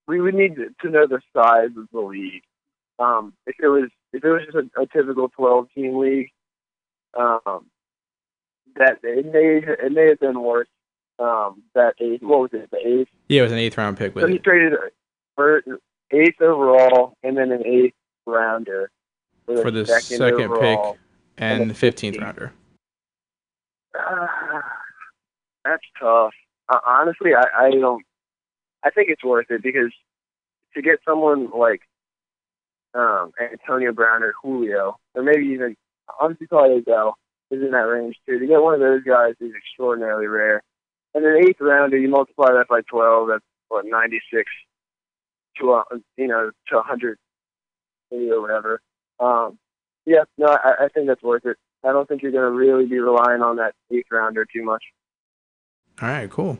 We 0.06 0.20
would 0.20 0.34
need 0.34 0.54
to- 0.56 0.70
to 0.82 0.90
know 0.90 1.06
the 1.06 1.20
size 1.34 1.70
of 1.76 1.88
the 1.92 2.00
league. 2.00 2.42
Um, 3.00 3.32
if 3.46 3.56
it 3.60 3.66
was 3.66 3.90
if 4.12 4.24
it 4.24 4.28
was 4.30 4.42
just 4.44 4.56
a, 4.56 4.80
a 4.82 4.86
typical 4.86 5.28
twelve 5.30 5.68
team 5.74 5.98
league, 5.98 6.30
um, 7.18 7.66
that 8.76 8.98
it 9.02 9.26
may 9.26 9.60
it 9.86 9.90
may 9.92 10.08
have 10.10 10.20
been 10.20 10.40
worth 10.40 10.68
um, 11.18 11.62
that 11.74 11.94
eighth. 12.00 12.22
What 12.22 12.38
was 12.40 12.50
it? 12.52 12.70
The 12.70 12.78
eighth. 12.86 13.08
Yeah, 13.28 13.40
it 13.40 13.44
was 13.44 13.52
an 13.52 13.58
eighth 13.58 13.76
round 13.76 13.96
pick 13.96 14.14
with 14.14 14.22
So 14.22 14.28
he 14.28 14.36
it. 14.36 14.44
traded 14.44 14.74
for 15.34 15.62
eighth 16.12 16.40
overall 16.40 17.16
and 17.24 17.36
then 17.36 17.50
an 17.50 17.66
eighth 17.66 17.94
rounder 18.26 18.90
For 19.46 19.70
the 19.70 19.86
second 19.86 20.34
pick. 20.34 20.44
overall. 20.44 20.96
and 21.36 21.62
and 21.62 21.70
the 21.70 21.74
15th 21.74 22.14
15th. 22.14 22.20
rounder. 22.20 22.52
Ah, 23.96 24.62
that's 25.64 25.84
tough. 26.00 26.32
Uh, 26.68 26.78
honestly, 26.86 27.32
I, 27.34 27.66
I 27.66 27.70
don't. 27.70 28.04
I 28.82 28.90
think 28.90 29.08
it's 29.10 29.24
worth 29.24 29.50
it 29.50 29.62
because 29.62 29.92
to 30.74 30.82
get 30.82 30.98
someone 31.06 31.50
like 31.50 31.82
um, 32.94 33.32
Antonio 33.40 33.92
Brown 33.92 34.22
or 34.22 34.34
Julio, 34.42 34.98
or 35.14 35.22
maybe 35.22 35.46
even 35.46 35.76
honestly 36.20 36.46
probably 36.46 36.76
Odell 36.76 37.16
is 37.50 37.62
in 37.62 37.70
that 37.72 37.78
range 37.78 38.16
too. 38.26 38.38
To 38.38 38.46
get 38.46 38.62
one 38.62 38.74
of 38.74 38.80
those 38.80 39.02
guys 39.02 39.34
is 39.40 39.52
extraordinarily 39.56 40.26
rare. 40.26 40.62
And 41.14 41.24
an 41.24 41.44
eighth 41.46 41.60
rounder, 41.60 41.96
you 41.96 42.08
multiply 42.08 42.52
that 42.52 42.68
by 42.68 42.80
twelve. 42.82 43.28
That's 43.28 43.44
what 43.68 43.84
ninety 43.86 44.20
six 44.32 44.50
to 45.60 45.72
a 45.72 45.84
you 46.16 46.26
know 46.26 46.50
to 46.68 46.78
a 46.78 46.82
hundred 46.82 47.18
or 48.10 48.40
whatever. 48.40 48.80
Um, 49.20 49.58
yeah, 50.06 50.24
no, 50.38 50.46
I, 50.46 50.84
I 50.84 50.88
think 50.88 51.06
that's 51.06 51.22
worth 51.22 51.46
it. 51.46 51.56
I 51.84 51.92
don't 51.92 52.08
think 52.08 52.22
you're 52.22 52.32
going 52.32 52.44
to 52.44 52.50
really 52.50 52.86
be 52.86 52.98
relying 52.98 53.42
on 53.42 53.56
that 53.56 53.74
eighth 53.90 54.06
rounder 54.10 54.46
too 54.52 54.64
much. 54.64 54.82
All 56.02 56.08
right, 56.08 56.30
cool. 56.30 56.58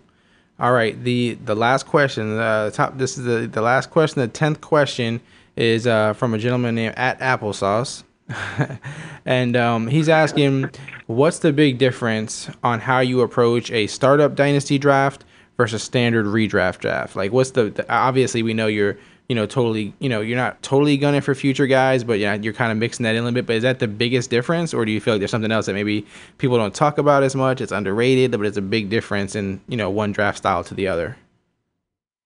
All 0.61 0.73
right, 0.73 1.03
the 1.03 1.35
the 1.45 1.57
last 1.57 1.87
question, 1.87 2.39
uh, 2.39 2.71
top. 2.71 2.97
This 2.97 3.19
is 3.19 3.25
the 3.25 3.49
the 3.49 3.61
last 3.61 3.91
question. 3.91 4.21
The 4.21 4.29
tenth 4.29 4.61
question 4.61 5.21
is 5.57 5.87
uh, 5.87 6.13
from 6.13 6.33
a 6.33 6.39
gentleman 6.39 6.77
named 6.77 6.95
at 6.97 7.19
Applesauce, 7.19 8.05
and 9.27 9.57
um, 9.57 9.89
he's 9.89 10.09
asking, 10.09 10.71
what's 11.07 11.41
the 11.41 11.53
big 11.53 11.79
difference 11.79 12.49
on 12.63 12.81
how 12.81 13.01
you 13.01 13.21
approach 13.21 13.71
a 13.73 13.87
startup 13.89 14.37
dynasty 14.37 14.79
draft 14.79 15.25
versus 15.57 15.83
standard 15.83 16.27
redraft 16.27 16.79
draft? 16.79 17.17
Like, 17.17 17.33
what's 17.33 17.51
the, 17.51 17.71
the 17.71 17.93
obviously 17.93 18.43
we 18.43 18.55
know 18.55 18.69
you're 18.69 18.97
you 19.29 19.35
know 19.35 19.47
totally 19.47 19.95
you 20.01 20.09
know 20.09 20.21
you're 20.21 20.37
not 20.37 20.63
totally 20.63 20.97
gunning 20.97 21.21
for 21.21 21.35
future 21.35 21.67
guys, 21.67 22.05
but 22.05 22.19
yeah, 22.19 22.35
you're 22.35 22.53
kind 22.53 22.73
of 22.73 22.79
mixing 22.79 23.05
that 23.05 23.15
in 23.15 23.19
a 23.19 23.23
little 23.23 23.35
bit. 23.35 23.47
But 23.47 23.57
is 23.57 23.63
that 23.63 23.79
the 23.79 23.89
biggest 23.89 24.31
difference, 24.31 24.75
or 24.75 24.85
do 24.85 24.93
you 24.93 25.01
feel 25.01 25.15
like 25.15 25.21
there's 25.21 25.31
something 25.31 25.53
else 25.53 25.67
that 25.67 25.75
maybe 25.75 26.07
people 26.39 26.57
don't 26.57 26.75
talk 26.75 26.99
about 26.99 27.23
as 27.23 27.35
much? 27.35 27.61
It's 27.61 27.73
underrated, 27.73 28.33
but 28.33 28.43
it's 28.43 28.57
a 28.57 28.63
big 28.63 28.91
difference 28.91 29.35
in 29.35 29.61
you 29.69 29.77
know 29.77 29.91
one 29.91 30.13
draft 30.13 30.39
style 30.39 30.65
to 30.65 30.75
the 30.75 30.89
other. 30.89 31.17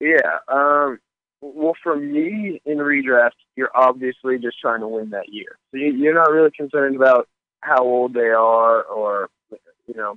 Yeah. 0.01 0.39
Um, 0.49 0.99
well, 1.41 1.75
for 1.83 1.97
me 1.97 2.61
in 2.65 2.79
redraft, 2.79 3.33
you're 3.57 3.71
obviously 3.75 4.39
just 4.39 4.61
trying 4.61 4.81
to 4.81 4.89
win 4.89 5.11
that 5.11 5.33
year. 5.33 5.59
So 5.71 5.79
you, 5.79 5.93
you're 5.93 6.15
not 6.15 6.31
really 6.31 6.51
concerned 6.51 6.97
about 6.97 7.29
how 7.61 7.83
old 7.83 8.15
they 8.15 8.31
are 8.31 8.83
or 8.83 9.29
you 9.87 9.95
know 9.95 10.17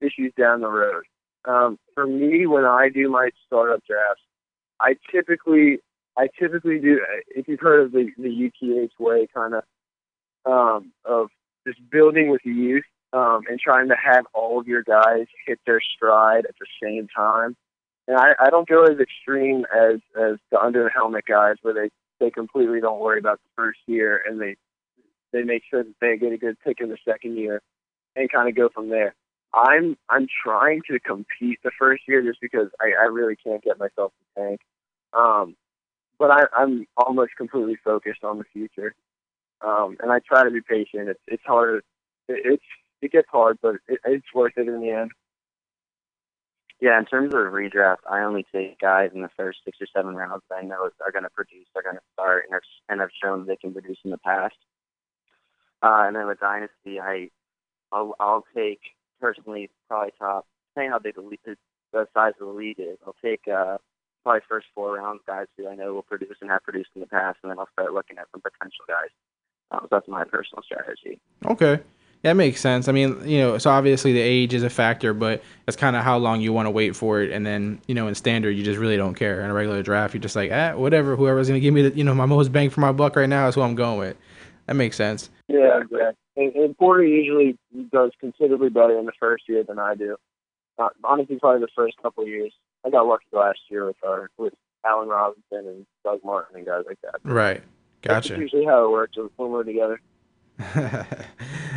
issues 0.00 0.32
down 0.38 0.60
the 0.60 0.68
road. 0.68 1.04
Um, 1.44 1.78
for 1.94 2.06
me, 2.06 2.46
when 2.46 2.64
I 2.64 2.88
do 2.88 3.10
my 3.10 3.30
startup 3.46 3.84
drafts, 3.84 4.22
I 4.80 4.96
typically 5.10 5.80
I 6.16 6.28
typically 6.38 6.78
do. 6.78 7.00
If 7.28 7.48
you've 7.48 7.60
heard 7.60 7.86
of 7.86 7.92
the 7.92 8.10
the 8.18 8.50
UTH 8.50 9.02
way, 9.02 9.28
kind 9.34 9.54
of 9.54 9.64
um, 10.44 10.92
of 11.04 11.28
just 11.66 11.78
building 11.90 12.30
with 12.30 12.42
youth 12.44 12.84
um, 13.12 13.42
and 13.48 13.58
trying 13.58 13.88
to 13.88 13.96
have 13.96 14.26
all 14.34 14.58
of 14.58 14.66
your 14.66 14.82
guys 14.82 15.26
hit 15.46 15.60
their 15.66 15.80
stride 15.80 16.44
at 16.46 16.54
the 16.58 16.66
same 16.82 17.08
time. 17.14 17.56
And 18.08 18.16
I, 18.16 18.32
I 18.40 18.50
don't 18.50 18.68
go 18.68 18.84
as 18.84 18.98
extreme 18.98 19.64
as 19.74 20.00
as 20.20 20.36
the 20.50 20.60
under 20.60 20.84
the 20.84 20.90
helmet 20.90 21.24
guys, 21.26 21.56
where 21.62 21.74
they 21.74 21.90
they 22.20 22.30
completely 22.30 22.80
don't 22.80 23.00
worry 23.00 23.18
about 23.18 23.40
the 23.42 23.62
first 23.62 23.80
year 23.86 24.22
and 24.26 24.40
they 24.40 24.56
they 25.32 25.42
make 25.42 25.62
sure 25.68 25.82
that 25.82 25.94
they 26.00 26.16
get 26.16 26.32
a 26.32 26.36
good 26.36 26.58
pick 26.64 26.80
in 26.80 26.88
the 26.88 26.98
second 27.08 27.36
year 27.36 27.62
and 28.16 28.30
kind 28.30 28.48
of 28.48 28.54
go 28.54 28.68
from 28.68 28.90
there. 28.90 29.14
I'm 29.54 29.96
I'm 30.08 30.26
trying 30.44 30.82
to 30.90 30.98
compete 30.98 31.58
the 31.62 31.70
first 31.78 32.02
year 32.08 32.22
just 32.22 32.40
because 32.40 32.68
I, 32.80 32.92
I 33.00 33.06
really 33.06 33.36
can't 33.36 33.62
get 33.62 33.78
myself 33.78 34.12
to 34.18 34.40
tank. 34.40 34.60
Um, 35.12 35.56
but 36.18 36.30
I, 36.30 36.42
I'm 36.56 36.86
almost 36.96 37.32
completely 37.36 37.76
focused 37.84 38.24
on 38.24 38.38
the 38.38 38.44
future, 38.52 38.94
um, 39.60 39.96
and 40.00 40.12
I 40.12 40.20
try 40.20 40.44
to 40.44 40.50
be 40.50 40.60
patient. 40.60 41.08
It's 41.08 41.20
it's 41.26 41.44
hard. 41.44 41.82
It, 42.28 42.40
it's 42.44 42.64
it 43.00 43.12
gets 43.12 43.28
hard, 43.30 43.58
but 43.60 43.76
it, 43.88 44.00
it's 44.04 44.34
worth 44.34 44.52
it 44.56 44.68
in 44.68 44.80
the 44.80 44.90
end. 44.90 45.10
Yeah, 46.80 46.98
in 46.98 47.06
terms 47.06 47.32
of 47.32 47.40
redraft, 47.40 47.98
I 48.10 48.22
only 48.22 48.44
take 48.52 48.80
guys 48.80 49.10
in 49.14 49.22
the 49.22 49.30
first 49.36 49.60
six 49.64 49.78
or 49.80 49.86
seven 49.94 50.16
rounds 50.16 50.42
that 50.50 50.56
I 50.56 50.62
know 50.62 50.90
are 51.04 51.12
going 51.12 51.22
to 51.22 51.30
produce, 51.30 51.68
are 51.76 51.82
going 51.82 51.94
to 51.94 52.02
start, 52.12 52.46
and 52.46 52.54
have, 52.54 52.62
and 52.88 53.00
have 53.00 53.10
shown 53.22 53.46
they 53.46 53.54
can 53.54 53.72
produce 53.72 53.98
in 54.04 54.10
the 54.10 54.18
past. 54.18 54.56
Uh, 55.80 56.06
and 56.06 56.16
then 56.16 56.26
with 56.26 56.40
Dynasty, 56.40 56.98
I, 57.00 57.30
I'll, 57.92 58.16
I'll 58.18 58.44
take 58.52 58.80
personally 59.20 59.70
probably 59.86 60.10
top, 60.18 60.44
depending 60.70 60.90
how 60.90 60.98
big 60.98 61.14
the, 61.14 61.56
the 61.92 62.08
size 62.14 62.32
of 62.40 62.48
the 62.48 62.52
league 62.52 62.80
is, 62.80 62.98
I'll 63.06 63.14
take 63.24 63.42
uh, 63.46 63.78
probably 64.22 64.40
first 64.48 64.66
four 64.74 64.94
rounds 64.96 65.20
guys 65.26 65.46
who 65.56 65.68
I 65.68 65.74
know 65.74 65.94
will 65.94 66.02
produce 66.02 66.36
and 66.40 66.50
have 66.50 66.62
produced 66.62 66.90
in 66.94 67.00
the 67.00 67.06
past, 67.06 67.38
and 67.42 67.50
then 67.50 67.58
I'll 67.58 67.68
start 67.72 67.92
looking 67.92 68.18
at 68.18 68.26
some 68.32 68.40
potential 68.40 68.84
guys. 68.88 69.10
Um, 69.70 69.80
so 69.82 69.88
that's 69.90 70.08
my 70.08 70.24
personal 70.24 70.62
strategy. 70.62 71.20
Okay. 71.46 71.80
That 72.22 72.34
makes 72.34 72.60
sense. 72.60 72.86
I 72.86 72.92
mean, 72.92 73.28
you 73.28 73.38
know, 73.38 73.58
so 73.58 73.70
obviously 73.70 74.12
the 74.12 74.20
age 74.20 74.54
is 74.54 74.62
a 74.62 74.70
factor, 74.70 75.12
but 75.12 75.42
that's 75.66 75.76
kind 75.76 75.96
of 75.96 76.04
how 76.04 76.18
long 76.18 76.40
you 76.40 76.52
want 76.52 76.66
to 76.66 76.70
wait 76.70 76.94
for 76.94 77.20
it. 77.20 77.32
And 77.32 77.44
then, 77.44 77.80
you 77.88 77.96
know, 77.96 78.06
in 78.06 78.14
standard, 78.14 78.52
you 78.52 78.62
just 78.62 78.78
really 78.78 78.96
don't 78.96 79.14
care. 79.14 79.40
In 79.40 79.50
a 79.50 79.54
regular 79.54 79.82
draft, 79.82 80.14
you're 80.14 80.20
just 80.20 80.36
like, 80.36 80.52
ah, 80.52 80.76
whatever. 80.76 81.16
Whoever's 81.16 81.48
going 81.48 81.60
to 81.60 81.60
give 81.60 81.74
me 81.74 81.82
the, 81.82 81.96
you 81.96 82.04
know, 82.04 82.14
my 82.14 82.26
most 82.26 82.52
bang 82.52 82.70
for 82.70 82.80
my 82.80 82.92
buck 82.92 83.16
right 83.16 83.28
now 83.28 83.48
is 83.48 83.56
who 83.56 83.62
I'm 83.62 83.74
going 83.74 83.98
with. 83.98 84.16
That 84.66 84.74
makes 84.74 84.96
sense. 84.96 85.30
Yeah, 85.48 85.80
exactly. 85.80 86.14
And, 86.36 86.54
and 86.54 86.78
Porter 86.78 87.04
usually 87.04 87.58
does 87.90 88.12
considerably 88.20 88.68
better 88.68 88.96
in 88.98 89.06
the 89.06 89.12
first 89.18 89.48
year 89.48 89.64
than 89.64 89.80
I 89.80 89.96
do. 89.96 90.16
Uh, 90.78 90.90
honestly, 91.02 91.40
probably 91.40 91.60
the 91.60 91.72
first 91.74 91.96
couple 92.00 92.22
of 92.22 92.28
years. 92.28 92.52
I 92.84 92.90
got 92.90 93.06
lucky 93.06 93.26
last 93.32 93.60
year 93.70 93.86
with 93.86 93.96
our 94.04 94.30
with 94.36 94.54
Allen 94.84 95.08
Robinson 95.08 95.68
and 95.68 95.86
Doug 96.04 96.20
Martin 96.24 96.56
and 96.56 96.66
guys 96.66 96.84
like 96.86 96.98
that. 97.02 97.20
Right. 97.22 97.62
Gotcha. 98.02 98.30
That's 98.30 98.40
usually 98.40 98.64
how 98.64 98.84
it 98.84 98.90
works 98.90 99.16
when 99.36 99.50
we're 99.50 99.62
together. 99.62 100.00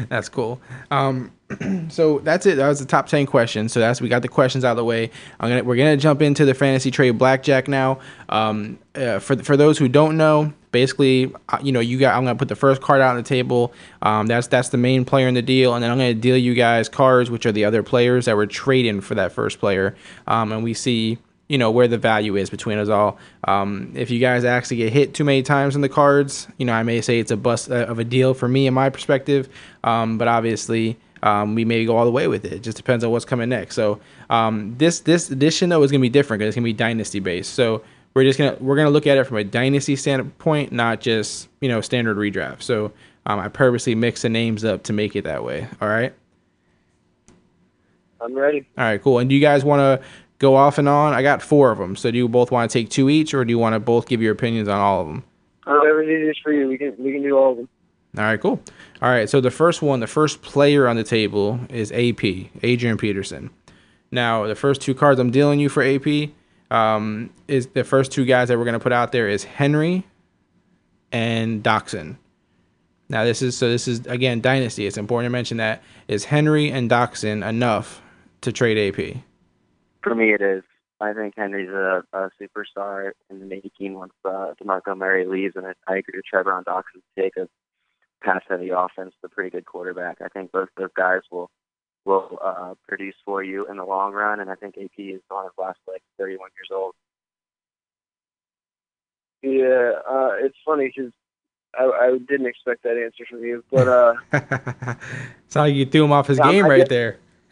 that's 0.10 0.30
cool. 0.30 0.60
Um, 0.89 1.32
so 1.89 2.20
that's 2.20 2.46
it. 2.46 2.56
That 2.56 2.68
was 2.68 2.80
the 2.80 2.86
top 2.86 3.08
ten 3.08 3.26
questions. 3.26 3.72
So 3.72 3.80
that's 3.80 4.02
we 4.02 4.10
got 4.10 4.24
the 4.24 4.28
questions 4.28 4.66
out 4.66 4.72
of 4.72 4.78
the 4.78 4.84
way. 4.84 5.12
I'm 5.39 5.50
gonna 5.50 5.64
we're 5.64 5.76
gonna 5.76 5.98
jump 5.98 6.22
into 6.22 6.43
the 6.43 6.54
fantasy 6.54 6.89
trade 6.89 7.12
blackjack 7.12 7.68
now. 7.68 8.00
Um, 8.30 8.80
uh, 8.96 9.20
for 9.20 9.38
for 9.38 9.56
those 9.56 9.78
who 9.78 9.88
don't 9.88 10.18
know, 10.18 10.54
basically, 10.72 11.32
uh, 11.50 11.60
you 11.62 11.72
know, 11.72 11.80
you 11.80 12.00
got. 12.00 12.16
I'm 12.16 12.24
gonna 12.26 12.36
put 12.36 12.48
the 12.48 12.56
first 12.56 12.82
card 12.82 13.00
out 13.00 13.12
on 13.12 13.18
the 13.18 13.24
table. 13.24 13.74
Um, 14.02 14.26
that's 14.26 14.48
that's 14.48 14.70
the 14.70 14.78
main 14.78 15.06
player 15.06 15.28
in 15.28 15.36
the 15.36 15.41
deal, 15.43 15.76
and 15.76 15.84
then 15.84 15.91
I'm 15.91 15.98
gonna 15.98 16.16
deal 16.16 16.36
you 16.36 16.56
guys 16.56 16.89
cards, 16.89 17.30
which 17.30 17.46
are 17.46 17.52
the 17.52 17.66
other 17.66 17.84
players 17.84 18.26
that 18.26 18.36
were 18.36 18.48
trading 18.48 19.02
for 19.02 19.14
that 19.16 19.32
first 19.32 19.60
player. 19.60 19.96
Um, 20.26 20.52
and 20.52 20.64
we 20.64 20.74
see, 20.74 21.20
you 21.48 21.60
know, 21.60 21.70
where 21.70 21.88
the 21.88 22.00
value 22.00 22.36
is 22.38 22.50
between 22.50 22.80
us 22.80 22.89
all. 22.89 23.20
Um, 23.48 23.93
if 23.96 24.10
you 24.10 24.20
guys 24.20 24.43
actually 24.46 24.78
get 24.78 24.93
hit 24.93 25.14
too 25.14 25.24
many 25.24 25.43
times 25.43 25.76
in 25.76 25.82
the 25.82 25.89
cards, 25.89 26.48
you 26.58 26.66
know, 26.66 26.74
I 26.74 26.82
may 26.82 27.02
say 27.02 27.20
it's 27.20 27.32
a 27.32 27.38
bust 27.38 27.70
uh, 27.70 27.86
of 27.86 28.00
a 28.00 28.04
deal 28.04 28.34
for 28.34 28.48
me 28.48 28.66
in 28.66 28.74
my 28.74 28.89
perspective. 28.89 29.48
Um, 29.84 30.18
but 30.18 30.28
obviously, 30.28 30.98
um, 31.26 31.56
we 31.56 31.66
may 31.66 31.84
go 31.86 31.98
all 31.98 32.06
the 32.06 32.12
way 32.12 32.28
with 32.28 32.46
it. 32.46 32.54
It 32.54 32.64
just 32.64 32.78
depends 32.78 33.04
on 33.04 33.12
what's 33.12 33.26
coming 33.26 33.50
next. 33.50 33.76
So 33.76 34.00
um, 34.30 34.76
this 34.78 35.00
this 35.02 35.32
edition 35.32 35.70
though 35.70 35.82
is 35.82 35.92
gonna 35.92 36.02
be 36.02 36.10
different 36.10 36.40
because 36.40 36.50
it's 36.50 36.56
gonna 36.56 36.66
be 36.66 36.74
dynasty 36.74 37.20
based. 37.20 37.54
So 37.56 37.84
we're 38.14 38.24
just 38.24 38.38
gonna 38.38 38.56
we're 38.60 38.76
gonna 38.76 38.92
look 38.92 39.08
at 39.08 39.18
it 39.18 39.26
from 39.26 39.38
a 39.38 39.44
dynasty 39.44 39.96
standpoint, 39.96 40.72
not 40.72 41.02
just 41.02 41.50
you 41.62 41.68
know 41.68 41.82
standard 41.82 42.18
redraft. 42.18 42.62
So 42.62 42.92
um, 43.26 43.40
I 43.40 43.48
purposely 43.48 43.96
mix 43.96 44.22
the 44.22 44.30
names 44.30 44.64
up 44.64 44.84
to 44.84 44.94
make 44.94 45.16
it 45.16 45.24
that 45.24 45.44
way. 45.44 45.68
All 45.82 45.90
right. 45.90 46.14
I'm 48.22 48.34
ready. 48.34 48.68
All 48.78 48.84
right, 48.86 49.02
cool. 49.02 49.20
And 49.20 49.30
do 49.30 49.36
you 49.36 49.42
guys 49.42 49.66
want 49.66 49.80
to 49.80 50.08
go 50.40 50.56
off 50.56 50.78
and 50.78 50.88
on? 50.88 51.14
I 51.14 51.22
got 51.22 51.42
four 51.42 51.72
of 51.72 51.78
them. 51.78 51.96
So 51.96 52.12
do 52.12 52.18
you 52.18 52.28
both 52.28 52.52
want 52.52 52.70
to 52.70 52.74
take 52.74 52.90
two 52.90 53.10
each, 53.10 53.34
or 53.34 53.44
do 53.44 53.52
you 53.52 53.60
want 53.60 53.74
to 53.74 53.80
both 53.80 54.08
give 54.08 54.22
your 54.22 54.32
opinions 54.32 54.68
on 54.68 54.80
all 54.80 55.02
of 55.02 55.08
them? 55.08 55.24
Whatever's 55.66 56.08
easiest 56.08 56.42
for 56.44 56.54
you, 56.54 56.68
we 56.68 56.78
can 56.78 56.96
we 57.00 57.12
can 57.12 57.24
do 57.24 57.36
all 57.36 57.52
of 57.52 57.58
them. 57.58 57.70
All 58.18 58.24
right, 58.24 58.40
cool. 58.40 58.62
All 59.06 59.12
right, 59.12 59.30
so 59.30 59.39
the 59.39 59.51
first 59.51 59.84
one, 59.84 59.99
the 59.99 60.08
first 60.08 60.41
player 60.41 60.88
on 60.88 60.95
the 60.95 61.03
table 61.03 61.60
is 61.70 61.91
AP, 61.91 62.24
Adrian 62.64 62.97
Peterson. 62.97 63.51
Now, 64.10 64.47
the 64.47 64.56
first 64.56 64.82
two 64.82 64.95
cards 64.95 65.20
I'm 65.20 65.30
dealing 65.30 65.60
you 65.60 65.70
for 65.70 65.84
AP 65.84 66.32
um, 66.72 67.30
is 67.47 67.68
the 67.68 67.84
first 67.84 68.12
two 68.12 68.26
guys 68.26 68.47
that 68.47 68.58
we're 68.58 68.64
going 68.64 68.74
to 68.74 68.80
put 68.80 68.91
out 68.91 69.12
there 69.12 69.30
is 69.30 69.43
Henry 69.43 70.08
and 71.12 71.62
Doctson. 71.64 72.18
Now, 73.08 73.26
this 73.26 73.43
is 73.43 73.56
so 73.56 73.70
this 73.70 73.88
is 73.88 74.08
again 74.08 74.41
dynasty. 74.41 74.88
It's 74.88 74.97
important 74.97 75.28
to 75.28 75.32
mention 75.32 75.58
that 75.58 75.84
is 76.08 76.26
Henry 76.26 76.72
and 76.72 76.89
Doctson 76.89 77.47
enough 77.47 78.01
to 78.41 78.51
trade 78.51 78.80
AP? 78.89 79.18
For 80.01 80.16
me, 80.16 80.34
it 80.34 80.41
is. 80.41 80.64
I 80.99 81.14
think 81.14 81.36
Henry's 81.38 81.70
a, 81.70 82.01
a 82.12 82.32
superstar 82.41 83.12
in 83.30 83.39
the 83.39 83.45
making 83.45 83.93
once 83.93 84.14
uh, 84.26 84.53
DeMarco 84.60 84.97
Murray 84.97 85.28
leaves, 85.28 85.56
and 85.56 85.68
I, 85.68 85.74
I 85.88 85.97
agree 85.97 86.18
with 86.18 86.26
Trevor 86.26 86.53
on 86.53 86.64
Doctson's 86.64 87.03
take 87.16 87.38
of 87.38 87.49
pass-heavy 88.26 88.70
offense, 88.70 89.14
the 89.22 89.30
pretty 89.30 89.50
good 89.52 89.66
quarterback. 89.66 90.18
I 90.22 90.28
think 90.30 90.52
both 90.52 90.70
those 90.78 90.90
guys 90.98 91.22
will 91.32 91.50
will 92.06 92.38
uh, 92.44 92.74
produce 92.88 93.16
for 93.26 93.44
you 93.44 93.66
in 93.68 93.78
the 93.78 93.86
long 93.86 94.14
run, 94.14 94.40
and 94.40 94.50
I 94.52 94.56
think 94.56 94.76
AP 94.78 94.92
is 95.00 95.22
on 95.32 95.46
his 95.46 95.54
last 95.58 95.80
leg, 95.88 96.02
31 96.20 96.50
years 96.58 96.70
old. 96.72 96.94
Yeah, 99.42 99.92
uh, 100.10 100.32
it's 100.40 100.58
funny 100.66 100.92
because 100.96 101.12
I, 101.78 101.84
I 101.86 102.18
didn't 102.18 102.48
expect 102.48 102.84
that 102.84 102.98
answer 103.04 103.26
from 103.30 103.44
you, 103.44 103.64
but 103.72 103.88
uh, 103.88 104.14
it's 105.46 105.56
like 105.56 105.74
you 105.76 105.86
threw 105.86 106.06
him 106.06 106.12
off 106.12 106.28
his 106.28 106.40
Um, 106.40 106.52
game 106.52 106.66
I 106.66 106.70
right 106.70 106.78
guess- 106.80 106.90
there. 106.90 107.20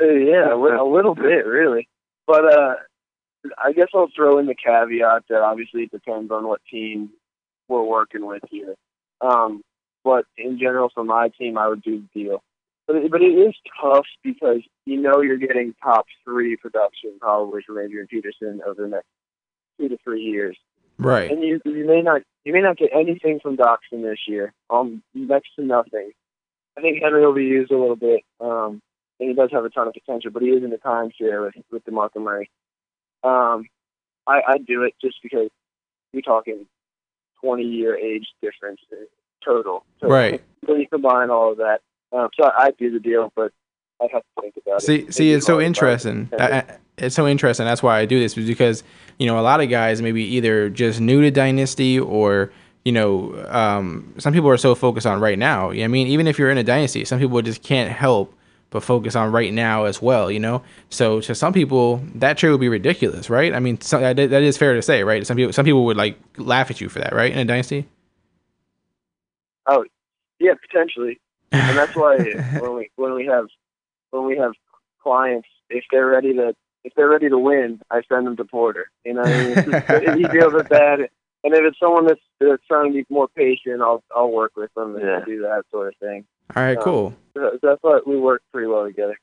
Yeah, 0.00 0.54
a 0.54 0.56
li- 0.56 0.76
a 0.78 0.84
little 0.84 1.14
bit, 1.14 1.46
really. 1.46 1.88
But 2.26 2.44
uh, 2.54 2.74
I 3.56 3.72
guess 3.72 3.88
I'll 3.94 4.10
throw 4.14 4.38
in 4.38 4.46
the 4.46 4.54
caveat 4.54 5.24
that 5.30 5.40
obviously 5.42 5.84
it 5.84 5.90
depends 5.90 6.30
on 6.30 6.46
what 6.46 6.60
team 6.70 7.10
we're 7.68 7.82
working 7.84 8.26
with 8.26 8.42
here. 8.50 8.74
Um, 9.20 9.62
but 10.04 10.24
in 10.36 10.58
general, 10.58 10.90
for 10.92 11.04
my 11.04 11.28
team, 11.28 11.58
I 11.58 11.68
would 11.68 11.82
do 11.82 12.02
the 12.02 12.22
deal. 12.22 12.42
But 12.86 12.96
it, 12.96 13.10
but 13.10 13.20
it 13.20 13.26
is 13.26 13.54
tough 13.80 14.06
because 14.24 14.60
you 14.86 15.00
know 15.00 15.20
you're 15.20 15.36
getting 15.36 15.74
top 15.82 16.06
three 16.24 16.56
production 16.56 17.18
probably 17.20 17.62
from 17.66 17.78
Adrian 17.78 18.06
Peterson 18.06 18.60
over 18.66 18.82
the 18.82 18.88
next 18.88 19.06
two 19.78 19.88
to 19.88 19.98
three 20.02 20.22
years, 20.22 20.56
right. 20.96 21.30
and 21.30 21.42
you 21.42 21.60
you 21.64 21.86
may 21.86 22.00
not 22.00 22.22
you 22.44 22.52
may 22.52 22.62
not 22.62 22.78
get 22.78 22.90
anything 22.94 23.40
from 23.40 23.56
Doctson 23.56 24.02
this 24.02 24.20
year. 24.26 24.54
Um, 24.70 25.02
next 25.14 25.50
to 25.56 25.64
nothing. 25.64 26.12
I 26.78 26.80
think 26.80 27.02
Henry 27.02 27.26
will 27.26 27.34
be 27.34 27.44
used 27.44 27.72
a 27.72 27.78
little 27.78 27.96
bit. 27.96 28.22
Um, 28.40 28.80
and 29.20 29.28
he 29.28 29.34
does 29.34 29.50
have 29.52 29.64
a 29.64 29.70
ton 29.70 29.88
of 29.88 29.94
potential, 29.94 30.30
but 30.30 30.42
he 30.42 30.48
is 30.48 30.62
in 30.62 30.70
the 30.70 30.76
timeshare 30.76 31.44
with 31.44 31.54
with 31.70 31.84
DeMarco 31.84 32.22
Murray. 32.22 32.50
Um, 33.22 33.66
I 34.26 34.40
I 34.46 34.58
do 34.58 34.84
it 34.84 34.94
just 35.00 35.16
because 35.22 35.48
you're 36.12 36.22
talking 36.22 36.66
twenty 37.40 37.64
year 37.64 37.96
age 37.96 38.26
difference 38.40 38.80
total. 39.44 39.84
So 40.00 40.08
Right. 40.08 40.42
When 40.66 40.80
you 40.80 40.86
combine 40.88 41.30
all 41.30 41.52
of 41.52 41.58
that, 41.58 41.80
um, 42.12 42.28
so 42.38 42.50
I 42.56 42.72
do 42.78 42.90
the 42.90 42.98
deal, 43.00 43.32
but 43.36 43.52
I 44.00 44.08
have 44.12 44.22
to 44.22 44.42
think 44.42 44.54
about 44.64 44.82
See, 44.82 44.96
it. 45.00 45.14
see, 45.14 45.32
it's 45.32 45.46
so 45.46 45.60
interesting. 45.60 46.28
I- 46.38 46.58
I- 46.58 46.64
it's 46.98 47.14
so 47.14 47.26
interesting. 47.28 47.64
That's 47.64 47.82
why 47.82 47.98
I 47.98 48.04
do 48.06 48.18
this, 48.18 48.36
is 48.36 48.46
because 48.48 48.82
you 49.18 49.26
know 49.26 49.38
a 49.38 49.42
lot 49.42 49.60
of 49.60 49.68
guys 49.70 50.02
maybe 50.02 50.22
either 50.24 50.68
just 50.68 51.00
new 51.00 51.20
to 51.22 51.30
Dynasty 51.30 51.98
or 51.98 52.50
you 52.84 52.90
know 52.92 53.34
um, 53.48 54.14
some 54.18 54.32
people 54.32 54.48
are 54.50 54.56
so 54.56 54.74
focused 54.74 55.06
on 55.06 55.20
right 55.20 55.38
now. 55.38 55.70
Yeah, 55.70 55.84
I 55.84 55.88
mean, 55.88 56.08
even 56.08 56.26
if 56.26 56.38
you're 56.38 56.50
in 56.50 56.58
a 56.58 56.64
Dynasty, 56.64 57.04
some 57.04 57.18
people 57.20 57.40
just 57.42 57.62
can't 57.62 57.90
help 57.90 58.34
but 58.70 58.82
focus 58.82 59.14
on 59.16 59.30
right 59.32 59.52
now 59.52 59.84
as 59.84 60.02
well. 60.02 60.28
You 60.30 60.40
know, 60.40 60.62
so 60.90 61.20
to 61.20 61.34
some 61.36 61.52
people 61.52 62.02
that 62.16 62.36
trade 62.36 62.50
would 62.50 62.60
be 62.60 62.68
ridiculous, 62.68 63.30
right? 63.30 63.54
I 63.54 63.60
mean, 63.60 63.80
so, 63.80 64.00
that, 64.00 64.16
that 64.16 64.42
is 64.42 64.58
fair 64.58 64.74
to 64.74 64.82
say, 64.82 65.04
right? 65.04 65.24
Some 65.26 65.36
people, 65.36 65.52
some 65.52 65.64
people 65.64 65.84
would 65.84 65.96
like 65.96 66.18
laugh 66.36 66.68
at 66.70 66.80
you 66.80 66.88
for 66.88 66.98
that, 66.98 67.12
right? 67.14 67.30
In 67.32 67.38
a 67.38 67.44
Dynasty. 67.44 67.86
Oh, 69.68 69.84
yeah, 70.40 70.52
potentially. 70.68 71.20
and 71.52 71.76
that's 71.78 71.94
why 71.94 72.16
when 72.60 72.74
we 72.74 72.90
when 72.96 73.14
we 73.14 73.26
have 73.26 73.46
when 74.10 74.24
we 74.26 74.36
have 74.38 74.52
clients, 75.02 75.48
if 75.70 75.84
they're 75.90 76.06
ready 76.06 76.32
to 76.34 76.54
if 76.84 76.94
they're 76.94 77.08
ready 77.08 77.28
to 77.28 77.38
win, 77.38 77.80
I 77.90 78.02
send 78.08 78.26
them 78.26 78.36
to 78.36 78.44
Porter. 78.44 78.90
You 79.04 79.14
know, 79.14 79.22
what 79.22 79.30
I 79.30 79.44
mean? 79.44 79.54
Just- 79.54 79.68
if 79.90 80.14
he 80.16 80.28
deals 80.28 80.52
with 80.54 80.68
that, 80.70 81.00
and 81.00 81.54
if 81.54 81.60
it's 81.64 81.78
someone 81.78 82.06
that's, 82.06 82.20
that's 82.40 82.62
trying 82.66 82.86
to 82.86 82.92
be 82.92 83.04
more 83.10 83.28
patient, 83.28 83.82
I'll 83.82 84.02
I'll 84.14 84.30
work 84.30 84.52
with 84.56 84.72
them 84.74 84.94
and 84.96 85.04
Yeah. 85.04 85.20
do 85.24 85.42
that 85.42 85.64
sort 85.70 85.88
of 85.88 85.94
thing. 86.00 86.24
All 86.56 86.62
right, 86.62 86.78
Um, 86.78 86.82
cool. 86.84 87.14
So 87.34 87.58
that's 87.62 87.78
why 87.82 88.00
we 88.06 88.16
work 88.18 88.42
pretty 88.52 88.68
well 88.68 88.84
together. 88.86 89.16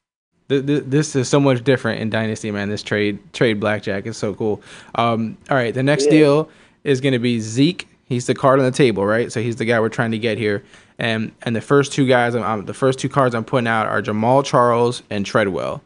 Th- 0.47 0.63
th- 0.63 0.83
this 0.85 1.15
is 1.15 1.27
so 1.27 1.39
much 1.39 1.63
different 1.63 2.01
in 2.01 2.09
Dynasty, 2.11 2.51
man. 2.51 2.69
This 2.69 2.83
trade 2.83 3.17
trade 3.33 3.59
blackjack 3.59 4.05
is 4.05 4.15
so 4.17 4.35
cool. 4.35 4.61
Um, 4.95 5.37
all 5.49 5.57
right, 5.57 5.73
the 5.73 5.81
next 5.83 6.05
Yeah. 6.05 6.11
deal 6.11 6.49
is 6.83 7.01
going 7.01 7.13
to 7.13 7.19
be 7.19 7.39
Zeke. 7.39 7.87
He's 8.05 8.27
the 8.27 8.35
card 8.35 8.59
on 8.59 8.65
the 8.65 8.71
table, 8.71 9.05
right? 9.05 9.31
So 9.31 9.41
he's 9.41 9.55
the 9.55 9.65
guy 9.65 9.79
we're 9.79 9.89
trying 9.89 10.11
to 10.11 10.19
get 10.19 10.37
here. 10.37 10.63
And 10.99 11.31
and 11.41 11.55
the 11.55 11.61
first 11.61 11.91
two 11.91 12.07
guys, 12.07 12.35
I'm, 12.35 12.43
I'm- 12.43 12.65
the 12.65 12.73
first 12.73 12.99
two 12.99 13.09
cards 13.09 13.33
I'm 13.35 13.43
putting 13.43 13.67
out 13.67 13.87
are 13.87 14.01
Jamaal 14.01 14.45
Charles 14.45 15.03
and 15.09 15.25
Treadwell. 15.25 15.81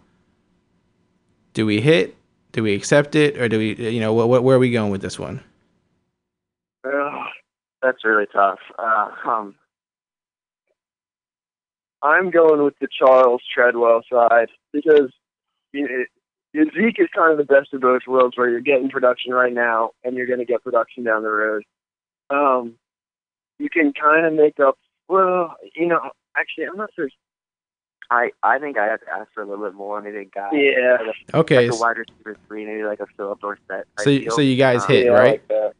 Do 1.54 1.66
we 1.66 1.82
hit? 1.82 2.16
Do 2.52 2.64
we 2.64 2.74
accept 2.74 3.16
it, 3.16 3.38
or 3.38 3.48
do 3.48 3.58
we? 3.58 3.76
You 3.76 4.00
know, 4.00 4.14
what, 4.14 4.28
what 4.30 4.44
where 4.44 4.56
are 4.56 4.60
we 4.60 4.72
going 4.72 4.92
with 4.92 5.02
this 5.02 5.18
one? 5.20 5.44
That's 7.82 8.04
really 8.04 8.26
tough. 8.34 8.60
Uh, 8.78 9.10
um, 9.26 9.56
I'm 12.04 12.30
going 12.30 12.64
with 12.64 12.74
the 12.80 12.88
Charles 12.88 13.42
Treadwell 13.54 14.02
side 14.12 14.50
because 14.74 15.12
you 15.72 16.06
know, 16.54 16.66
Zeke 16.76 17.00
is 17.00 17.08
kind 17.16 17.32
of 17.32 17.38
the 17.38 17.46
best 17.52 17.74
of 17.74 17.82
both 17.82 18.02
worlds, 18.08 18.38
where 18.38 18.50
you're 18.50 18.60
getting 18.60 18.90
production 18.90 19.34
right 19.34 19.54
now 19.54 19.92
and 20.04 20.16
you're 20.16 20.28
going 20.28 20.40
to 20.40 20.46
get 20.46 20.64
production 20.64 21.04
down 21.04 21.24
the 21.24 21.30
road. 21.30 21.64
Um, 22.30 22.76
you 23.58 23.70
can 23.70 23.94
kind 23.94 24.26
of 24.26 24.34
make 24.34 24.60
up. 24.60 24.78
Well, 25.08 25.56
you 25.76 25.88
know, 25.88 26.00
actually, 26.38 26.66
I'm 26.66 26.78
not 26.78 26.90
sure. 26.96 27.10
I 28.12 28.32
I 28.42 28.58
think 28.60 28.78
I 28.78 28.86
have 28.88 29.02
to 29.02 29.10
ask 29.12 29.32
for 29.34 29.42
a 29.44 29.46
little 29.46 29.66
bit 29.66 29.74
more. 29.76 30.02
Maybe 30.02 30.18
a 30.18 30.26
guy, 30.26 30.50
Yeah. 30.54 30.98
like 31.06 31.16
a, 31.34 31.38
Okay, 31.40 31.56
like 31.58 31.70
a 31.72 31.74
s- 31.74 31.80
wide 31.80 31.98
receiver 31.98 32.38
three, 32.48 32.66
maybe 32.66 32.84
like 32.84 33.00
a 33.00 33.08
Phillip 33.18 33.40
Dorsett. 33.42 33.62
type 33.70 33.86
so 34.00 34.10
y- 34.10 34.26
so 34.30 34.42
you 34.42 34.56
guys 34.56 34.82
Um, 34.84 34.88
hit 34.88 35.06
yeah, 35.06 35.12
I 35.12 35.20
right? 35.20 35.42
like. 35.50 35.74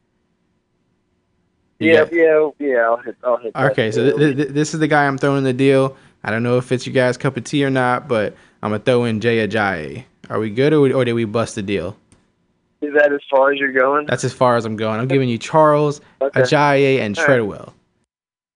You 1.78 1.92
yeah, 1.92 2.04
got- 2.04 2.12
yeah, 2.12 2.50
yeah. 2.58 2.78
I'll 2.84 2.96
hit. 2.98 3.16
I'll 3.24 3.36
hit. 3.38 3.54
that 3.54 3.72
Okay, 3.72 3.90
so 3.90 4.16
th- 4.16 4.36
th- 4.36 4.48
this 4.48 4.74
is 4.74 4.80
the 4.80 4.86
guy 4.86 5.06
I'm 5.06 5.16
throwing 5.18 5.44
the 5.44 5.52
deal. 5.54 5.96
I 6.22 6.30
don't 6.30 6.42
know 6.42 6.58
if 6.58 6.70
it's 6.72 6.86
you 6.86 6.92
guys' 6.92 7.16
cup 7.16 7.36
of 7.38 7.44
tea 7.44 7.64
or 7.64 7.70
not, 7.70 8.06
but 8.06 8.34
I'm 8.62 8.70
gonna 8.70 8.82
throw 8.82 9.04
in 9.04 9.20
Jay 9.20 9.46
Ajayi. 9.46 10.04
Are 10.28 10.38
we 10.38 10.50
good, 10.50 10.72
or, 10.74 10.92
or 10.92 11.04
did 11.04 11.14
we 11.14 11.24
bust 11.24 11.54
the 11.54 11.62
deal? 11.62 11.96
Is 12.82 12.94
that 12.94 13.12
as 13.12 13.20
far 13.30 13.52
as 13.52 13.58
you're 13.58 13.72
going? 13.72 14.06
That's 14.06 14.24
as 14.24 14.32
far 14.32 14.56
as 14.56 14.64
I'm 14.64 14.76
going. 14.76 15.00
I'm 15.00 15.08
giving 15.08 15.28
you 15.28 15.38
Charles, 15.38 16.00
Okay. 16.20 16.40
Ajayi, 16.40 17.00
and 17.00 17.16
All 17.16 17.24
right. 17.24 17.26
Treadwell. 17.26 17.74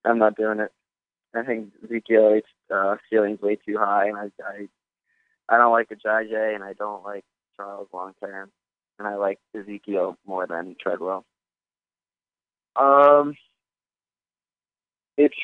I'm 0.05 0.19
not 0.19 0.37
doing 0.37 0.61
it. 0.61 0.73
I 1.35 1.43
think 1.43 1.73
Ezekiel 1.85 2.41
uh, 2.73 2.97
ceiling's 3.11 3.41
way 3.41 3.57
too 3.57 3.77
high, 3.79 4.09
and 4.09 4.17
I 4.17 4.31
I, 4.47 4.69
I 5.49 5.59
don't 5.59 5.73
like 5.73 5.89
JJ, 5.89 6.55
and 6.55 6.63
I 6.63 6.75
don't 6.75 7.05
like 7.05 7.25
Charles 7.57 7.89
long 7.93 8.13
term, 8.23 8.51
and 8.99 9.09
I 9.09 9.17
like 9.17 9.39
Ezekiel 9.55 10.17
more 10.27 10.47
than 10.47 10.77
Treadwell. 10.81 11.25
Um, 12.77 13.37
it's 15.17 15.35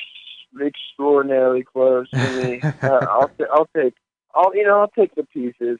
extraordinarily 0.59 1.63
close 1.63 2.07
to 2.21 2.29
me. 2.29 2.61
uh, 2.83 3.05
I'll 3.09 3.31
I'll 3.51 3.69
take 3.75 3.95
I'll 4.33 4.55
you 4.55 4.65
know 4.65 4.79
I'll 4.81 4.91
take 4.97 5.15
the 5.15 5.23
pieces. 5.23 5.79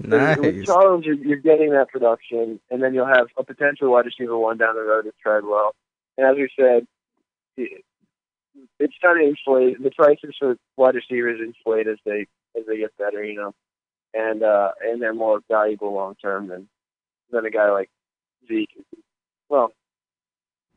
With 0.00 0.10
Nice. 0.10 0.66
Charles, 0.66 1.04
you're, 1.04 1.14
you're 1.16 1.36
getting 1.36 1.70
that 1.72 1.88
production, 1.90 2.58
and 2.70 2.82
then 2.82 2.94
you'll 2.94 3.06
have 3.06 3.26
a 3.36 3.44
potential 3.44 3.90
wide 3.90 4.06
receiver 4.06 4.36
one 4.36 4.56
down 4.56 4.74
the 4.74 4.82
road 4.82 5.04
with 5.04 5.14
Treadwell. 5.22 5.74
And 6.16 6.26
as 6.26 6.36
we 6.36 6.48
said, 6.58 6.86
it- 7.56 7.84
it's 8.78 8.94
kind 9.00 9.20
of 9.22 9.28
inflate. 9.28 9.82
The 9.82 9.90
prices 9.90 10.34
for 10.38 10.56
wide 10.76 10.94
receivers 10.96 11.40
inflate 11.40 11.86
as 11.86 11.98
they 12.04 12.26
as 12.58 12.66
they 12.66 12.78
get 12.78 12.96
better, 12.98 13.22
you 13.24 13.34
know, 13.34 13.54
and 14.12 14.42
uh, 14.42 14.72
and 14.82 15.00
they're 15.00 15.14
more 15.14 15.40
valuable 15.48 15.92
long 15.94 16.16
term 16.16 16.48
than 16.48 16.68
than 17.30 17.46
a 17.46 17.50
guy 17.50 17.70
like 17.70 17.88
Zeke. 18.48 18.76
Well, 19.48 19.72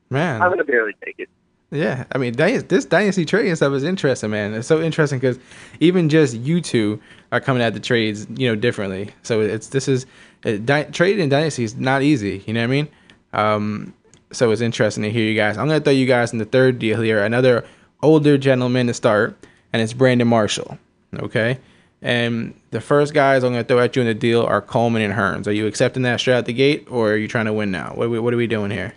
Man, 0.09 0.41
I'm 0.41 0.49
gonna 0.51 0.63
barely 0.63 0.93
take 1.03 1.15
it. 1.17 1.30
Yeah, 1.74 2.03
I 2.11 2.19
mean, 2.19 2.34
this 2.34 2.86
dynasty 2.86 3.26
trading 3.26 3.55
stuff 3.55 3.74
is 3.74 3.84
interesting, 3.84 4.30
man. 4.30 4.53
It's 4.53 4.67
so 4.67 4.80
interesting 4.80 5.17
because 5.17 5.39
even 5.80 6.07
just 6.07 6.36
you 6.36 6.61
two 6.61 7.01
are 7.32 7.41
coming 7.41 7.63
at 7.63 7.74
the 7.74 7.80
trades, 7.80 8.28
you 8.36 8.47
know, 8.47 8.55
differently. 8.55 9.09
So 9.24 9.41
it's 9.41 9.69
this 9.69 9.88
is 9.88 10.05
it, 10.43 10.67
di- 10.67 10.84
trading 10.91 11.24
in 11.24 11.30
dynasty 11.30 11.63
is 11.63 11.76
not 11.76 12.03
easy. 12.03 12.43
You 12.45 12.53
know 12.53 12.59
what 12.59 12.65
I 12.65 12.67
mean? 12.67 12.88
Um, 13.34 13.93
so 14.32 14.51
it's 14.51 14.61
interesting 14.61 15.01
to 15.01 15.09
hear 15.09 15.24
you 15.24 15.36
guys. 15.36 15.57
I'm 15.57 15.67
gonna 15.67 15.80
throw 15.80 15.93
you 15.93 16.05
guys 16.05 16.32
in 16.32 16.38
the 16.38 16.45
third 16.45 16.78
deal 16.78 17.01
here. 17.01 17.24
Another 17.24 17.65
older 18.03 18.38
gentleman 18.38 18.86
to 18.86 18.93
start, 18.93 19.36
and 19.74 19.82
it's 19.82 19.93
Brandon 19.93 20.28
Marshall. 20.28 20.78
Okay, 21.15 21.57
and 22.03 22.53
the 22.69 22.82
first 22.82 23.15
guys 23.15 23.43
I'm 23.43 23.53
gonna 23.53 23.63
throw 23.63 23.80
at 23.80 23.95
you 23.95 24.03
in 24.03 24.07
the 24.07 24.13
deal 24.13 24.43
are 24.43 24.61
Coleman 24.61 25.01
and 25.01 25.13
Hurns. 25.13 25.47
Are 25.47 25.51
you 25.51 25.65
accepting 25.65 26.03
that 26.03 26.19
straight 26.19 26.36
out 26.36 26.45
the 26.45 26.53
gate, 26.53 26.88
or 26.91 27.13
are 27.13 27.17
you 27.17 27.28
trying 27.28 27.45
to 27.45 27.53
win 27.53 27.71
now? 27.71 27.93
What 27.95 28.11
what 28.11 28.32
are 28.32 28.38
we 28.38 28.45
doing 28.45 28.69
here? 28.69 28.93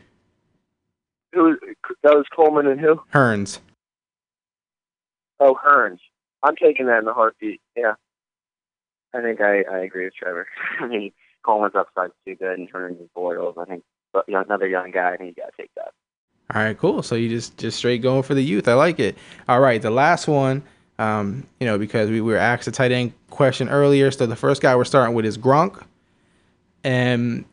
Who 1.33 1.57
that 2.03 2.15
was 2.15 2.27
Coleman 2.35 2.67
and 2.67 2.81
who? 2.81 3.01
Hurns. 3.13 3.59
Oh, 5.39 5.59
Hurns. 5.63 5.99
I'm 6.43 6.57
taking 6.57 6.87
that 6.87 7.03
in 7.03 7.09
a 7.09 7.13
heartbeat. 7.13 7.61
Yeah. 7.77 7.95
I 9.15 9.23
think 9.23 9.41
I, 9.41 9.63
I 9.63 9.79
agree 9.79 10.05
with 10.05 10.15
Trevor. 10.15 10.47
I 10.81 10.87
mean, 10.87 11.13
Coleman's 11.45 11.75
upside's 11.75 12.13
too 12.27 12.35
good 12.37 12.59
and 12.59 12.69
terms 12.69 13.01
of 13.01 13.13
Boyles. 13.15 13.57
I 13.59 13.65
think 13.65 13.83
but 14.13 14.29
young, 14.29 14.45
another 14.45 14.67
young 14.67 14.91
guy, 14.91 15.13
I 15.13 15.17
think 15.17 15.37
you 15.37 15.43
got 15.43 15.51
to 15.55 15.63
take 15.63 15.71
that. 15.77 15.93
All 16.55 16.63
right, 16.63 16.79
cool. 16.79 17.03
So 17.03 17.17
you 17.17 17.29
just 17.29 17.59
just 17.59 17.77
straight 17.77 18.03
going 18.03 18.23
for 18.23 18.35
the 18.35 18.43
youth. 18.43 18.69
I 18.69 18.75
like 18.75 19.01
it. 19.01 19.19
All 19.49 19.61
right, 19.61 19.83
the 19.83 19.91
last 19.91 20.29
one, 20.29 20.63
um, 20.99 21.47
you 21.61 21.67
know, 21.67 21.77
because 21.77 22.09
we 22.09 22.21
were 22.21 22.37
asked 22.37 22.69
a 22.69 22.71
tight 22.71 22.93
end 22.93 23.13
question 23.31 23.69
earlier. 23.69 24.11
So 24.11 24.27
the 24.27 24.37
first 24.37 24.63
guy 24.63 24.75
we're 24.77 24.85
starting 24.85 25.15
with 25.15 25.27
is 25.27 25.37
Gronk, 25.37 25.83
and 26.85 27.45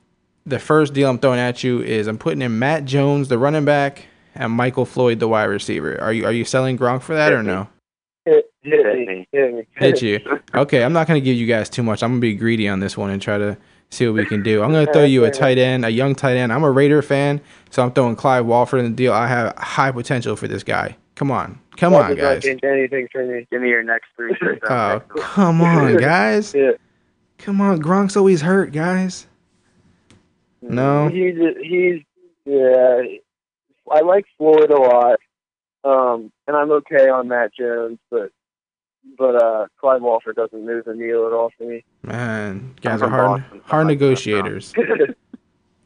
the 0.45 0.59
first 0.59 0.93
deal 0.93 1.09
I'm 1.09 1.19
throwing 1.19 1.39
at 1.39 1.63
you 1.63 1.81
is 1.81 2.07
I'm 2.07 2.17
putting 2.17 2.41
in 2.41 2.57
Matt 2.59 2.85
Jones, 2.85 3.27
the 3.29 3.37
running 3.37 3.65
back, 3.65 4.05
and 4.35 4.51
Michael 4.51 4.85
Floyd, 4.85 5.19
the 5.19 5.27
wide 5.27 5.45
receiver. 5.45 5.99
Are 6.01 6.11
you 6.13 6.25
are 6.25 6.31
you 6.31 6.45
selling 6.45 6.77
Gronk 6.77 7.01
for 7.01 7.13
that 7.15 7.31
or 7.33 7.43
no? 7.43 7.67
Hit, 8.25 8.45
hit 8.61 8.85
Hit 8.85 8.95
me. 8.97 9.05
me. 9.05 9.27
Hit 9.31 9.53
me. 9.53 9.63
Hit 9.75 10.01
you. 10.01 10.19
Okay, 10.55 10.83
I'm 10.83 10.93
not 10.93 11.07
gonna 11.07 11.19
give 11.21 11.35
you 11.37 11.45
guys 11.47 11.69
too 11.69 11.83
much. 11.83 12.03
I'm 12.03 12.11
gonna 12.11 12.21
be 12.21 12.35
greedy 12.35 12.67
on 12.67 12.79
this 12.79 12.97
one 12.97 13.09
and 13.09 13.21
try 13.21 13.37
to 13.37 13.57
see 13.89 14.07
what 14.07 14.15
we 14.15 14.25
can 14.25 14.41
do. 14.41 14.63
I'm 14.63 14.71
gonna 14.71 14.91
throw 14.91 15.03
you 15.03 15.23
a 15.25 15.31
tight 15.31 15.57
end, 15.57 15.85
a 15.85 15.89
young 15.89 16.15
tight 16.15 16.35
end. 16.37 16.51
I'm 16.51 16.63
a 16.63 16.71
Raider 16.71 17.01
fan, 17.01 17.41
so 17.69 17.83
I'm 17.83 17.91
throwing 17.91 18.15
Clive 18.15 18.45
Walford 18.45 18.79
in 18.79 18.85
the 18.91 18.95
deal. 18.95 19.13
I 19.13 19.27
have 19.27 19.55
high 19.57 19.91
potential 19.91 20.35
for 20.35 20.47
this 20.47 20.63
guy. 20.63 20.97
Come 21.15 21.29
on, 21.29 21.59
come 21.77 21.93
That 21.93 22.11
on, 22.11 22.15
guys. 22.15 22.43
anything 22.45 23.07
for 23.11 23.23
me. 23.23 23.45
Give 23.51 23.61
me 23.61 23.69
your 23.69 23.83
next 23.83 24.07
three. 24.17 24.35
Oh, 24.67 24.99
come 25.17 25.61
on, 25.61 25.97
guys. 25.97 26.53
Yeah. 26.57 26.71
Come 27.37 27.61
on, 27.61 27.81
Gronk's 27.81 28.15
always 28.17 28.41
hurt, 28.41 28.71
guys. 28.71 29.27
No. 30.69 31.09
He's 31.09 31.35
he's 31.61 32.01
yeah. 32.45 33.01
I 33.91 34.01
like 34.01 34.25
Floyd 34.37 34.71
a 34.71 34.77
lot, 34.77 35.19
um, 35.83 36.31
and 36.47 36.55
I'm 36.55 36.71
okay 36.71 37.09
on 37.09 37.27
Matt 37.27 37.53
Jones, 37.53 37.99
but 38.09 38.31
but 39.17 39.35
uh, 39.35 39.67
Clive 39.79 40.01
Walford 40.01 40.35
doesn't 40.35 40.65
move 40.65 40.85
the 40.85 40.95
needle 40.95 41.27
at 41.27 41.33
all 41.33 41.51
for 41.57 41.65
me. 41.65 41.83
Man, 42.03 42.73
guys 42.81 43.01
I'm 43.01 43.13
are 43.13 43.17
hard, 43.27 43.41
Boston, 43.41 43.61
hard 43.65 43.87
negotiators. 43.87 44.73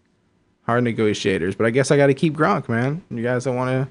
hard 0.68 0.84
negotiators. 0.84 1.56
But 1.56 1.66
I 1.66 1.70
guess 1.72 1.90
I 1.92 1.98
got 1.98 2.08
to 2.08 2.14
keep 2.14 2.36
Gronk, 2.36 2.70
man. 2.70 3.02
You 3.10 3.24
guys 3.24 3.46
don't 3.46 3.56
want 3.56 3.70
to. 3.70 3.88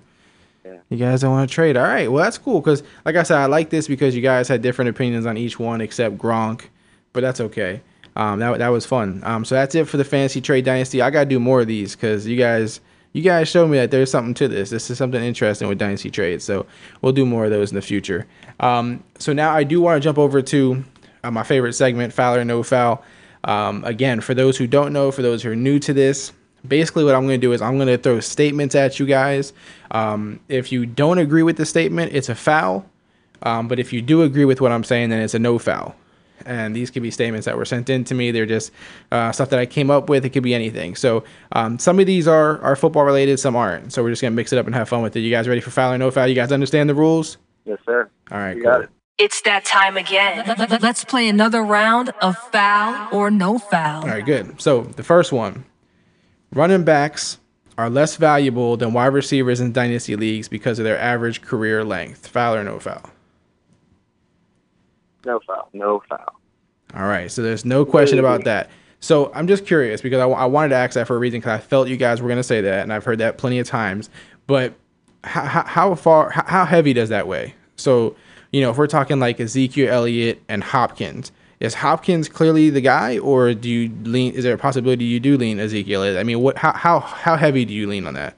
Yeah. 0.68 0.78
You 0.88 0.96
guys 0.96 1.20
don't 1.20 1.30
want 1.30 1.48
to 1.48 1.54
trade. 1.54 1.76
All 1.76 1.84
right. 1.84 2.10
Well, 2.10 2.22
that's 2.22 2.38
cool 2.38 2.60
because, 2.60 2.82
like 3.04 3.16
I 3.16 3.22
said, 3.22 3.38
I 3.38 3.46
like 3.46 3.70
this 3.70 3.86
because 3.88 4.16
you 4.16 4.22
guys 4.22 4.48
had 4.48 4.62
different 4.62 4.90
opinions 4.90 5.26
on 5.26 5.36
each 5.36 5.58
one 5.58 5.80
except 5.80 6.18
Gronk, 6.18 6.66
but 7.12 7.20
that's 7.20 7.40
okay. 7.40 7.80
Um, 8.16 8.38
that 8.40 8.58
that 8.58 8.68
was 8.68 8.86
fun. 8.86 9.20
Um, 9.24 9.44
so 9.44 9.54
that's 9.54 9.74
it 9.74 9.86
for 9.86 9.98
the 9.98 10.04
fantasy 10.04 10.40
trade 10.40 10.64
dynasty. 10.64 11.02
I 11.02 11.10
gotta 11.10 11.26
do 11.26 11.38
more 11.38 11.60
of 11.60 11.66
these 11.66 11.94
because 11.94 12.26
you 12.26 12.36
guys 12.36 12.80
you 13.12 13.22
guys 13.22 13.48
showed 13.48 13.68
me 13.68 13.78
that 13.78 13.90
there's 13.90 14.10
something 14.10 14.34
to 14.34 14.48
this. 14.48 14.70
This 14.70 14.90
is 14.90 14.98
something 14.98 15.22
interesting 15.22 15.68
with 15.68 15.78
dynasty 15.78 16.10
trades. 16.10 16.44
So 16.44 16.66
we'll 17.00 17.12
do 17.12 17.24
more 17.24 17.44
of 17.44 17.50
those 17.50 17.70
in 17.70 17.74
the 17.74 17.82
future. 17.82 18.26
Um, 18.60 19.02
so 19.18 19.32
now 19.32 19.54
I 19.54 19.64
do 19.64 19.80
want 19.80 20.02
to 20.02 20.06
jump 20.06 20.18
over 20.18 20.42
to 20.42 20.84
uh, 21.24 21.30
my 21.30 21.42
favorite 21.42 21.72
segment, 21.72 22.12
foul 22.12 22.36
or 22.36 22.44
no 22.44 22.62
foul. 22.62 23.02
Um, 23.44 23.84
again, 23.84 24.20
for 24.20 24.34
those 24.34 24.58
who 24.58 24.66
don't 24.66 24.92
know, 24.92 25.10
for 25.10 25.22
those 25.22 25.42
who 25.42 25.50
are 25.50 25.56
new 25.56 25.78
to 25.78 25.94
this, 25.94 26.32
basically 26.66 27.04
what 27.04 27.14
I'm 27.14 27.26
going 27.26 27.40
to 27.40 27.46
do 27.46 27.52
is 27.52 27.62
I'm 27.62 27.76
going 27.76 27.88
to 27.88 27.96
throw 27.96 28.20
statements 28.20 28.74
at 28.74 28.98
you 28.98 29.06
guys. 29.06 29.52
Um, 29.92 30.40
if 30.48 30.70
you 30.70 30.84
don't 30.84 31.18
agree 31.18 31.42
with 31.42 31.56
the 31.56 31.64
statement, 31.66 32.12
it's 32.12 32.28
a 32.28 32.34
foul. 32.34 32.84
Um, 33.42 33.68
but 33.68 33.78
if 33.78 33.92
you 33.92 34.02
do 34.02 34.22
agree 34.22 34.44
with 34.44 34.60
what 34.60 34.72
I'm 34.72 34.84
saying, 34.84 35.10
then 35.10 35.20
it's 35.20 35.34
a 35.34 35.38
no 35.38 35.58
foul. 35.58 35.94
And 36.44 36.76
these 36.76 36.90
could 36.90 37.02
be 37.02 37.10
statements 37.10 37.46
that 37.46 37.56
were 37.56 37.64
sent 37.64 37.88
in 37.88 38.04
to 38.04 38.14
me. 38.14 38.30
They're 38.30 38.46
just 38.46 38.70
uh, 39.10 39.32
stuff 39.32 39.50
that 39.50 39.58
I 39.58 39.66
came 39.66 39.90
up 39.90 40.08
with. 40.08 40.24
It 40.24 40.30
could 40.30 40.42
be 40.42 40.54
anything. 40.54 40.94
So 40.94 41.24
um, 41.52 41.78
some 41.78 41.98
of 41.98 42.06
these 42.06 42.28
are 42.28 42.60
are 42.60 42.76
football 42.76 43.04
related, 43.04 43.38
some 43.40 43.56
aren't. 43.56 43.92
So 43.92 44.02
we're 44.02 44.10
just 44.10 44.22
gonna 44.22 44.34
mix 44.36 44.52
it 44.52 44.58
up 44.58 44.66
and 44.66 44.74
have 44.74 44.88
fun 44.88 45.02
with 45.02 45.16
it. 45.16 45.20
You 45.20 45.30
guys 45.30 45.48
ready 45.48 45.60
for 45.60 45.70
foul 45.70 45.92
or 45.94 45.98
no 45.98 46.10
foul? 46.10 46.26
You 46.28 46.34
guys 46.34 46.52
understand 46.52 46.88
the 46.90 46.94
rules? 46.94 47.38
Yes, 47.64 47.78
sir. 47.86 48.08
All 48.30 48.38
right, 48.38 48.56
You 48.56 48.62
cool. 48.62 48.72
got 48.72 48.80
it. 48.82 48.90
It's 49.18 49.40
that 49.42 49.64
time 49.64 49.96
again. 49.96 50.44
Let- 50.46 50.58
let- 50.70 50.82
Let's 50.82 51.02
play 51.04 51.26
another 51.28 51.62
round 51.62 52.10
of 52.20 52.36
foul 52.36 53.08
or 53.12 53.30
no 53.30 53.58
foul. 53.58 54.02
All 54.02 54.08
right, 54.08 54.24
good. 54.24 54.60
So 54.60 54.82
the 54.82 55.02
first 55.02 55.32
one, 55.32 55.64
running 56.52 56.84
backs 56.84 57.38
are 57.78 57.88
less 57.90 58.16
valuable 58.16 58.76
than 58.76 58.92
wide 58.92 59.06
receivers 59.06 59.60
in 59.60 59.72
dynasty 59.72 60.16
leagues 60.16 60.48
because 60.48 60.78
of 60.78 60.84
their 60.84 60.98
average 60.98 61.42
career 61.42 61.82
length. 61.84 62.26
Foul 62.28 62.54
or 62.56 62.64
no 62.64 62.78
foul? 62.78 63.10
No 65.26 65.40
foul. 65.46 65.68
No 65.72 66.02
foul. 66.08 66.40
All 66.94 67.06
right, 67.06 67.30
so 67.30 67.42
there's 67.42 67.64
no 67.64 67.84
question 67.84 68.18
about 68.18 68.44
that. 68.44 68.70
So 69.00 69.30
I'm 69.34 69.46
just 69.46 69.66
curious 69.66 70.00
because 70.00 70.20
I, 70.20 70.26
I 70.26 70.46
wanted 70.46 70.70
to 70.70 70.76
ask 70.76 70.94
that 70.94 71.06
for 71.06 71.16
a 71.16 71.18
reason 71.18 71.40
because 71.40 71.60
I 71.60 71.62
felt 71.62 71.88
you 71.88 71.96
guys 71.96 72.22
were 72.22 72.28
going 72.28 72.38
to 72.38 72.44
say 72.44 72.60
that, 72.62 72.82
and 72.82 72.92
I've 72.92 73.04
heard 73.04 73.18
that 73.18 73.36
plenty 73.36 73.58
of 73.58 73.66
times. 73.66 74.08
But 74.46 74.74
how, 75.24 75.64
how 75.64 75.94
far, 75.96 76.30
how, 76.30 76.64
heavy 76.64 76.92
does 76.92 77.08
that 77.08 77.26
weigh? 77.26 77.54
So, 77.74 78.16
you 78.52 78.60
know, 78.60 78.70
if 78.70 78.78
we're 78.78 78.86
talking 78.86 79.18
like 79.18 79.40
Ezekiel 79.40 79.92
Elliott 79.92 80.40
and 80.48 80.62
Hopkins, 80.62 81.32
is 81.58 81.74
Hopkins 81.74 82.28
clearly 82.28 82.70
the 82.70 82.80
guy, 82.80 83.18
or 83.18 83.52
do 83.52 83.68
you 83.68 83.90
lean? 84.04 84.34
Is 84.34 84.44
there 84.44 84.54
a 84.54 84.58
possibility 84.58 85.04
you 85.04 85.20
do 85.20 85.36
lean 85.36 85.58
Ezekiel? 85.58 86.02
Elliott? 86.02 86.18
I 86.18 86.22
mean, 86.22 86.40
what? 86.40 86.58
How 86.58 86.72
how 86.72 87.00
how 87.00 87.36
heavy 87.36 87.64
do 87.64 87.72
you 87.72 87.86
lean 87.86 88.06
on 88.06 88.14
that? 88.14 88.36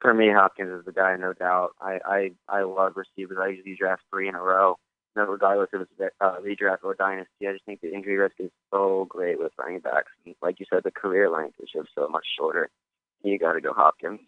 For 0.00 0.12
me, 0.12 0.30
Hopkins 0.30 0.70
is 0.78 0.84
the 0.84 0.92
guy, 0.92 1.16
no 1.16 1.32
doubt. 1.32 1.70
I 1.80 1.98
I, 2.04 2.30
I 2.48 2.62
love 2.62 2.92
receivers. 2.96 3.38
I 3.40 3.48
usually 3.48 3.74
draft 3.74 4.02
three 4.10 4.28
in 4.28 4.34
a 4.34 4.40
row, 4.42 4.78
no, 5.16 5.24
regardless 5.24 5.70
if 5.72 5.80
it's 5.80 6.14
uh, 6.20 6.36
redraft 6.44 6.84
or 6.84 6.94
dynasty. 6.94 7.48
I 7.48 7.52
just 7.52 7.64
think 7.64 7.80
the 7.80 7.92
injury 7.92 8.16
risk 8.16 8.34
is 8.38 8.50
so 8.70 9.06
great 9.08 9.38
with 9.38 9.52
running 9.58 9.80
backs. 9.80 10.12
And 10.24 10.34
like 10.42 10.60
you 10.60 10.66
said, 10.70 10.82
the 10.84 10.90
career 10.90 11.30
length 11.30 11.56
is 11.60 11.70
just 11.74 11.88
so 11.94 12.06
much 12.08 12.26
shorter. 12.38 12.68
You 13.22 13.38
got 13.38 13.54
to 13.54 13.60
go 13.60 13.72
Hopkins. 13.72 14.20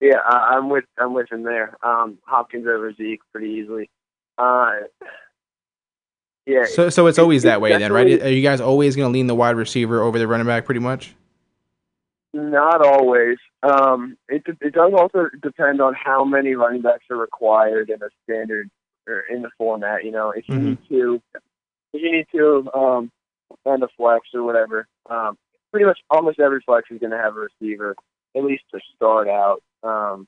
Yeah, 0.00 0.18
I, 0.24 0.54
I'm 0.56 0.70
with 0.70 0.84
I'm 0.96 1.12
with 1.12 1.30
him 1.30 1.42
there. 1.42 1.76
Um, 1.82 2.18
Hopkins 2.24 2.66
over 2.66 2.92
Zeke 2.94 3.20
pretty 3.32 3.48
easily. 3.54 3.90
Uh, 4.38 4.70
yeah. 6.46 6.64
So 6.64 6.88
so 6.88 7.06
it's 7.08 7.18
always 7.18 7.42
that 7.42 7.60
way 7.60 7.76
then, 7.76 7.92
right? 7.92 8.22
Are 8.22 8.30
you 8.30 8.42
guys 8.42 8.60
always 8.60 8.96
going 8.96 9.08
to 9.08 9.12
lean 9.12 9.26
the 9.26 9.34
wide 9.34 9.56
receiver 9.56 10.00
over 10.02 10.18
the 10.18 10.26
running 10.26 10.46
back, 10.46 10.64
pretty 10.64 10.80
much? 10.80 11.14
Not 12.32 12.86
always. 12.86 13.38
Um, 13.62 14.16
it 14.28 14.44
it 14.60 14.72
does 14.72 14.92
also 14.96 15.28
depend 15.42 15.82
on 15.82 15.94
how 15.94 16.24
many 16.24 16.54
running 16.54 16.80
backs 16.80 17.04
are 17.10 17.16
required 17.16 17.90
in 17.90 18.00
a 18.02 18.08
standard 18.22 18.70
or 19.10 19.20
in 19.20 19.42
the 19.42 19.50
format. 19.58 20.04
You 20.04 20.12
know, 20.12 20.30
if 20.30 20.48
you 20.48 20.58
Mhm. 20.58 20.64
need 20.64 20.78
to, 20.88 21.22
if 21.92 22.02
you 22.02 22.12
need 22.12 22.26
to 22.32 22.70
um, 22.74 23.12
and 23.64 23.82
a 23.82 23.88
flex 23.96 24.28
or 24.34 24.42
whatever, 24.42 24.86
um, 25.08 25.36
pretty 25.70 25.86
much 25.86 26.00
almost 26.10 26.40
every 26.40 26.60
flex 26.60 26.90
is 26.90 27.00
going 27.00 27.10
to 27.12 27.18
have 27.18 27.36
a 27.36 27.40
receiver 27.40 27.94
at 28.36 28.44
least 28.44 28.64
to 28.72 28.80
start 28.94 29.28
out. 29.28 29.62
Um, 29.82 30.26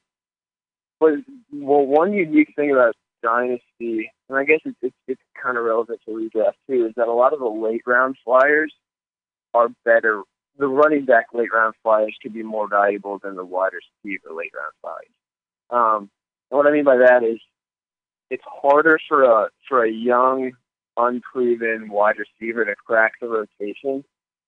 but 0.99 1.14
well, 1.53 1.87
one 1.87 2.12
unique 2.12 2.55
thing 2.57 2.72
about 2.72 2.97
dynasty, 3.22 4.11
and 4.28 4.39
I 4.39 4.45
guess 4.45 4.61
it's 4.64 4.78
it's, 4.83 4.97
it's 5.07 5.22
kind 5.41 5.57
of 5.57 5.64
relevant 5.64 6.01
to 6.07 6.12
redraft 6.12 6.55
too, 6.68 6.87
is 6.87 6.95
that 6.97 7.09
a 7.09 7.12
lot 7.12 7.33
of 7.33 7.39
the 7.39 7.47
late 7.49 7.83
round 7.87 8.16
flyers 8.24 8.72
are 9.55 9.68
better 9.85 10.22
the 10.59 10.66
running 10.68 11.05
back 11.05 11.26
late 11.33 11.53
round 11.53 11.74
flyers 11.83 12.16
could 12.22 12.35
be 12.35 12.43
more 12.43 12.68
valuable 12.68 13.18
than 13.18 13.37
the 13.37 13.45
wide 13.45 13.72
receiver 13.72 14.35
late 14.35 14.53
round 14.55 14.72
flyers. 14.80 15.09
Um, 15.70 16.11
and 16.51 16.59
what 16.59 16.66
I 16.66 16.72
mean 16.72 16.85
by 16.85 16.99
that 16.99 17.22
is 17.24 17.41
it's 18.33 18.43
harder 18.47 18.99
for 19.07 19.24
a 19.24 19.49
for 19.68 19.85
a 19.85 19.93
young, 19.93 20.53
unproven 20.97 21.91
wide 21.91 22.16
receiver 22.16 22.64
to 22.64 22.74
crack 22.74 23.12
the 23.20 23.28
rotation 23.28 24.05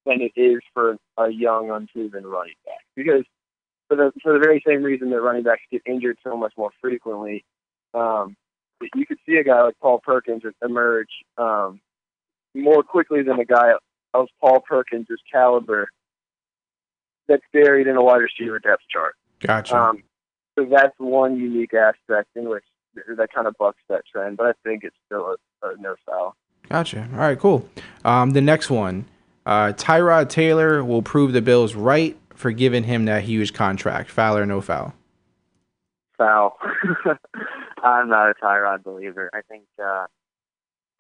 than 0.07 0.23
it 0.23 0.33
is 0.37 0.61
for 0.73 0.97
a 1.19 1.29
young, 1.29 1.71
unproven 1.71 2.27
running 2.27 2.55
back. 2.65 2.81
Because 2.97 3.25
for 3.89 3.97
the 3.97 4.11
for 4.23 4.33
the 4.33 4.39
very 4.39 4.65
same 4.67 4.83
reason 4.83 5.11
that 5.11 5.21
running 5.21 5.43
backs 5.43 5.61
get 5.71 5.83
injured 5.85 6.17
so 6.25 6.35
much 6.35 6.55
more 6.57 6.71
frequently, 6.81 7.45
um, 7.93 8.37
you 8.95 9.05
could 9.05 9.19
see 9.27 9.37
a 9.37 9.45
guy 9.45 9.63
like 9.63 9.79
Paul 9.83 10.01
Perkins 10.03 10.43
emerge 10.63 11.11
um, 11.37 11.83
more 12.55 12.83
quickly 12.83 13.23
than 13.23 13.39
a 13.39 13.45
guy 13.45 13.73
of 14.15 14.29
Paul 14.41 14.61
Perkins' 14.67 15.09
caliber 15.31 15.91
that's 17.29 17.45
buried 17.53 17.87
in 17.87 17.97
a 17.97 18.03
wide 18.03 18.23
receiver 18.23 18.59
depth 18.61 18.85
chart. 18.91 19.15
Gotcha. 19.41 19.77
Um, 19.77 20.05
so 20.59 20.67
that's 20.71 20.95
one 20.97 21.37
unique 21.37 21.75
aspect 21.75 22.31
in 22.35 22.49
which 22.49 22.65
that 23.17 23.29
kind 23.35 23.47
of 23.47 23.55
bucks 23.59 23.81
that 23.89 24.03
trend, 24.11 24.37
but 24.37 24.47
I 24.47 24.53
think 24.63 24.85
it's 24.85 24.97
still 25.07 25.37
a, 25.63 25.67
a 25.67 25.77
no 25.79 25.97
foul. 26.07 26.37
Gotcha. 26.69 27.09
All 27.13 27.19
right, 27.19 27.39
cool. 27.39 27.69
Um, 28.05 28.31
the 28.31 28.41
next 28.41 28.71
one, 28.71 29.05
uh, 29.47 29.73
Tyrod 29.77 30.29
Taylor 30.29 30.83
will 30.83 31.03
prove 31.03 31.33
the 31.33 31.43
Bills 31.43 31.75
right 31.75 32.17
for 32.35 32.51
giving 32.53 32.85
him 32.85 33.05
that 33.05 33.25
huge 33.25 33.53
contract? 33.53 34.11
Foul 34.11 34.39
or 34.39 34.47
no 34.47 34.61
foul? 34.61 34.95
Foul. 36.17 36.57
I'm 37.83 38.09
not 38.09 38.31
a 38.31 38.35
Tyrod 38.35 38.83
believer. 38.83 39.31
I 39.35 39.41
think 39.49 39.65
uh, 39.83 40.07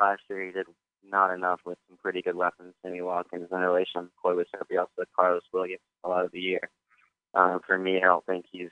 last 0.00 0.22
year 0.28 0.46
he 0.46 0.52
did 0.52 0.66
not 1.10 1.32
enough 1.32 1.60
with 1.64 1.78
some 1.88 1.98
pretty 2.02 2.22
good 2.22 2.36
weapons. 2.36 2.74
Sammy 2.82 3.00
Watkins, 3.00 3.48
in 3.50 3.58
relation 3.58 4.10
Chloe 4.20 4.36
was 4.36 4.46
we 4.70 4.76
also 4.76 5.04
Carlos 5.16 5.42
Williams 5.52 5.80
a 6.02 6.08
lot 6.08 6.24
of 6.24 6.32
the 6.32 6.40
year. 6.40 6.70
Um, 7.34 7.60
for 7.66 7.78
me, 7.78 7.98
I 7.98 8.00
don't 8.00 8.24
think 8.26 8.46
he's 8.50 8.70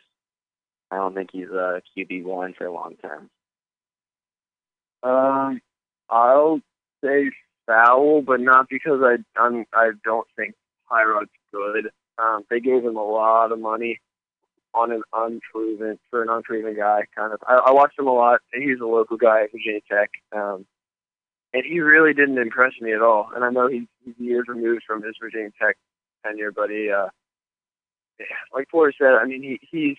I 0.92 0.96
don't 0.96 1.14
think 1.14 1.30
he's 1.32 1.48
a 1.48 1.80
QB 1.96 2.24
one 2.24 2.52
for 2.52 2.70
long 2.70 2.96
term. 3.00 3.30
Um, 5.02 5.62
I'll 6.10 6.60
say 7.02 7.30
foul, 7.66 8.20
but 8.20 8.40
not 8.40 8.68
because 8.68 9.00
I 9.02 9.16
I'm 9.40 9.64
I 9.72 9.92
don't 10.04 10.26
think 10.36 10.54
Tyrod's 10.90 11.30
good. 11.50 11.90
Um, 12.18 12.44
they 12.50 12.60
gave 12.60 12.84
him 12.84 12.96
a 12.96 13.04
lot 13.04 13.52
of 13.52 13.58
money 13.58 14.00
on 14.74 14.92
an 14.92 15.02
unproven 15.14 15.98
for 16.10 16.22
an 16.22 16.28
unproven 16.28 16.76
guy. 16.76 17.04
Kind 17.16 17.32
of, 17.32 17.40
I, 17.48 17.54
I 17.54 17.72
watched 17.72 17.98
him 17.98 18.06
a 18.06 18.12
lot. 18.12 18.40
He's 18.52 18.80
a 18.80 18.86
local 18.86 19.16
guy 19.16 19.44
at 19.44 19.52
Virginia 19.52 19.80
Tech, 19.90 20.10
um, 20.36 20.66
and 21.54 21.64
he 21.64 21.80
really 21.80 22.12
didn't 22.12 22.38
impress 22.38 22.72
me 22.82 22.92
at 22.92 23.00
all. 23.00 23.30
And 23.34 23.44
I 23.44 23.50
know 23.50 23.66
he's, 23.66 23.88
he's 24.04 24.14
years 24.18 24.44
removed 24.46 24.82
from 24.86 25.02
his 25.02 25.14
Virginia 25.18 25.52
Tech 25.58 25.76
tenure, 26.22 26.52
but 26.52 26.68
he, 26.68 26.90
uh, 26.90 27.08
like 28.54 28.68
Porter 28.68 28.92
said, 28.98 29.14
I 29.14 29.24
mean, 29.24 29.42
he 29.42 29.58
he's 29.70 29.96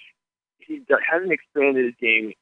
he 0.68 0.82
hasn't 1.10 1.32
expanded 1.32 1.86
his 1.86 1.96
game 2.00 2.34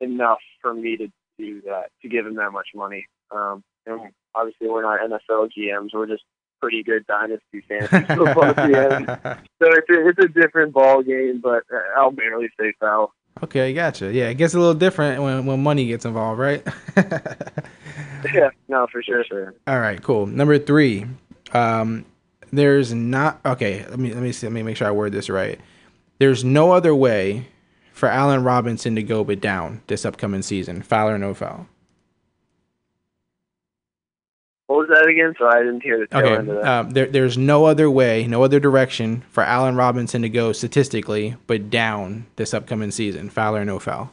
enough 0.00 0.40
for 0.60 0.74
me 0.74 0.96
to 0.96 1.08
do 1.38 1.62
that 1.62 1.90
to 2.02 2.08
give 2.08 2.26
him 2.26 2.36
that 2.36 2.50
much 2.50 2.68
money. 2.74 3.06
Um, 3.30 3.62
and 3.86 4.12
obviously, 4.34 4.68
we're 4.68 4.82
not 4.82 5.00
NFL 5.00 5.50
GMs; 5.56 5.90
we're 5.92 6.06
just 6.06 6.24
pretty 6.60 6.82
good 6.82 7.06
dynasty 7.06 7.62
fantasy 7.66 8.04
football 8.14 8.54
GMs. 8.54 9.40
So 9.62 9.68
it's 9.68 9.90
a, 9.90 10.08
it's 10.08 10.18
a 10.18 10.40
different 10.40 10.72
ball 10.72 11.02
game, 11.02 11.42
but 11.42 11.64
uh, 11.70 12.00
I'll 12.00 12.12
barely 12.12 12.48
say 12.58 12.72
foul. 12.80 13.12
Okay, 13.42 13.74
gotcha. 13.74 14.10
Yeah, 14.10 14.28
it 14.30 14.36
gets 14.36 14.54
a 14.54 14.58
little 14.58 14.72
different 14.72 15.22
when, 15.22 15.44
when 15.44 15.62
money 15.62 15.86
gets 15.86 16.06
involved, 16.06 16.40
right? 16.40 16.66
yeah, 16.96 18.48
no, 18.68 18.86
for 18.90 19.02
sure, 19.02 19.22
sure. 19.24 19.54
All 19.66 19.78
right, 19.78 20.02
cool. 20.02 20.24
Number 20.24 20.58
three, 20.58 21.04
um, 21.52 22.06
there's 22.54 22.94
not 22.94 23.40
okay. 23.44 23.84
Let 23.86 23.98
me 23.98 24.14
let 24.14 24.22
me 24.22 24.32
see, 24.32 24.46
let 24.46 24.54
me 24.54 24.62
make 24.62 24.78
sure 24.78 24.88
I 24.88 24.92
word 24.92 25.12
this 25.12 25.28
right. 25.28 25.60
There's 26.18 26.42
no 26.42 26.72
other 26.72 26.94
way 26.94 27.46
for 28.00 28.08
Allen 28.08 28.42
Robinson 28.42 28.94
to 28.96 29.02
go 29.02 29.22
but 29.22 29.42
down 29.42 29.82
this 29.86 30.06
upcoming 30.06 30.40
season. 30.40 30.80
Foul 30.80 31.10
or 31.10 31.18
no 31.18 31.34
foul? 31.34 31.66
What 34.68 34.78
was 34.78 34.88
that 34.88 35.06
again? 35.06 35.34
So 35.38 35.46
I 35.46 35.58
didn't 35.58 35.82
hear 35.82 35.98
the 35.98 36.06
tail 36.06 36.20
Okay, 36.24 36.36
end 36.36 36.48
of 36.48 36.56
that. 36.56 36.66
um, 36.66 36.90
there, 36.92 37.06
there's 37.06 37.36
no 37.36 37.66
other 37.66 37.90
way, 37.90 38.26
no 38.26 38.42
other 38.42 38.58
direction 38.58 39.22
for 39.28 39.42
Allen 39.42 39.76
Robinson 39.76 40.22
to 40.22 40.30
go 40.30 40.52
statistically 40.52 41.36
but 41.46 41.68
down 41.68 42.26
this 42.36 42.54
upcoming 42.54 42.90
season. 42.90 43.28
Foul 43.28 43.56
or 43.56 43.64
no 43.66 43.78
foul? 43.78 44.10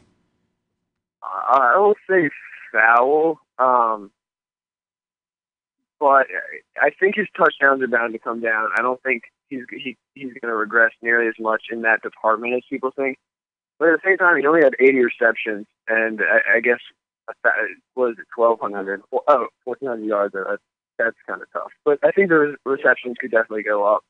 I 1.23 1.73
I 1.75 1.77
will 1.77 1.95
say 2.09 2.29
foul, 2.73 3.39
um, 3.57 4.11
but 5.97 6.27
I 6.81 6.89
think 6.99 7.15
his 7.15 7.27
touchdowns 7.37 7.81
are 7.81 7.87
bound 7.87 8.11
to 8.13 8.19
come 8.19 8.41
down. 8.41 8.67
I 8.77 8.81
don't 8.81 9.01
think 9.01 9.23
he's 9.47 9.61
he, 9.71 9.95
he's 10.13 10.33
going 10.33 10.51
to 10.51 10.55
regress 10.55 10.91
nearly 11.01 11.27
as 11.29 11.35
much 11.39 11.67
in 11.71 11.83
that 11.83 12.01
department 12.01 12.55
as 12.55 12.63
people 12.69 12.91
think. 12.93 13.17
But 13.79 13.89
at 13.89 14.01
the 14.01 14.09
same 14.09 14.17
time, 14.17 14.37
he 14.37 14.47
only 14.47 14.63
had 14.63 14.75
80 14.79 15.03
receptions, 15.03 15.65
and 15.87 16.21
I, 16.21 16.57
I 16.57 16.59
guess 16.61 16.79
is 17.29 18.15
it 18.17 18.27
1,200? 18.35 19.01
Oh, 19.11 19.47
1,400 19.65 20.05
yards. 20.05 20.35
uh, 20.35 20.43
That's, 20.49 20.61
that's 20.97 21.17
kind 21.27 21.41
of 21.41 21.51
tough. 21.51 21.71
But 21.85 21.99
I 22.03 22.11
think 22.11 22.29
the 22.29 22.55
receptions 22.65 23.17
could 23.19 23.31
definitely 23.31 23.63
go 23.63 23.83
up. 23.83 24.01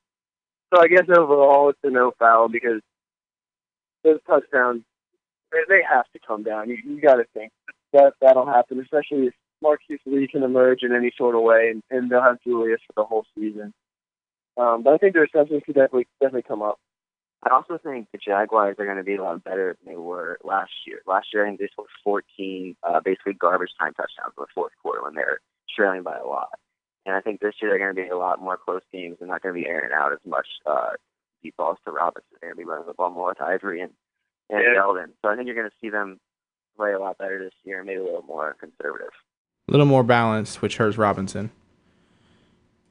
So 0.74 0.82
I 0.82 0.88
guess 0.88 1.05
overall, 1.09 1.70
it's 1.70 1.80
a 1.84 1.89
no 1.89 2.11
foul 2.20 2.49
because 2.49 2.82
those 4.03 4.20
touchdowns 4.28 4.84
they, 5.51 5.59
they 5.70 5.82
have 5.89 6.05
to 6.13 6.20
come 6.26 6.43
down. 6.43 6.70
You, 6.70 6.78
you 6.86 7.01
got 7.01 7.15
to 7.15 7.26
think 7.34 7.51
that 7.93 8.13
that'll 8.22 8.45
happen, 8.45 8.80
especially 8.80 9.28
if 9.28 9.34
Marquise 9.61 9.99
Lee 10.05 10.28
can 10.28 10.43
emerge 10.43 10.84
in 10.84 10.93
any 10.93 11.11
sort 11.18 11.36
of 11.36 11.41
way, 11.41 11.70
and, 11.72 11.82
and 11.89 12.09
they'll 12.09 12.22
have 12.22 12.41
Julius 12.43 12.82
for 12.88 12.93
the 13.01 13.05
whole 13.05 13.26
season. 13.38 13.74
Um, 14.57 14.84
but 14.84 14.93
I 14.93 14.97
think 14.97 15.13
the 15.13 15.22
receptions 15.22 15.63
could 15.65 15.76
definitely 15.76 16.07
definitely 16.22 16.43
come 16.43 16.61
up. 16.61 16.80
I 17.44 17.50
also 17.54 17.78
think 17.78 18.08
the 18.12 18.18
Jaguars 18.18 18.76
are 18.80 18.86
going 18.86 18.98
to 18.98 19.04
be 19.04 19.16
a 19.16 19.24
lot 19.24 19.44
better 19.44 19.78
than 19.78 19.94
they 19.94 19.98
were 19.98 20.40
last 20.44 20.72
year. 20.86 21.02
Last 21.06 21.28
year, 21.34 21.46
I 21.46 21.50
think 21.50 21.60
they 21.60 21.70
scored 21.72 21.90
14 22.04 22.76
uh, 22.84 23.00
basically 23.00 23.34
garbage 23.34 23.72
time 23.80 23.94
touchdowns 23.94 24.34
in 24.38 24.42
the 24.42 24.48
fourth 24.56 24.74
quarter 24.82 25.04
when 25.04 25.16
they 25.16 25.22
were 25.22 25.40
trailing 25.76 26.04
by 26.04 26.18
a 26.18 26.26
lot. 26.26 26.50
And 27.06 27.16
I 27.16 27.22
think 27.22 27.40
this 27.40 27.54
year 27.62 27.70
they're 27.72 27.80
going 27.80 27.96
to 27.96 28.02
be 28.02 28.10
a 28.10 28.18
lot 28.18 28.42
more 28.42 28.58
close 28.58 28.82
games. 28.92 29.18
They're 29.20 29.28
not 29.28 29.42
going 29.42 29.56
to 29.56 29.62
be 29.62 29.68
airing 29.68 29.92
out 29.94 30.12
as 30.12 30.20
much 30.26 30.48
uh, 30.66 30.92
deep 31.44 31.56
balls 31.56 31.78
to 31.86 31.92
Robinson. 31.92 32.26
They're 32.42 32.50
going 32.50 32.58
to 32.58 32.66
be 32.66 32.70
running 32.70 32.88
the 32.88 32.94
ball 32.94 33.12
more 33.12 33.30
with 33.30 33.42
Ivory 33.42 33.82
and, 33.82 33.92
and 34.50 34.62
Yeah. 34.62 34.82
Yeldon. 34.82 35.12
So 35.22 35.30
I 35.30 35.36
think 35.36 35.46
you're 35.46 35.56
going 35.56 35.70
to 35.70 35.76
see 35.80 35.90
them 35.90 36.20
play 36.76 36.94
a 36.94 37.00
lot 37.00 37.18
better 37.18 37.40
this 37.40 37.54
year, 37.64 37.84
maybe 37.84 38.00
a 38.00 38.04
little 38.04 38.24
more 38.24 38.56
conservative. 38.60 39.14
A 39.68 39.72
little 39.72 39.86
more 39.86 40.04
balanced, 40.04 40.62
which 40.62 40.78
hurts 40.78 40.98
Robinson. 40.98 41.52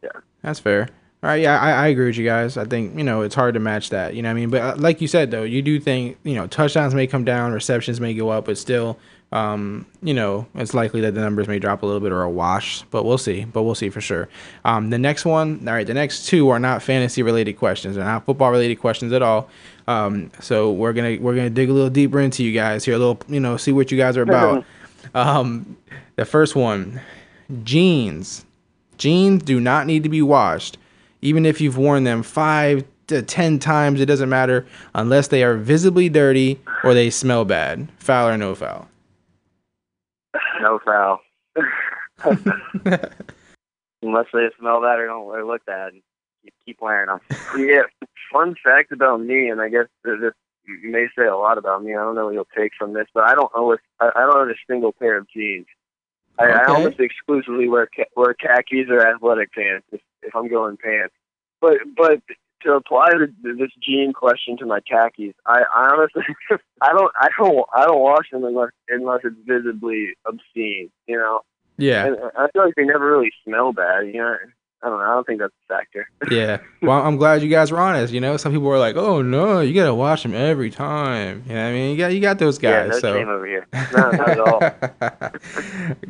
Yeah. 0.03 0.20
That's 0.42 0.61
fair. 0.61 0.88
All 1.26 1.32
right, 1.32 1.42
yeah, 1.42 1.58
I, 1.58 1.72
I 1.72 1.86
agree 1.88 2.06
with 2.06 2.16
you 2.18 2.24
guys. 2.24 2.56
I 2.56 2.66
think 2.66 2.96
you 2.96 3.02
know 3.02 3.22
it's 3.22 3.34
hard 3.34 3.54
to 3.54 3.60
match 3.60 3.90
that. 3.90 4.14
You 4.14 4.22
know, 4.22 4.28
what 4.28 4.30
I 4.30 4.34
mean, 4.34 4.48
but 4.48 4.62
uh, 4.62 4.74
like 4.78 5.00
you 5.00 5.08
said 5.08 5.32
though, 5.32 5.42
you 5.42 5.60
do 5.60 5.80
think 5.80 6.18
you 6.22 6.36
know 6.36 6.46
touchdowns 6.46 6.94
may 6.94 7.08
come 7.08 7.24
down, 7.24 7.50
receptions 7.50 8.00
may 8.00 8.14
go 8.14 8.28
up, 8.28 8.44
but 8.44 8.56
still, 8.56 8.96
um, 9.32 9.86
you 10.04 10.14
know, 10.14 10.46
it's 10.54 10.72
likely 10.72 11.00
that 11.00 11.14
the 11.14 11.20
numbers 11.20 11.48
may 11.48 11.58
drop 11.58 11.82
a 11.82 11.86
little 11.86 11.98
bit 11.98 12.12
or 12.12 12.22
a 12.22 12.30
wash. 12.30 12.82
But 12.92 13.02
we'll 13.02 13.18
see. 13.18 13.44
But 13.44 13.64
we'll 13.64 13.74
see 13.74 13.90
for 13.90 14.00
sure. 14.00 14.28
Um, 14.64 14.90
the 14.90 14.98
next 14.98 15.24
one, 15.24 15.66
all 15.66 15.74
right, 15.74 15.84
the 15.84 15.94
next 15.94 16.26
two 16.28 16.48
are 16.50 16.60
not 16.60 16.80
fantasy 16.80 17.24
related 17.24 17.54
questions. 17.54 17.96
They're 17.96 18.04
not 18.04 18.24
football 18.24 18.52
related 18.52 18.76
questions 18.76 19.12
at 19.12 19.20
all. 19.20 19.50
Um, 19.88 20.30
so 20.38 20.70
we're 20.70 20.92
gonna 20.92 21.16
we're 21.20 21.34
gonna 21.34 21.50
dig 21.50 21.70
a 21.70 21.72
little 21.72 21.90
deeper 21.90 22.20
into 22.20 22.44
you 22.44 22.52
guys 22.52 22.84
here, 22.84 22.94
a 22.94 22.98
little 22.98 23.20
you 23.26 23.40
know, 23.40 23.56
see 23.56 23.72
what 23.72 23.90
you 23.90 23.98
guys 23.98 24.16
are 24.16 24.22
about. 24.22 24.64
Um, 25.12 25.76
the 26.14 26.24
first 26.24 26.54
one, 26.54 27.00
jeans. 27.64 28.44
Jeans 28.96 29.42
do 29.42 29.58
not 29.58 29.88
need 29.88 30.04
to 30.04 30.08
be 30.08 30.22
washed, 30.22 30.78
even 31.22 31.46
if 31.46 31.60
you've 31.60 31.76
worn 31.76 32.04
them 32.04 32.22
five 32.22 32.84
to 33.08 33.22
ten 33.22 33.58
times. 33.58 34.00
It 34.00 34.06
doesn't 34.06 34.28
matter 34.28 34.66
unless 34.94 35.28
they 35.28 35.42
are 35.42 35.56
visibly 35.56 36.08
dirty 36.08 36.60
or 36.84 36.94
they 36.94 37.10
smell 37.10 37.44
bad. 37.44 37.88
Foul 37.98 38.28
or 38.28 38.38
no 38.38 38.54
foul. 38.54 38.88
No 40.60 40.78
foul. 40.84 41.20
Unless 44.02 44.26
they 44.32 44.48
smell 44.58 44.80
bad 44.80 44.98
or 44.98 45.06
don't 45.06 45.24
or 45.24 45.44
look 45.44 45.64
bad, 45.64 45.92
you 46.42 46.50
keep 46.64 46.80
wearing 46.80 47.08
them. 47.08 47.20
Yeah. 47.56 47.82
Fun 48.32 48.54
fact 48.62 48.92
about 48.92 49.20
me, 49.20 49.48
and 49.48 49.60
I 49.60 49.68
guess 49.68 49.86
th- 50.04 50.20
this 50.20 50.32
may 50.82 51.06
say 51.16 51.26
a 51.26 51.36
lot 51.36 51.58
about 51.58 51.82
me. 51.82 51.94
I 51.94 51.98
don't 51.98 52.14
know 52.14 52.26
what 52.26 52.34
you'll 52.34 52.48
take 52.56 52.72
from 52.78 52.92
this, 52.92 53.06
but 53.14 53.24
I 53.24 53.34
don't 53.34 53.50
own 53.54 53.76
a, 54.00 54.04
I 54.04 54.20
don't 54.20 54.36
own 54.36 54.50
a 54.50 54.54
single 54.68 54.92
pair 54.92 55.16
of 55.18 55.28
jeans. 55.28 55.66
I, 56.38 56.48
I 56.48 56.64
almost 56.66 57.00
exclusively 57.00 57.68
wear 57.68 57.88
ca- 57.94 58.10
wear 58.14 58.34
khakis 58.34 58.88
or 58.90 59.06
athletic 59.06 59.52
pants 59.52 59.86
I'm 60.37 60.49
going 60.49 60.76
pants. 60.76 61.14
But 61.61 61.78
but 61.97 62.20
to 62.62 62.72
apply 62.72 63.11
the, 63.11 63.55
this 63.55 63.70
jean 63.82 64.12
question 64.12 64.57
to 64.59 64.66
my 64.66 64.80
khakis, 64.80 65.34
I, 65.47 65.62
I 65.74 65.91
honestly 65.93 66.22
I 66.80 66.93
don't 66.93 67.12
I 67.20 67.28
don't 67.39 67.66
I 67.74 67.87
don't 67.87 68.01
wash 68.01 68.30
them 68.30 68.45
unless 68.45 68.70
unless 68.89 69.20
it's 69.24 69.37
visibly 69.47 70.11
obscene. 70.26 70.91
You 71.07 71.16
know, 71.18 71.41
Yeah, 71.76 72.07
and 72.07 72.16
I 72.37 72.49
feel 72.53 72.64
like 72.64 72.74
they 72.76 72.84
never 72.84 73.11
really 73.11 73.32
smell 73.45 73.72
bad. 73.72 74.07
You 74.07 74.14
know, 74.14 74.37
I 74.82 74.89
don't 74.89 74.99
know. 74.99 75.05
I 75.05 75.14
don't 75.14 75.26
think 75.26 75.41
that's 75.41 75.53
a 75.68 75.74
factor. 75.74 76.09
yeah. 76.30 76.59
Well, 76.82 77.01
I'm 77.03 77.16
glad 77.16 77.43
you 77.43 77.49
guys 77.49 77.72
were 77.72 77.80
honest. 77.80 78.12
You 78.12 78.20
know, 78.20 78.37
some 78.37 78.53
people 78.53 78.68
were 78.68 78.78
like, 78.78 78.97
"Oh 78.97 79.22
no, 79.22 79.61
you 79.61 79.74
gotta 79.74 79.95
wash 79.95 80.22
them 80.22 80.34
every 80.34 80.70
time." 80.70 81.45
You 81.47 81.55
know, 81.55 81.62
what 81.62 81.68
I 81.68 81.72
mean, 81.72 81.91
you 81.93 81.97
got 81.97 82.12
you 82.12 82.20
got 82.20 82.39
those 82.39 82.62
yeah, 82.62 82.87
guys. 82.87 82.91
no 82.91 82.99
so 83.01 83.18
shame 83.18 83.28
over 83.28 83.47
here. 83.47 83.66
No, 83.72 84.11
not 84.11 84.28
at 84.28 84.41
all. 84.41 85.30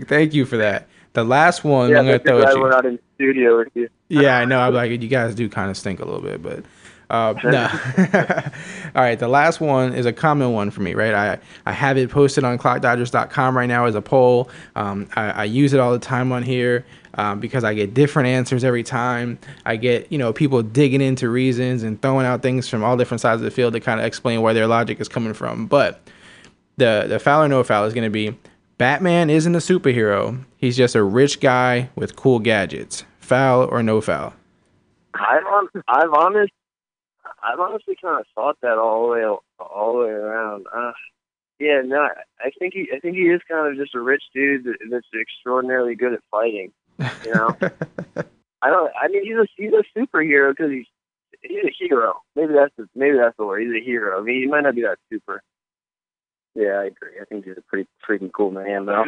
Thank 0.06 0.34
you 0.34 0.44
for 0.44 0.56
that. 0.56 0.88
The 1.16 1.24
last 1.24 1.64
one 1.64 1.88
yeah, 1.88 2.00
I'm 2.00 2.04
gonna 2.04 2.18
throw 2.18 2.42
at 2.42 2.54
you. 2.54 2.60
we're 2.60 2.68
not 2.68 2.84
in 2.84 2.98
studio 3.14 3.56
with 3.56 3.68
you. 3.72 3.88
Yeah, 4.10 4.36
I 4.36 4.44
know. 4.44 4.60
I'm 4.60 4.74
like, 4.74 4.90
you 4.90 5.08
guys 5.08 5.34
do 5.34 5.48
kind 5.48 5.70
of 5.70 5.76
stink 5.78 6.00
a 6.00 6.04
little 6.04 6.20
bit, 6.20 6.42
but 6.42 6.62
uh, 7.08 7.32
no. 7.42 7.70
All 8.94 9.02
right, 9.02 9.18
the 9.18 9.26
last 9.26 9.58
one 9.58 9.94
is 9.94 10.04
a 10.04 10.12
common 10.12 10.52
one 10.52 10.70
for 10.70 10.82
me, 10.82 10.92
right? 10.92 11.14
I, 11.14 11.38
I 11.64 11.72
have 11.72 11.96
it 11.96 12.10
posted 12.10 12.44
on 12.44 12.58
clockdodgers.com 12.58 13.56
right 13.56 13.64
now 13.64 13.86
as 13.86 13.94
a 13.94 14.02
poll. 14.02 14.50
Um, 14.74 15.08
I, 15.16 15.30
I 15.30 15.44
use 15.44 15.72
it 15.72 15.80
all 15.80 15.92
the 15.92 15.98
time 15.98 16.32
on 16.32 16.42
here 16.42 16.84
um, 17.14 17.40
because 17.40 17.64
I 17.64 17.72
get 17.72 17.94
different 17.94 18.28
answers 18.28 18.62
every 18.62 18.82
time. 18.82 19.38
I 19.64 19.76
get, 19.76 20.12
you 20.12 20.18
know, 20.18 20.34
people 20.34 20.62
digging 20.62 21.00
into 21.00 21.30
reasons 21.30 21.82
and 21.82 22.02
throwing 22.02 22.26
out 22.26 22.42
things 22.42 22.68
from 22.68 22.84
all 22.84 22.98
different 22.98 23.22
sides 23.22 23.40
of 23.40 23.46
the 23.46 23.50
field 23.50 23.72
to 23.72 23.80
kind 23.80 24.00
of 24.00 24.04
explain 24.04 24.42
where 24.42 24.52
their 24.52 24.66
logic 24.66 25.00
is 25.00 25.08
coming 25.08 25.32
from. 25.32 25.66
But 25.66 25.98
the 26.76 27.06
the 27.08 27.18
foul 27.18 27.44
or 27.44 27.48
no 27.48 27.64
foul 27.64 27.86
is 27.86 27.94
going 27.94 28.04
to 28.04 28.10
be 28.10 28.36
Batman 28.78 29.30
isn't 29.30 29.54
a 29.54 29.58
superhero. 29.58 30.44
He's 30.56 30.76
just 30.76 30.94
a 30.94 31.02
rich 31.02 31.40
guy 31.40 31.88
with 31.96 32.16
cool 32.16 32.38
gadgets. 32.40 33.04
Foul 33.18 33.64
or 33.64 33.82
no 33.82 34.00
foul? 34.00 34.34
I've 35.14 35.44
on, 35.46 35.68
I've 35.88 36.12
honest, 36.12 36.52
I've 37.42 37.58
honestly 37.58 37.96
kind 38.00 38.20
of 38.20 38.26
thought 38.34 38.58
that 38.62 38.76
all 38.78 39.06
the 39.06 39.12
way 39.14 39.24
all 39.58 39.92
the 39.94 39.98
way 40.04 40.10
around. 40.10 40.66
Uh, 40.74 40.92
yeah, 41.58 41.80
no, 41.84 42.00
I- 42.02 42.50
think 42.58 42.74
he 42.74 42.88
I 42.94 43.00
think 43.00 43.16
he 43.16 43.22
is 43.22 43.40
kind 43.48 43.66
of 43.66 43.76
just 43.82 43.94
a 43.94 44.00
rich 44.00 44.22
dude 44.34 44.66
that's 44.90 45.06
extraordinarily 45.18 45.94
good 45.94 46.12
at 46.12 46.20
fighting. 46.30 46.72
You 47.24 47.34
know, 47.34 47.56
I 48.62 48.70
don't. 48.70 48.92
I 49.00 49.08
mean, 49.08 49.24
he's 49.24 49.36
a 49.36 49.46
he's 49.56 49.72
a 49.72 49.98
superhero 49.98 50.50
because 50.50 50.70
he's 50.70 50.86
he's 51.42 51.64
a 51.64 51.72
hero. 51.78 52.14
Maybe 52.34 52.52
that's 52.54 52.72
the, 52.76 52.86
maybe 52.94 53.16
that's 53.16 53.36
the 53.38 53.44
word. 53.46 53.62
He's 53.62 53.82
a 53.82 53.84
hero. 53.84 54.20
I 54.20 54.22
mean, 54.22 54.42
he 54.42 54.46
might 54.46 54.62
not 54.62 54.74
be 54.74 54.82
that 54.82 54.98
super. 55.10 55.42
Yeah, 56.56 56.80
I 56.80 56.84
agree. 56.84 57.10
I 57.20 57.24
think 57.26 57.44
he's 57.44 57.58
a 57.58 57.60
pretty 57.60 57.86
freaking 58.08 58.32
cool 58.32 58.50
man, 58.50 58.86
though. 58.86 59.04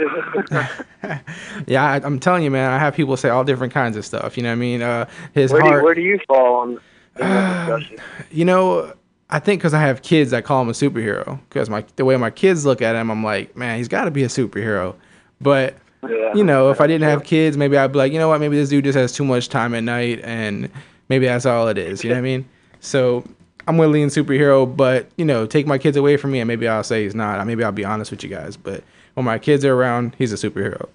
yeah, 1.67 1.83
I, 1.83 1.97
I'm 2.05 2.21
telling 2.21 2.45
you, 2.45 2.51
man. 2.51 2.71
I 2.71 2.79
have 2.79 2.95
people 2.95 3.17
say 3.17 3.31
all 3.31 3.43
different 3.43 3.73
kinds 3.73 3.97
of 3.97 4.05
stuff. 4.05 4.37
You 4.37 4.43
know 4.43 4.51
what 4.51 4.53
I 4.53 4.57
mean? 4.57 4.83
Uh, 4.83 5.09
his 5.33 5.51
where, 5.51 5.63
do 5.63 5.67
you, 5.67 5.73
heart. 5.73 5.85
where 5.85 5.95
do 5.95 6.03
you 6.03 6.19
fall 6.29 6.57
on 6.57 6.79
discussion? 7.17 7.97
you 8.31 8.45
know, 8.45 8.93
I 9.31 9.39
think 9.39 9.61
because 9.63 9.73
I 9.73 9.81
have 9.81 10.03
kids, 10.03 10.35
I 10.35 10.43
call 10.43 10.61
him 10.61 10.69
a 10.69 10.73
superhero. 10.73 11.41
Because 11.49 11.71
my 11.71 11.85
the 11.97 12.05
way 12.05 12.19
my 12.19 12.31
kids 12.31 12.67
look 12.67 12.83
at 12.83 12.95
him, 12.95 13.11
I'm 13.11 13.25
like, 13.25 13.57
man, 13.57 13.79
he's 13.79 13.89
got 13.89 14.05
to 14.05 14.11
be 14.11 14.25
a 14.25 14.29
superhero. 14.29 14.95
But 15.41 15.75
Yeah. 16.03 16.35
you 16.35 16.45
know, 16.45 16.71
if 16.71 16.83
I 16.83 16.87
didn't 16.87 17.09
have 17.09 17.25
kids, 17.25 17.57
maybe 17.57 17.79
I'd 17.79 17.93
be 17.93 17.99
like, 17.99 18.13
you 18.13 18.19
know 18.19 18.29
what, 18.29 18.41
maybe 18.41 18.57
this 18.57 18.69
dude 18.69 18.85
just 18.85 18.99
has 18.99 19.13
too 19.13 19.25
much 19.25 19.49
time 19.49 19.75
at 19.75 19.85
night, 19.85 20.21
and 20.23 20.69
maybe 21.09 21.25
that's 21.25 21.47
all 21.47 21.67
it 21.69 21.79
is. 21.79 22.05
You 22.05 22.11
know 22.11 22.17
what 22.17 22.21
I 22.21 22.23
mean? 22.23 22.49
So 22.81 23.25
I'm 23.69 23.77
gonna 23.77 23.91
lean 23.91 24.09
superhero, 24.09 24.75
but 24.75 25.09
you 25.17 25.27
know, 25.27 25.47
take 25.47 25.67
my 25.67 25.77
kids 25.77 25.97
away 25.97 26.17
from 26.17 26.31
me, 26.31 26.41
and 26.41 26.49
maybe 26.49 26.67
I'll 26.67 26.83
say 26.83 27.05
he's 27.05 27.15
not. 27.15 27.47
Maybe 27.47 27.63
I'll 27.63 27.71
be 27.71 27.85
honest 27.85 28.11
with 28.11 28.25
you 28.25 28.31
guys, 28.31 28.57
but 28.57 28.83
when 29.13 29.27
my 29.27 29.39
kids 29.39 29.65
are 29.65 29.75
around, 29.75 30.15
he's 30.17 30.33
a 30.33 30.37
superhero. 30.37 30.89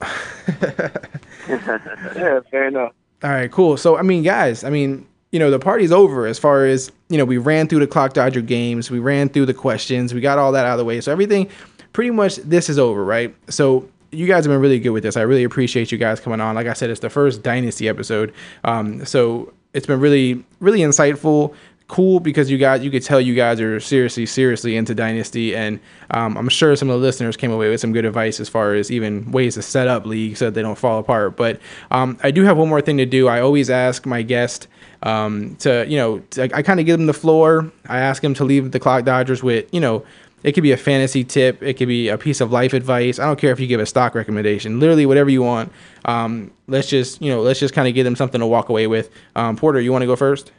yeah, 2.18 2.40
fair 2.50 2.70
enough. 2.70 2.94
All 3.22 3.30
right, 3.30 3.52
cool. 3.52 3.78
So, 3.78 3.98
I 3.98 4.02
mean, 4.02 4.24
guys, 4.24 4.64
I 4.64 4.70
mean, 4.70 5.06
you 5.32 5.40
know, 5.40 5.52
the 5.52 5.60
party's 5.60 5.92
over 5.92 6.26
as 6.26 6.40
far 6.40 6.66
as, 6.66 6.92
you 7.10 7.18
know, 7.18 7.26
we 7.26 7.38
ran 7.38 7.68
through 7.68 7.80
the 7.80 7.88
Clock 7.88 8.14
Dodger 8.14 8.42
games, 8.42 8.90
we 8.90 9.00
ran 9.00 9.30
through 9.30 9.46
the 9.46 9.54
questions, 9.54 10.14
we 10.14 10.22
got 10.22 10.38
all 10.38 10.52
that 10.54 10.66
out 10.66 10.74
of 10.74 10.78
the 10.80 10.86
way. 10.86 11.00
So, 11.00 11.12
everything 11.12 11.50
pretty 11.92 12.12
much 12.12 12.38
this 12.38 12.70
is 12.70 12.80
over, 12.80 13.04
right? 13.04 13.36
So, 13.50 13.88
you 14.12 14.26
guys 14.26 14.46
have 14.46 14.52
been 14.52 14.62
really 14.62 14.80
good 14.80 14.92
with 14.92 15.04
this. 15.04 15.16
I 15.18 15.22
really 15.22 15.44
appreciate 15.44 15.92
you 15.92 15.98
guys 15.98 16.20
coming 16.20 16.40
on. 16.40 16.56
Like 16.56 16.68
I 16.68 16.74
said, 16.74 16.90
it's 16.90 17.02
the 17.02 17.10
first 17.10 17.44
Dynasty 17.44 17.88
episode. 17.88 18.34
Um, 18.64 19.06
so, 19.06 19.54
it's 19.74 19.88
been 19.88 20.00
really, 20.00 20.44
really 20.60 20.80
insightful. 20.80 21.54
Cool 21.94 22.20
because 22.20 22.50
you 22.50 22.58
guys, 22.58 22.84
you 22.84 22.90
could 22.90 23.04
tell 23.04 23.22
you 23.22 23.36
guys 23.36 23.62
are 23.62 23.80
seriously, 23.80 24.26
seriously 24.26 24.76
into 24.76 24.96
Dynasty, 24.96 25.56
and 25.56 25.80
um, 26.10 26.36
I'm 26.36 26.50
sure 26.50 26.76
some 26.76 26.90
of 26.90 27.00
the 27.00 27.06
listeners 27.06 27.38
came 27.38 27.52
away 27.52 27.70
with 27.70 27.82
some 27.82 27.94
good 27.94 28.04
advice 28.04 28.40
as 28.40 28.50
far 28.50 28.74
as 28.74 28.90
even 28.90 29.32
ways 29.32 29.54
to 29.54 29.62
set 29.62 29.88
up 29.88 30.08
leagues 30.08 30.40
so 30.40 30.46
that 30.46 30.56
they 30.56 30.64
don't 30.64 30.76
fall 30.76 30.98
apart. 30.98 31.38
But 31.38 31.62
um, 31.92 32.18
I 32.24 32.32
do 32.32 32.46
have 32.46 32.58
one 32.58 32.68
more 32.68 32.82
thing 32.82 32.98
to 32.98 33.06
do. 33.06 33.28
I 33.28 33.42
always 33.42 33.70
ask 33.70 34.08
my 34.08 34.24
guest 34.24 34.68
um, 35.04 35.56
to, 35.58 35.86
you 35.88 35.98
know, 35.98 36.18
to, 36.32 36.50
I 36.56 36.64
kind 36.64 36.80
of 36.80 36.88
give 36.88 36.98
them 36.98 37.06
the 37.06 37.14
floor. 37.14 37.72
I 37.88 38.00
ask 38.00 38.24
them 38.24 38.34
to 38.34 38.44
leave 38.44 38.72
the 38.72 38.80
Clock 38.80 39.06
Dodgers 39.06 39.44
with, 39.44 39.72
you 39.72 39.80
know, 39.80 40.04
it 40.42 40.54
could 40.54 40.64
be 40.64 40.72
a 40.72 40.78
fantasy 40.78 41.24
tip, 41.24 41.62
it 41.62 41.76
could 41.76 41.88
be 41.88 42.10
a 42.10 42.18
piece 42.18 42.42
of 42.42 42.52
life 42.52 42.74
advice. 42.74 43.20
I 43.20 43.26
don't 43.26 43.38
care 43.38 43.52
if 43.52 43.60
you 43.60 43.68
give 43.68 43.80
a 43.80 43.86
stock 43.86 44.16
recommendation, 44.16 44.80
literally 44.80 45.06
whatever 45.06 45.30
you 45.30 45.44
want. 45.44 45.72
Um, 46.06 46.50
let's 46.66 46.90
just, 46.90 47.22
you 47.22 47.30
know, 47.30 47.44
let's 47.44 47.60
just 47.60 47.76
kind 47.76 47.88
of 47.88 47.94
give 47.94 48.04
them 48.04 48.16
something 48.16 48.40
to 48.40 48.48
walk 48.48 48.70
away 48.70 48.88
with. 48.88 49.12
Um, 49.36 49.58
Porter, 49.58 49.80
you 49.80 49.92
want 49.92 50.02
to 50.02 50.08
go 50.08 50.16
first? 50.16 50.52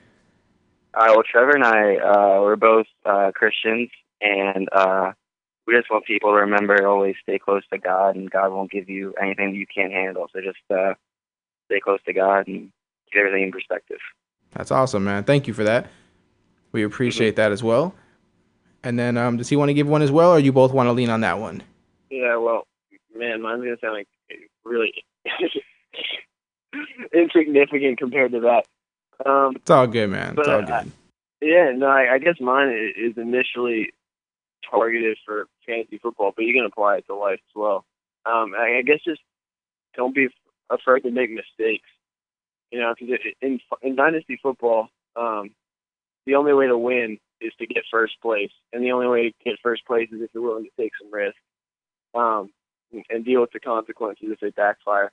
All 0.97 1.07
right. 1.07 1.11
Well, 1.11 1.25
Trevor 1.29 1.57
and 1.57 1.65
I, 1.65 1.97
uh, 1.97 2.41
we're 2.43 2.57
both 2.57 2.87
uh, 3.05 3.33
Christians, 3.35 3.91
and 4.21 4.69
uh, 4.73 5.13
we 5.67 5.75
just 5.75 5.91
want 5.91 6.05
people 6.05 6.31
to 6.31 6.37
remember 6.37 6.77
to 6.77 6.87
always 6.87 7.17
stay 7.23 7.39
close 7.39 7.63
to 7.73 7.79
God, 7.79 8.15
and 8.15 8.31
God 8.31 8.53
won't 8.53 8.71
give 8.71 8.89
you 8.89 9.15
anything 9.21 9.55
you 9.55 9.67
can't 9.67 9.93
handle. 9.93 10.29
So 10.33 10.41
just 10.41 10.59
uh, 10.71 10.95
stay 11.67 11.81
close 11.81 11.99
to 12.07 12.13
God 12.13 12.47
and 12.47 12.71
get 13.13 13.21
everything 13.21 13.43
in 13.43 13.53
perspective. 13.53 13.99
That's 14.53 14.71
awesome, 14.71 15.05
man. 15.05 15.25
Thank 15.25 15.49
you 15.49 15.55
for 15.55 15.65
that. 15.65 15.89
We 16.71 16.85
appreciate 16.85 17.37
that 17.37 17.51
as 17.51 17.63
well. 17.63 17.95
And 18.85 18.99
then, 18.99 19.17
um, 19.17 19.37
does 19.37 19.49
he 19.49 19.57
want 19.57 19.71
to 19.71 19.75
give 19.75 19.89
one 19.89 20.03
as 20.03 20.13
well, 20.13 20.31
or 20.31 20.39
you 20.39 20.53
both 20.53 20.73
want 20.73 20.87
to 20.87 20.93
lean 20.93 21.11
on 21.11 21.23
that 21.23 21.39
one? 21.39 21.63
Yeah, 22.11 22.37
well, 22.37 22.67
man, 23.17 23.43
mine's 23.43 23.63
gonna 23.63 23.77
sound 23.81 23.95
like 23.95 24.09
really 24.65 24.93
insignificant 27.15 27.99
compared 27.99 28.33
to 28.33 28.41
that. 28.41 28.67
Um, 29.25 29.57
It's 29.57 29.71
all 29.71 29.87
good, 29.87 30.11
man. 30.11 30.35
It's 30.39 30.49
all 30.49 30.63
good. 30.63 30.93
yeah, 31.41 31.73
no, 31.75 31.87
I, 31.87 32.15
I 32.15 32.19
guess 32.19 32.41
mine 32.41 32.93
is 32.97 33.17
initially 33.17 33.91
targeted 34.71 35.19
for 35.25 35.47
fantasy 35.67 35.99
football, 35.99 36.33
but 36.35 36.45
you 36.45 36.55
can 36.55 36.65
apply 36.65 36.97
it 36.97 37.07
to 37.07 37.15
life 37.15 37.41
as 37.49 37.55
well. 37.55 37.85
Um, 38.27 38.55
I, 38.57 38.79
I 38.79 38.83
guess 38.83 39.01
just 39.05 39.21
don't 39.97 40.15
be 40.15 40.29
afraid 40.71 41.03
to 41.03 41.11
make 41.11 41.31
mistakes. 41.31 41.89
You 42.71 42.81
know, 42.81 42.95
because 42.99 43.19
in 43.41 43.61
in 43.83 43.95
dynasty 43.95 44.39
football, 44.43 44.89
um, 45.15 45.51
the 46.27 46.35
only 46.35 46.55
way 46.55 46.67
to 46.67 46.77
win 46.77 47.19
is 47.41 47.53
to 47.59 47.67
get 47.67 47.85
first 47.91 48.15
place, 48.21 48.51
and 48.73 48.83
the 48.83 48.93
only 48.93 49.07
way 49.07 49.31
to 49.31 49.35
get 49.45 49.59
first 49.63 49.87
place 49.87 50.09
is 50.11 50.21
if 50.23 50.31
you're 50.35 50.43
willing 50.43 50.65
to 50.65 50.83
take 50.83 50.93
some 51.01 51.13
risk, 51.13 51.37
um, 52.15 52.51
and 53.11 53.25
deal 53.25 53.43
with 53.43 53.53
the 53.53 53.61
consequences 53.61 54.29
if 54.31 54.41
they 54.41 54.51
backfire. 54.51 55.13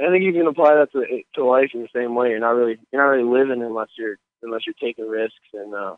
I 0.00 0.10
think 0.10 0.24
you 0.24 0.32
can 0.32 0.46
apply 0.46 0.74
that 0.74 0.92
to 0.92 1.04
to 1.34 1.44
life 1.44 1.70
in 1.74 1.82
the 1.82 1.88
same 1.94 2.14
way. 2.14 2.30
You're 2.30 2.38
not 2.40 2.50
really 2.54 2.76
you're 2.92 3.02
not 3.02 3.08
really 3.10 3.28
living 3.28 3.62
unless 3.62 3.88
you're 3.96 4.16
unless 4.42 4.62
you're 4.66 4.74
taking 4.80 5.08
risks 5.08 5.36
and 5.54 5.74
uh, 5.74 5.96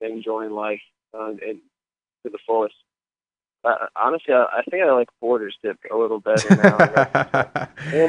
enjoying 0.00 0.52
life 0.52 0.80
uh, 1.12 1.28
and 1.28 1.58
to 2.24 2.30
the 2.30 2.38
fullest. 2.46 2.74
Uh, 3.64 3.86
honestly, 3.96 4.32
I, 4.32 4.44
I 4.58 4.62
think 4.70 4.84
I 4.84 4.92
like 4.92 5.08
Porter's 5.20 5.56
tip 5.60 5.76
a 5.92 5.96
little 5.96 6.20
better 6.20 6.54
now. 6.56 8.06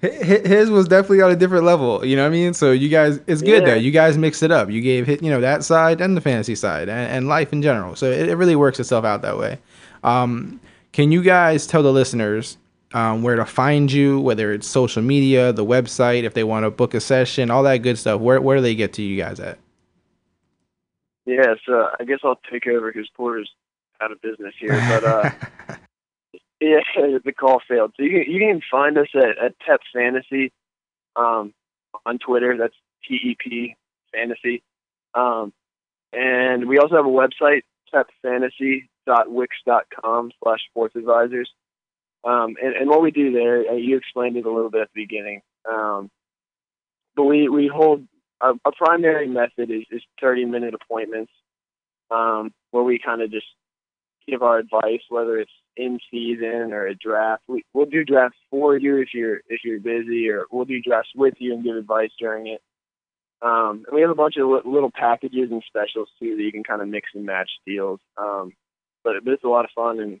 His 0.00 0.70
was 0.70 0.88
definitely 0.88 1.20
on 1.20 1.30
a 1.30 1.36
different 1.36 1.64
level. 1.64 2.04
You 2.04 2.16
know 2.16 2.22
what 2.22 2.28
I 2.28 2.30
mean? 2.30 2.54
So 2.54 2.72
you 2.72 2.88
guys, 2.88 3.20
it's 3.26 3.42
good 3.42 3.62
Yeah. 3.62 3.70
though. 3.70 3.74
You 3.74 3.90
guys 3.90 4.16
mixed 4.16 4.42
it 4.42 4.50
up. 4.50 4.70
You 4.70 4.80
gave 4.80 5.06
hit, 5.06 5.22
you 5.22 5.30
know, 5.30 5.40
that 5.42 5.62
side 5.62 6.00
and 6.00 6.16
the 6.16 6.22
fantasy 6.22 6.54
side 6.54 6.88
and, 6.88 7.10
and 7.10 7.28
life 7.28 7.52
in 7.52 7.60
general. 7.60 7.96
So 7.96 8.10
it, 8.10 8.30
it 8.30 8.36
really 8.36 8.56
works 8.56 8.80
itself 8.80 9.04
out 9.04 9.20
that 9.22 9.36
way. 9.36 9.58
Um, 10.02 10.58
can 10.92 11.12
you 11.12 11.22
guys 11.22 11.66
tell 11.66 11.82
the 11.82 11.92
listeners 11.92 12.56
um, 12.94 13.22
where 13.22 13.36
to 13.36 13.44
find 13.44 13.92
you, 13.92 14.20
whether 14.20 14.52
it's 14.52 14.66
social 14.66 15.02
media, 15.02 15.52
the 15.52 15.64
website, 15.64 16.22
if 16.22 16.32
they 16.32 16.44
want 16.44 16.64
to 16.64 16.70
book 16.70 16.94
a 16.94 17.00
session, 17.00 17.50
all 17.50 17.62
that 17.64 17.78
good 17.78 17.98
stuff? 17.98 18.20
Where 18.20 18.40
where 18.40 18.56
do 18.56 18.62
they 18.62 18.74
get 18.74 18.94
to 18.94 19.02
you 19.02 19.16
guys 19.16 19.40
at? 19.40 19.58
yeah, 21.26 21.54
so 21.66 21.88
I 21.98 22.04
guess 22.04 22.20
I'll 22.22 22.38
take 22.50 22.66
over 22.66 22.92
because 22.92 23.08
Porter's 23.14 23.50
out 24.00 24.12
of 24.12 24.20
business 24.20 24.52
here. 24.58 24.74
But 24.88 25.04
uh, 25.04 25.30
yeah, 26.60 26.80
the 27.24 27.32
call 27.32 27.62
failed. 27.66 27.94
So 27.96 28.02
you 28.02 28.10
can, 28.10 28.24
you 28.32 28.40
can 28.40 28.60
find 28.70 28.98
us 28.98 29.08
at, 29.14 29.38
at 29.42 29.58
Tep 29.66 29.80
Fantasy 29.92 30.52
um, 31.16 31.54
on 32.04 32.18
Twitter. 32.18 32.58
That's 32.58 32.76
T 33.08 33.14
E 33.14 33.34
P 33.38 33.74
Fantasy. 34.12 34.62
Um, 35.14 35.54
and 36.12 36.68
we 36.68 36.78
also 36.78 36.96
have 36.96 37.06
a 37.06 37.08
website, 37.08 37.62
tepfantasy.wix.com 37.92 40.32
slash 40.42 40.60
sports 40.70 40.96
advisors. 40.96 41.50
Um, 42.24 42.56
and, 42.62 42.74
and 42.74 42.88
what 42.88 43.02
we 43.02 43.10
do 43.10 43.32
there, 43.32 43.64
uh, 43.70 43.74
you 43.74 43.96
explained 43.96 44.36
it 44.36 44.46
a 44.46 44.52
little 44.52 44.70
bit 44.70 44.82
at 44.82 44.88
the 44.94 45.02
beginning. 45.02 45.42
Um, 45.70 46.10
but 47.16 47.24
we, 47.24 47.48
we 47.48 47.68
hold 47.72 48.06
our 48.40 48.72
primary 48.76 49.26
method 49.26 49.70
is, 49.70 49.84
is 49.90 50.02
30 50.20 50.44
minute 50.46 50.74
appointments 50.74 51.32
um, 52.10 52.52
where 52.70 52.82
we 52.82 52.98
kind 52.98 53.22
of 53.22 53.30
just 53.30 53.46
give 54.28 54.42
our 54.42 54.58
advice, 54.58 55.00
whether 55.08 55.38
it's 55.38 55.52
in 55.76 55.98
season 56.10 56.72
or 56.72 56.86
a 56.86 56.94
draft. 56.94 57.42
We, 57.48 57.64
we'll 57.72 57.86
do 57.86 58.04
drafts 58.04 58.38
for 58.50 58.76
you 58.76 58.98
if 58.98 59.08
you're 59.14 59.40
if 59.48 59.60
you're 59.64 59.80
busy, 59.80 60.28
or 60.28 60.44
we'll 60.50 60.64
do 60.64 60.80
drafts 60.80 61.10
with 61.14 61.34
you 61.38 61.54
and 61.54 61.64
give 61.64 61.76
advice 61.76 62.10
during 62.18 62.46
it. 62.48 62.60
Um, 63.42 63.84
and 63.86 63.94
we 63.94 64.00
have 64.02 64.10
a 64.10 64.14
bunch 64.14 64.36
of 64.36 64.48
li- 64.48 64.60
little 64.64 64.90
packages 64.90 65.50
and 65.50 65.62
specials 65.66 66.08
too 66.18 66.36
that 66.36 66.42
you 66.42 66.52
can 66.52 66.64
kind 66.64 66.80
of 66.80 66.88
mix 66.88 67.10
and 67.14 67.26
match 67.26 67.50
deals. 67.66 68.00
Um, 68.16 68.52
but, 69.02 69.16
but 69.24 69.34
it's 69.34 69.44
a 69.44 69.48
lot 69.48 69.64
of 69.64 69.70
fun, 69.74 70.00
and 70.00 70.20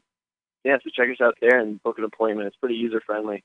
yeah, 0.64 0.78
so 0.82 0.90
check 0.90 1.08
us 1.10 1.20
out 1.20 1.36
there 1.40 1.58
and 1.58 1.82
book 1.82 1.98
an 1.98 2.04
appointment. 2.04 2.48
It's 2.48 2.56
pretty 2.56 2.76
user 2.76 3.00
friendly. 3.04 3.44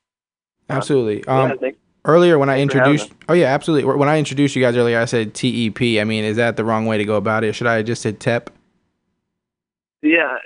Absolutely. 0.70 1.24
yeah, 1.28 1.44
Um, 1.44 1.58
think 1.58 1.78
earlier 2.06 2.40
when 2.40 2.50
I 2.50 2.58
Thanks 2.58 2.74
introduced, 2.74 3.12
oh 3.28 3.34
yeah, 3.34 3.48
absolutely. 3.48 3.92
When 3.94 4.10
I 4.10 4.18
introduced 4.18 4.56
you 4.56 4.62
guys 4.62 4.76
earlier, 4.76 5.00
I 5.00 5.06
said 5.06 5.34
TEP. 5.34 5.82
I 5.82 6.04
mean, 6.04 6.24
is 6.24 6.38
that 6.38 6.56
the 6.58 6.64
wrong 6.64 6.86
way 6.86 6.98
to 6.98 7.06
go 7.06 7.16
about 7.16 7.44
it? 7.44 7.54
Should 7.54 7.68
I 7.68 7.76
have 7.76 7.86
just 7.86 8.02
said 8.02 8.20
TEP? 8.20 8.50
Yeah, 10.02 10.38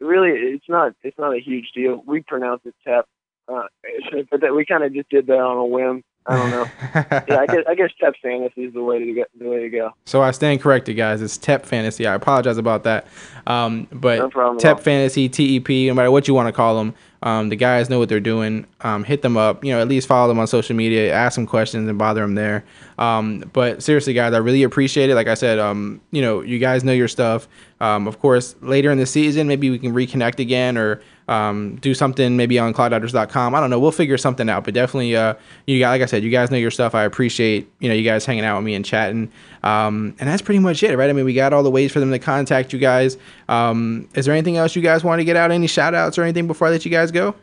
really, 0.00 0.30
it's 0.30 0.68
not 0.68 0.94
it's 1.02 1.18
not 1.18 1.34
a 1.34 1.40
huge 1.40 1.70
deal. 1.74 2.02
We 2.06 2.22
pronounce 2.22 2.62
it 2.64 2.74
Tep, 2.84 3.06
uh, 3.48 3.62
but 4.30 4.40
that 4.40 4.54
we 4.54 4.64
kind 4.64 4.82
of 4.82 4.92
just 4.92 5.08
did 5.08 5.26
that 5.28 5.38
on 5.38 5.58
a 5.58 5.64
whim. 5.64 6.02
I 6.28 6.36
don't 6.36 6.50
know. 6.50 6.66
yeah, 7.28 7.40
I 7.40 7.46
guess 7.46 7.64
I 7.68 7.74
guess 7.74 7.90
Tep 8.00 8.14
Fantasy 8.22 8.64
is 8.64 8.74
the 8.74 8.82
way 8.82 8.98
to 8.98 9.12
get 9.12 9.28
the 9.38 9.48
way 9.48 9.60
to 9.60 9.68
go. 9.68 9.92
So 10.04 10.22
I 10.22 10.32
stand 10.32 10.60
corrected, 10.60 10.96
guys. 10.96 11.22
It's 11.22 11.36
TEP 11.36 11.64
Fantasy. 11.64 12.06
I 12.06 12.14
apologize 12.14 12.58
about 12.58 12.84
that. 12.84 13.06
Um, 13.46 13.86
but 13.92 14.18
No 14.18 14.28
problem 14.28 14.58
TEP. 14.58 14.80
Fantasy, 14.80 15.28
TEP, 15.28 15.68
no 15.88 15.94
matter 15.94 16.10
what 16.10 16.26
you 16.26 16.34
want 16.34 16.48
to 16.48 16.52
call 16.52 16.78
them, 16.78 16.94
um, 17.22 17.48
the 17.48 17.56
guys 17.56 17.88
know 17.88 17.98
what 17.98 18.08
they're 18.08 18.20
doing. 18.20 18.66
Um, 18.80 19.04
hit 19.04 19.22
them 19.22 19.36
up. 19.36 19.64
You 19.64 19.72
know, 19.72 19.80
at 19.80 19.88
least 19.88 20.08
follow 20.08 20.28
them 20.28 20.38
on 20.38 20.46
social 20.46 20.74
media. 20.74 21.12
Ask 21.12 21.36
them 21.36 21.46
questions 21.46 21.88
and 21.88 21.98
bother 21.98 22.22
them 22.22 22.34
there. 22.34 22.64
Um, 22.98 23.44
but 23.52 23.82
seriously, 23.82 24.12
guys, 24.12 24.32
I 24.32 24.38
really 24.38 24.62
appreciate 24.64 25.10
it. 25.10 25.14
Like 25.14 25.28
I 25.28 25.34
said, 25.34 25.58
um, 25.58 26.00
you 26.10 26.22
know, 26.22 26.40
you 26.40 26.58
guys 26.58 26.82
know 26.82 26.92
your 26.92 27.08
stuff. 27.08 27.48
Um, 27.80 28.08
of 28.08 28.18
course, 28.20 28.56
later 28.62 28.90
in 28.90 28.98
the 28.98 29.06
season, 29.06 29.46
maybe 29.46 29.70
we 29.70 29.78
can 29.78 29.92
reconnect 29.92 30.38
again 30.40 30.76
or 30.76 31.02
um, 31.28 31.76
do 31.76 31.92
something 31.94 32.36
maybe 32.36 32.58
on 32.58 32.72
clockdodgers.com. 32.72 33.54
I 33.54 33.60
don't 33.60 33.70
know. 33.70 33.80
We'll 33.80 33.90
figure 33.92 34.16
something 34.16 34.48
out. 34.48 34.64
But 34.64 34.74
definitely, 34.74 35.16
uh, 35.16 35.34
you 35.66 35.78
guys, 35.80 35.94
like 35.94 36.02
I 36.02 36.06
said, 36.06 36.22
you 36.22 36.30
guys 36.30 36.50
know 36.50 36.56
your 36.56 36.70
stuff. 36.70 36.94
I 36.94 37.04
appreciate 37.04 37.68
you 37.80 37.88
know 37.88 37.94
you 37.94 38.04
guys 38.04 38.24
hanging 38.24 38.44
out 38.44 38.56
with 38.56 38.64
me 38.64 38.74
and 38.74 38.84
chatting. 38.84 39.30
Um, 39.62 40.14
and 40.20 40.28
that's 40.28 40.42
pretty 40.42 40.60
much 40.60 40.82
it, 40.82 40.96
right? 40.96 41.10
I 41.10 41.12
mean, 41.12 41.24
we 41.24 41.34
got 41.34 41.52
all 41.52 41.62
the 41.62 41.70
ways 41.70 41.92
for 41.92 42.00
them 42.00 42.10
to 42.12 42.18
contact 42.18 42.72
you 42.72 42.78
guys. 42.78 43.16
Um, 43.48 44.08
is 44.14 44.26
there 44.26 44.34
anything 44.34 44.56
else 44.56 44.76
you 44.76 44.82
guys 44.82 45.02
want 45.02 45.18
to 45.20 45.24
get 45.24 45.36
out? 45.36 45.50
Any 45.50 45.66
shout 45.66 45.94
outs 45.94 46.18
or 46.18 46.22
anything 46.22 46.46
before 46.46 46.68
I 46.68 46.70
let 46.70 46.84
you 46.84 46.90
guys 46.90 47.10
go? 47.10 47.34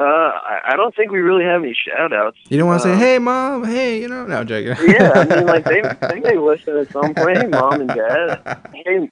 Uh, 0.00 0.04
I, 0.04 0.74
don't 0.76 0.94
think 0.96 1.12
we 1.12 1.20
really 1.20 1.44
have 1.44 1.62
any 1.62 1.74
shout 1.74 2.12
outs. 2.12 2.36
You 2.48 2.58
don't 2.58 2.66
want 2.66 2.82
to 2.82 2.90
Uh, 2.90 2.94
say, 2.94 2.98
"Hey, 2.98 3.18
mom," 3.20 3.64
"Hey," 3.64 4.00
you 4.00 4.08
know? 4.08 4.26
No, 4.26 4.38
I'm 4.38 4.46
joking. 4.48 4.74
yeah, 4.88 5.12
I 5.14 5.24
mean, 5.36 5.46
like 5.46 5.64
they 5.64 5.80
they 6.08 6.18
may 6.18 6.36
listen 6.36 6.76
at 6.76 6.90
some 6.90 7.14
point. 7.14 7.38
Hey, 7.38 7.46
mom 7.46 7.80
and 7.80 7.88
dad. 7.88 8.58
Hey, 8.74 9.08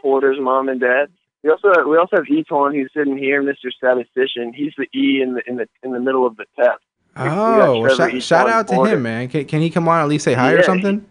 Porter's 0.00 0.38
mom 0.40 0.68
and 0.70 0.80
dad. 0.80 1.08
We 1.44 1.50
also 1.50 1.68
we 1.86 1.98
also 1.98 2.16
have 2.16 2.24
Eton 2.26 2.72
who's 2.72 2.90
sitting 2.96 3.18
here, 3.18 3.42
Mr. 3.42 3.70
Statistician. 3.70 4.54
He's 4.54 4.72
the 4.78 4.86
E 4.98 5.20
in 5.22 5.34
the 5.34 5.42
in 5.46 5.56
the 5.56 5.68
in 5.82 5.92
the 5.92 6.00
middle 6.00 6.26
of 6.26 6.36
the 6.36 6.46
test. 6.56 6.80
Oh, 7.16 7.80
well, 7.80 7.94
Trevor 7.96 8.12
shout, 8.12 8.22
shout 8.22 8.48
out 8.48 8.68
to 8.68 8.84
him, 8.84 9.02
man. 9.02 9.28
Can, 9.28 9.44
can 9.44 9.60
he 9.60 9.70
come 9.70 9.86
on 9.86 10.00
at 10.00 10.08
least 10.08 10.24
say 10.24 10.32
hi 10.32 10.52
or 10.52 10.56
Yeah, 10.56 10.62
something? 10.62 11.06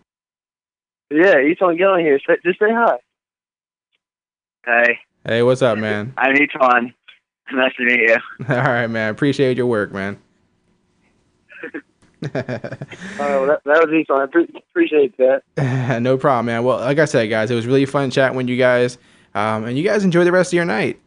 Yeah, 1.11 1.39
Eton, 1.39 1.77
get 1.77 1.87
on 1.87 1.99
here. 1.99 2.19
Say, 2.27 2.37
just 2.43 2.59
say 2.59 2.71
hi. 2.71 2.97
Hey, 4.65 4.99
Hey, 5.25 5.43
what's 5.43 5.61
up, 5.61 5.77
man? 5.77 6.13
I'm 6.17 6.35
Eton. 6.35 6.93
Nice 7.53 7.75
to 7.77 7.85
meet 7.85 7.99
you. 7.99 8.17
All 8.49 8.55
right, 8.55 8.87
man. 8.87 9.11
Appreciate 9.11 9.55
your 9.55 9.67
work, 9.67 9.93
man. 9.93 10.17
Oh, 12.25 13.45
that, 13.47 13.59
that 13.65 13.85
was 13.85 13.89
Eton. 13.93 14.15
I 14.15 14.25
pre- 14.27 14.63
appreciate 14.69 15.15
that. 15.17 16.01
no 16.01 16.17
problem, 16.17 16.45
man. 16.45 16.63
Well, 16.63 16.79
like 16.79 16.97
I 16.97 17.03
said, 17.03 17.29
guys, 17.29 17.51
it 17.51 17.55
was 17.55 17.67
really 17.67 17.85
fun 17.85 18.11
chatting 18.11 18.37
with 18.37 18.47
you 18.47 18.55
guys, 18.55 18.97
um, 19.35 19.65
and 19.65 19.77
you 19.77 19.83
guys 19.83 20.03
enjoy 20.03 20.23
the 20.23 20.31
rest 20.31 20.53
of 20.53 20.57
your 20.57 20.65
night. 20.65 20.99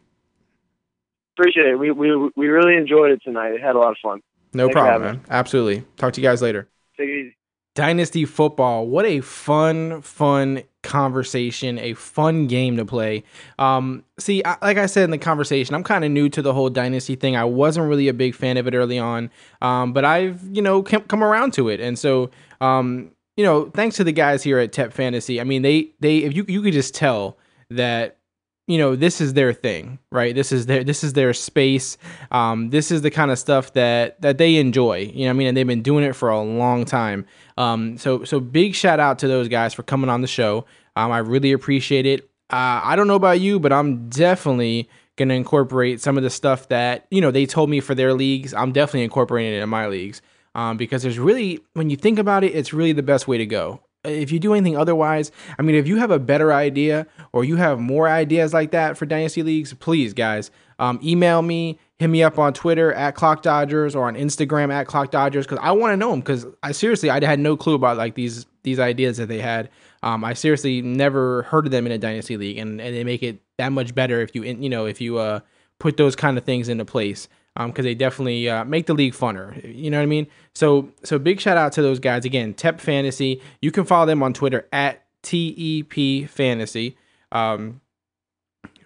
Appreciate 1.37 1.67
it. 1.67 1.75
We 1.75 1.91
we 1.91 2.31
we 2.35 2.47
really 2.47 2.75
enjoyed 2.75 3.11
it 3.11 3.21
tonight. 3.23 3.53
It 3.53 3.61
had 3.61 3.75
a 3.75 3.79
lot 3.79 3.91
of 3.91 3.97
fun. 4.01 4.21
No 4.53 4.65
Thanks 4.65 4.73
problem, 4.73 5.01
man. 5.01 5.21
Absolutely. 5.29 5.83
Talk 5.97 6.13
to 6.13 6.21
you 6.21 6.27
guys 6.27 6.41
later. 6.41 6.67
Take 6.97 7.09
it 7.09 7.19
easy. 7.19 7.37
Dynasty 7.75 8.25
football. 8.25 8.87
What 8.87 9.05
a 9.05 9.21
fun, 9.21 10.01
fun 10.01 10.63
conversation, 10.81 11.77
a 11.77 11.93
fun 11.93 12.47
game 12.47 12.75
to 12.77 12.85
play. 12.85 13.23
Um, 13.59 14.03
see, 14.17 14.43
I, 14.43 14.57
like 14.63 14.77
I 14.77 14.87
said 14.87 15.03
in 15.03 15.11
the 15.11 15.19
conversation, 15.19 15.75
I'm 15.75 15.83
kind 15.83 16.03
of 16.03 16.09
new 16.09 16.27
to 16.29 16.41
the 16.41 16.53
whole 16.53 16.71
Dynasty 16.71 17.15
thing. 17.15 17.35
I 17.35 17.43
wasn't 17.43 17.87
really 17.87 18.07
a 18.07 18.15
big 18.15 18.33
fan 18.33 18.57
of 18.57 18.65
it 18.65 18.73
early 18.73 18.97
on, 18.97 19.29
um, 19.61 19.93
but 19.93 20.05
I've, 20.05 20.41
you 20.51 20.63
know, 20.63 20.81
come, 20.81 21.03
come 21.03 21.23
around 21.23 21.53
to 21.53 21.69
it. 21.69 21.79
And 21.79 21.99
so, 21.99 22.31
um, 22.61 23.11
you 23.35 23.43
know, 23.43 23.69
thanks 23.69 23.97
to 23.97 24.03
the 24.03 24.11
guys 24.11 24.41
here 24.41 24.57
at 24.57 24.71
Tep 24.71 24.91
Fantasy. 24.91 25.39
I 25.39 25.43
mean, 25.43 25.61
they, 25.61 25.91
they, 25.99 26.19
if 26.19 26.35
you, 26.35 26.45
you 26.47 26.63
could 26.63 26.73
just 26.73 26.95
tell 26.95 27.37
that 27.69 28.16
you 28.67 28.77
know 28.77 28.95
this 28.95 29.19
is 29.21 29.33
their 29.33 29.53
thing 29.53 29.97
right? 30.11 30.35
This 30.35 30.51
is 30.51 30.65
their 30.65 30.83
this 30.83 31.03
is 31.03 31.13
their 31.13 31.33
space. 31.33 31.97
Um, 32.31 32.69
this 32.69 32.91
is 32.91 33.01
the 33.01 33.11
kind 33.11 33.31
of 33.31 33.39
stuff 33.39 33.73
that 33.73 34.21
that 34.21 34.37
they 34.37 34.57
enjoy 34.57 35.11
you 35.13 35.25
know 35.25 35.31
i 35.31 35.33
mean? 35.33 35.47
And 35.47 35.57
they've 35.57 35.67
been 35.67 35.81
doing 35.81 36.03
it 36.03 36.13
for 36.13 36.29
a 36.29 36.41
long 36.41 36.85
time. 36.85 37.25
Um, 37.57 37.97
so 37.97 38.23
so 38.23 38.39
big 38.39 38.75
shout 38.75 38.99
out 38.99 39.19
to 39.19 39.27
those 39.27 39.47
guys 39.47 39.73
for 39.73 39.83
coming 39.83 40.09
on 40.09 40.21
the 40.21 40.27
show. 40.27 40.65
Um, 40.95 41.11
i 41.11 41.19
really 41.19 41.51
appreciate 41.51 42.05
it. 42.05 42.29
Uh, 42.49 42.81
i 42.83 42.95
don't 42.95 43.07
know 43.07 43.15
about 43.15 43.41
you 43.41 43.59
but 43.59 43.73
i'm 43.73 44.07
definitely 44.07 44.89
gonna 45.17 45.33
incorporate 45.33 45.99
some 45.99 46.15
of 46.15 46.23
the 46.23 46.29
stuff 46.29 46.69
that 46.69 47.05
you 47.11 47.19
know 47.19 47.31
they 47.31 47.45
told 47.45 47.69
me 47.69 47.79
for 47.79 47.95
their 47.95 48.13
leagues. 48.13 48.53
I'm 48.53 48.71
definitely 48.71 49.03
incorporating 49.03 49.53
it 49.53 49.63
in 49.63 49.69
my 49.69 49.87
leagues 49.87 50.21
um, 50.55 50.77
because 50.77 51.03
there's 51.03 51.19
really 51.19 51.59
when 51.73 51.89
you 51.89 51.97
think 51.97 52.19
about 52.19 52.43
it 52.43 52.55
it's 52.55 52.73
really 52.73 52.93
the 52.93 53.03
best 53.03 53.27
way 53.27 53.37
to 53.37 53.45
go 53.45 53.81
if 54.07 54.31
you 54.31 54.39
do 54.39 54.53
anything 54.53 54.77
otherwise, 54.77 55.31
I 55.57 55.61
mean, 55.61 55.75
if 55.75 55.87
you 55.87 55.97
have 55.97 56.11
a 56.11 56.19
better 56.19 56.53
idea 56.53 57.07
or 57.31 57.43
you 57.43 57.55
have 57.57 57.79
more 57.79 58.07
ideas 58.07 58.53
like 58.53 58.71
that 58.71 58.97
for 58.97 59.05
dynasty 59.05 59.43
leagues, 59.43 59.73
please, 59.73 60.13
guys, 60.13 60.51
um, 60.79 60.99
email 61.03 61.41
me, 61.41 61.79
hit 61.97 62.07
me 62.07 62.23
up 62.23 62.37
on 62.37 62.53
Twitter 62.53 62.93
at 62.93 63.15
Clock 63.15 63.41
Dodgers 63.41 63.95
or 63.95 64.07
on 64.07 64.15
Instagram 64.15 64.71
at 64.71 64.87
Clock 64.87 65.11
Dodgers 65.11 65.45
because 65.45 65.59
I 65.61 65.71
want 65.71 65.93
to 65.93 65.97
know 65.97 66.11
them. 66.11 66.19
Because 66.19 66.45
I 66.63 66.71
seriously, 66.71 67.09
I 67.09 67.23
had 67.23 67.39
no 67.39 67.57
clue 67.57 67.75
about 67.75 67.97
like 67.97 68.15
these 68.15 68.45
these 68.63 68.79
ideas 68.79 69.17
that 69.17 69.27
they 69.27 69.39
had. 69.39 69.69
Um, 70.03 70.23
I 70.23 70.33
seriously 70.33 70.81
never 70.81 71.43
heard 71.43 71.65
of 71.65 71.71
them 71.71 71.85
in 71.85 71.91
a 71.91 71.97
dynasty 71.97 72.37
league, 72.37 72.57
and, 72.57 72.79
and 72.79 72.95
they 72.95 73.03
make 73.03 73.23
it 73.23 73.41
that 73.57 73.71
much 73.71 73.95
better 73.95 74.21
if 74.21 74.35
you 74.35 74.43
you 74.43 74.69
know 74.69 74.85
if 74.85 75.01
you 75.01 75.17
uh, 75.17 75.39
put 75.79 75.97
those 75.97 76.15
kind 76.15 76.37
of 76.37 76.43
things 76.43 76.69
into 76.69 76.85
place 76.85 77.27
because 77.65 77.83
they 77.83 77.95
definitely 77.95 78.49
uh, 78.49 78.63
make 78.65 78.85
the 78.85 78.93
league 78.93 79.13
funner. 79.13 79.75
You 79.75 79.89
know 79.89 79.97
what 79.97 80.03
I 80.03 80.07
mean? 80.07 80.27
So 80.53 80.91
so 81.03 81.17
big 81.17 81.39
shout 81.39 81.57
out 81.57 81.71
to 81.73 81.81
those 81.81 81.99
guys 81.99 82.25
again. 82.25 82.53
Tep 82.53 82.79
Fantasy. 82.79 83.41
You 83.61 83.71
can 83.71 83.85
follow 83.85 84.05
them 84.05 84.21
on 84.21 84.33
Twitter 84.33 84.67
at 84.71 85.05
TEP 85.23 86.29
Fantasy. 86.29 86.97
Um, 87.31 87.81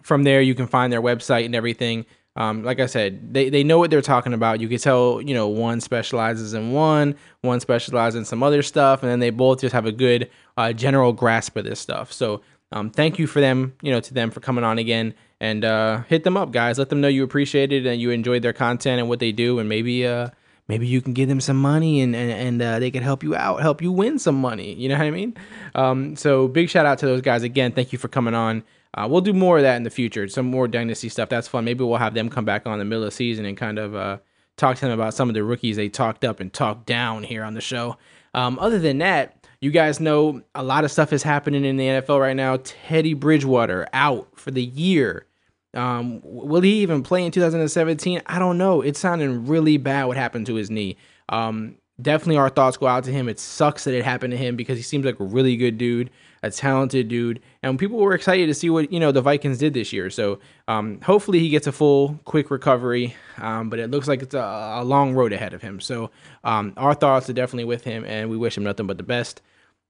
from 0.02 0.24
there, 0.24 0.42
you 0.42 0.56
can 0.56 0.68
find 0.68 0.92
their 0.92 1.02
website 1.02 1.46
and 1.46 1.56
everything. 1.56 2.06
Um, 2.38 2.64
like 2.64 2.80
I 2.80 2.86
said, 2.86 3.34
they, 3.34 3.50
they 3.50 3.64
know 3.64 3.78
what 3.78 3.92
they're 3.92 4.02
talking 4.02 4.34
about. 4.34 4.62
You 4.62 4.70
can 4.70 4.78
tell, 4.78 5.22
you 5.22 5.34
know, 5.34 5.50
one 5.50 5.82
specializes 5.82 6.54
in 6.54 6.72
one, 6.72 7.16
one 7.42 7.60
specializes 7.60 8.18
in 8.18 8.26
some 8.26 8.42
other 8.42 8.62
stuff, 8.62 9.04
and 9.04 9.12
then 9.12 9.20
they 9.20 9.32
both 9.32 9.60
just 9.62 9.74
have 9.74 9.86
a 9.86 9.92
good 9.92 10.30
uh, 10.56 10.72
general 10.72 11.12
grasp 11.12 11.58
of 11.58 11.66
this 11.66 11.80
stuff. 11.80 12.12
So 12.14 12.42
um, 12.72 12.90
thank 12.90 13.20
you 13.20 13.28
for 13.28 13.42
them, 13.42 13.74
you 13.82 13.92
know, 13.92 14.00
to 14.00 14.14
them 14.14 14.32
for 14.32 14.40
coming 14.40 14.64
on 14.64 14.80
again 14.80 15.14
and 15.42 15.66
uh, 15.66 16.04
hit 16.04 16.24
them 16.24 16.38
up, 16.38 16.52
guys. 16.52 16.78
Let 16.78 16.90
them 16.90 17.02
know 17.02 17.08
you 17.08 17.24
appreciate 17.24 17.74
it 17.74 17.88
and 17.88 18.00
you 18.00 18.12
enjoyed 18.12 18.44
their 18.44 18.54
content 18.54 19.00
and 19.00 19.10
what 19.10 19.20
they 19.20 19.32
do, 19.32 19.58
and 19.58 19.68
maybe 19.68 20.06
uh, 20.06 20.30
maybe 20.68 20.86
you 20.86 21.02
can 21.02 21.14
give 21.14 21.28
them 21.28 21.42
some 21.42 21.58
money 21.58 22.00
and 22.00 22.16
and, 22.16 22.32
and 22.32 22.62
uh, 22.62 22.80
they 22.80 22.92
can 22.92 23.02
help 23.02 23.24
you 23.24 23.36
out, 23.36 23.60
help 23.62 23.82
you 23.82 23.92
win 23.92 24.20
some 24.20 24.40
money. 24.40 24.76
You 24.76 24.88
know 24.88 24.98
what 24.98 25.08
I 25.08 25.12
mean? 25.12 25.36
Um, 25.74 26.16
so 26.16 26.48
big 26.48 26.70
shout 26.70 26.86
out 26.86 27.00
to 27.00 27.08
those 27.08 27.22
guys 27.22 27.42
again. 27.42 27.72
Thank 27.72 27.92
you 27.92 27.98
for 27.98 28.08
coming 28.08 28.36
on. 28.36 28.64
Uh, 28.94 29.08
we'll 29.10 29.22
do 29.22 29.34
more 29.34 29.58
of 29.58 29.64
that 29.64 29.78
in 29.78 29.84
the 29.84 29.90
future. 29.90 30.28
Some 30.28 30.46
more 30.46 30.68
dynasty 30.68 31.10
stuff. 31.10 31.30
That's 31.30 31.48
fun. 31.48 31.66
Maybe 31.66 31.84
we'll 31.84 31.98
have 31.98 32.14
them 32.14 32.30
come 32.30 32.46
back 32.46 32.68
on 32.68 32.78
the 32.78 32.86
middle 32.86 33.04
of 33.04 33.08
the 33.08 33.16
season 33.16 33.46
and 33.46 33.58
kind 33.58 33.80
of 33.80 33.96
uh, 33.96 34.18
talk 34.58 34.76
to 34.78 34.82
them 34.82 34.92
about 34.92 35.16
some 35.16 35.28
of 35.28 35.34
the 35.34 35.44
rookies 35.44 35.76
they 35.76 35.90
talked 35.90 36.24
up 36.24 36.40
and 36.40 36.54
talked 36.54 36.86
down 36.86 37.24
here 37.24 37.44
on 37.44 37.56
the 37.56 37.62
show. 37.62 37.98
Um, 38.34 38.60
other 38.60 38.80
than 38.80 39.00
that, 39.00 39.48
you 39.60 39.72
guys 39.72 40.00
know 40.00 40.42
a 40.54 40.64
lot 40.64 40.84
of 40.84 40.92
stuff 40.92 41.14
is 41.14 41.24
happening 41.24 41.66
in 41.66 41.78
the 41.78 41.86
NFL 41.86 42.20
right 42.20 42.36
now. 42.36 42.58
Teddy 42.64 43.14
Bridgewater 43.14 43.88
out 43.94 44.28
for 44.38 44.52
the 44.52 44.64
year. 44.64 45.26
Um, 45.74 46.22
will 46.24 46.62
he 46.62 46.82
even 46.82 47.04
play 47.04 47.26
in 47.26 47.32
2017? 47.32 48.22
I 48.26 48.40
don't 48.40 48.58
know. 48.58 48.82
It's 48.82 49.00
sounding 49.00 49.46
really 49.46 49.78
bad 49.78 50.06
what 50.06 50.18
happened 50.18 50.46
to 50.48 50.56
his 50.56 50.70
knee. 50.70 50.98
Um, 51.30 51.78
definitely 52.02 52.38
our 52.38 52.50
thoughts 52.50 52.78
go 52.78 52.88
out 52.88 53.04
to 53.06 53.12
him. 53.12 53.30
It 53.30 53.40
sucks 53.40 53.84
that 53.86 53.94
it 53.94 54.04
happened 54.04 54.32
to 54.32 54.38
him 54.38 54.56
because 54.56 54.78
he 54.78 54.84
seems 54.84 55.06
like 55.06 55.20
a 55.20 55.24
really 55.24 55.56
good 55.56 55.78
dude, 55.78 56.10
a 56.44 56.52
talented 56.52 57.08
dude, 57.08 57.42
and 57.64 57.78
people 57.78 57.98
were 58.00 58.14
excited 58.14 58.48
to 58.48 58.54
see 58.54 58.70
what 58.70 58.92
you 58.92 59.00
know 59.00 59.12
the 59.12 59.22
Vikings 59.22 59.60
did 59.60 59.74
this 59.74 59.94
year. 59.94 60.10
So 60.10 60.40
um, 60.68 61.00
hopefully 61.02 61.40
he 61.40 61.50
gets 61.50 61.68
a 61.68 61.72
full, 61.72 62.20
quick 62.26 62.52
recovery. 62.52 63.16
Um, 63.38 63.70
but 63.70 63.80
it 63.80 63.90
looks 63.92 64.08
like 64.08 64.22
it's 64.22 64.36
a, 64.36 64.80
a 64.80 64.84
long 64.84 65.14
road 65.14 65.34
ahead 65.34 65.54
of 65.54 65.62
him. 65.62 65.80
So 65.80 66.12
um, 66.44 66.74
our 66.78 66.94
thoughts 66.94 67.30
are 67.30 67.34
definitely 67.34 67.66
with 67.66 67.84
him, 67.84 68.06
and 68.06 68.30
we 68.30 68.38
wish 68.38 68.58
him 68.58 68.64
nothing 68.64 68.88
but 68.88 68.98
the 68.98 69.04
best. 69.04 69.42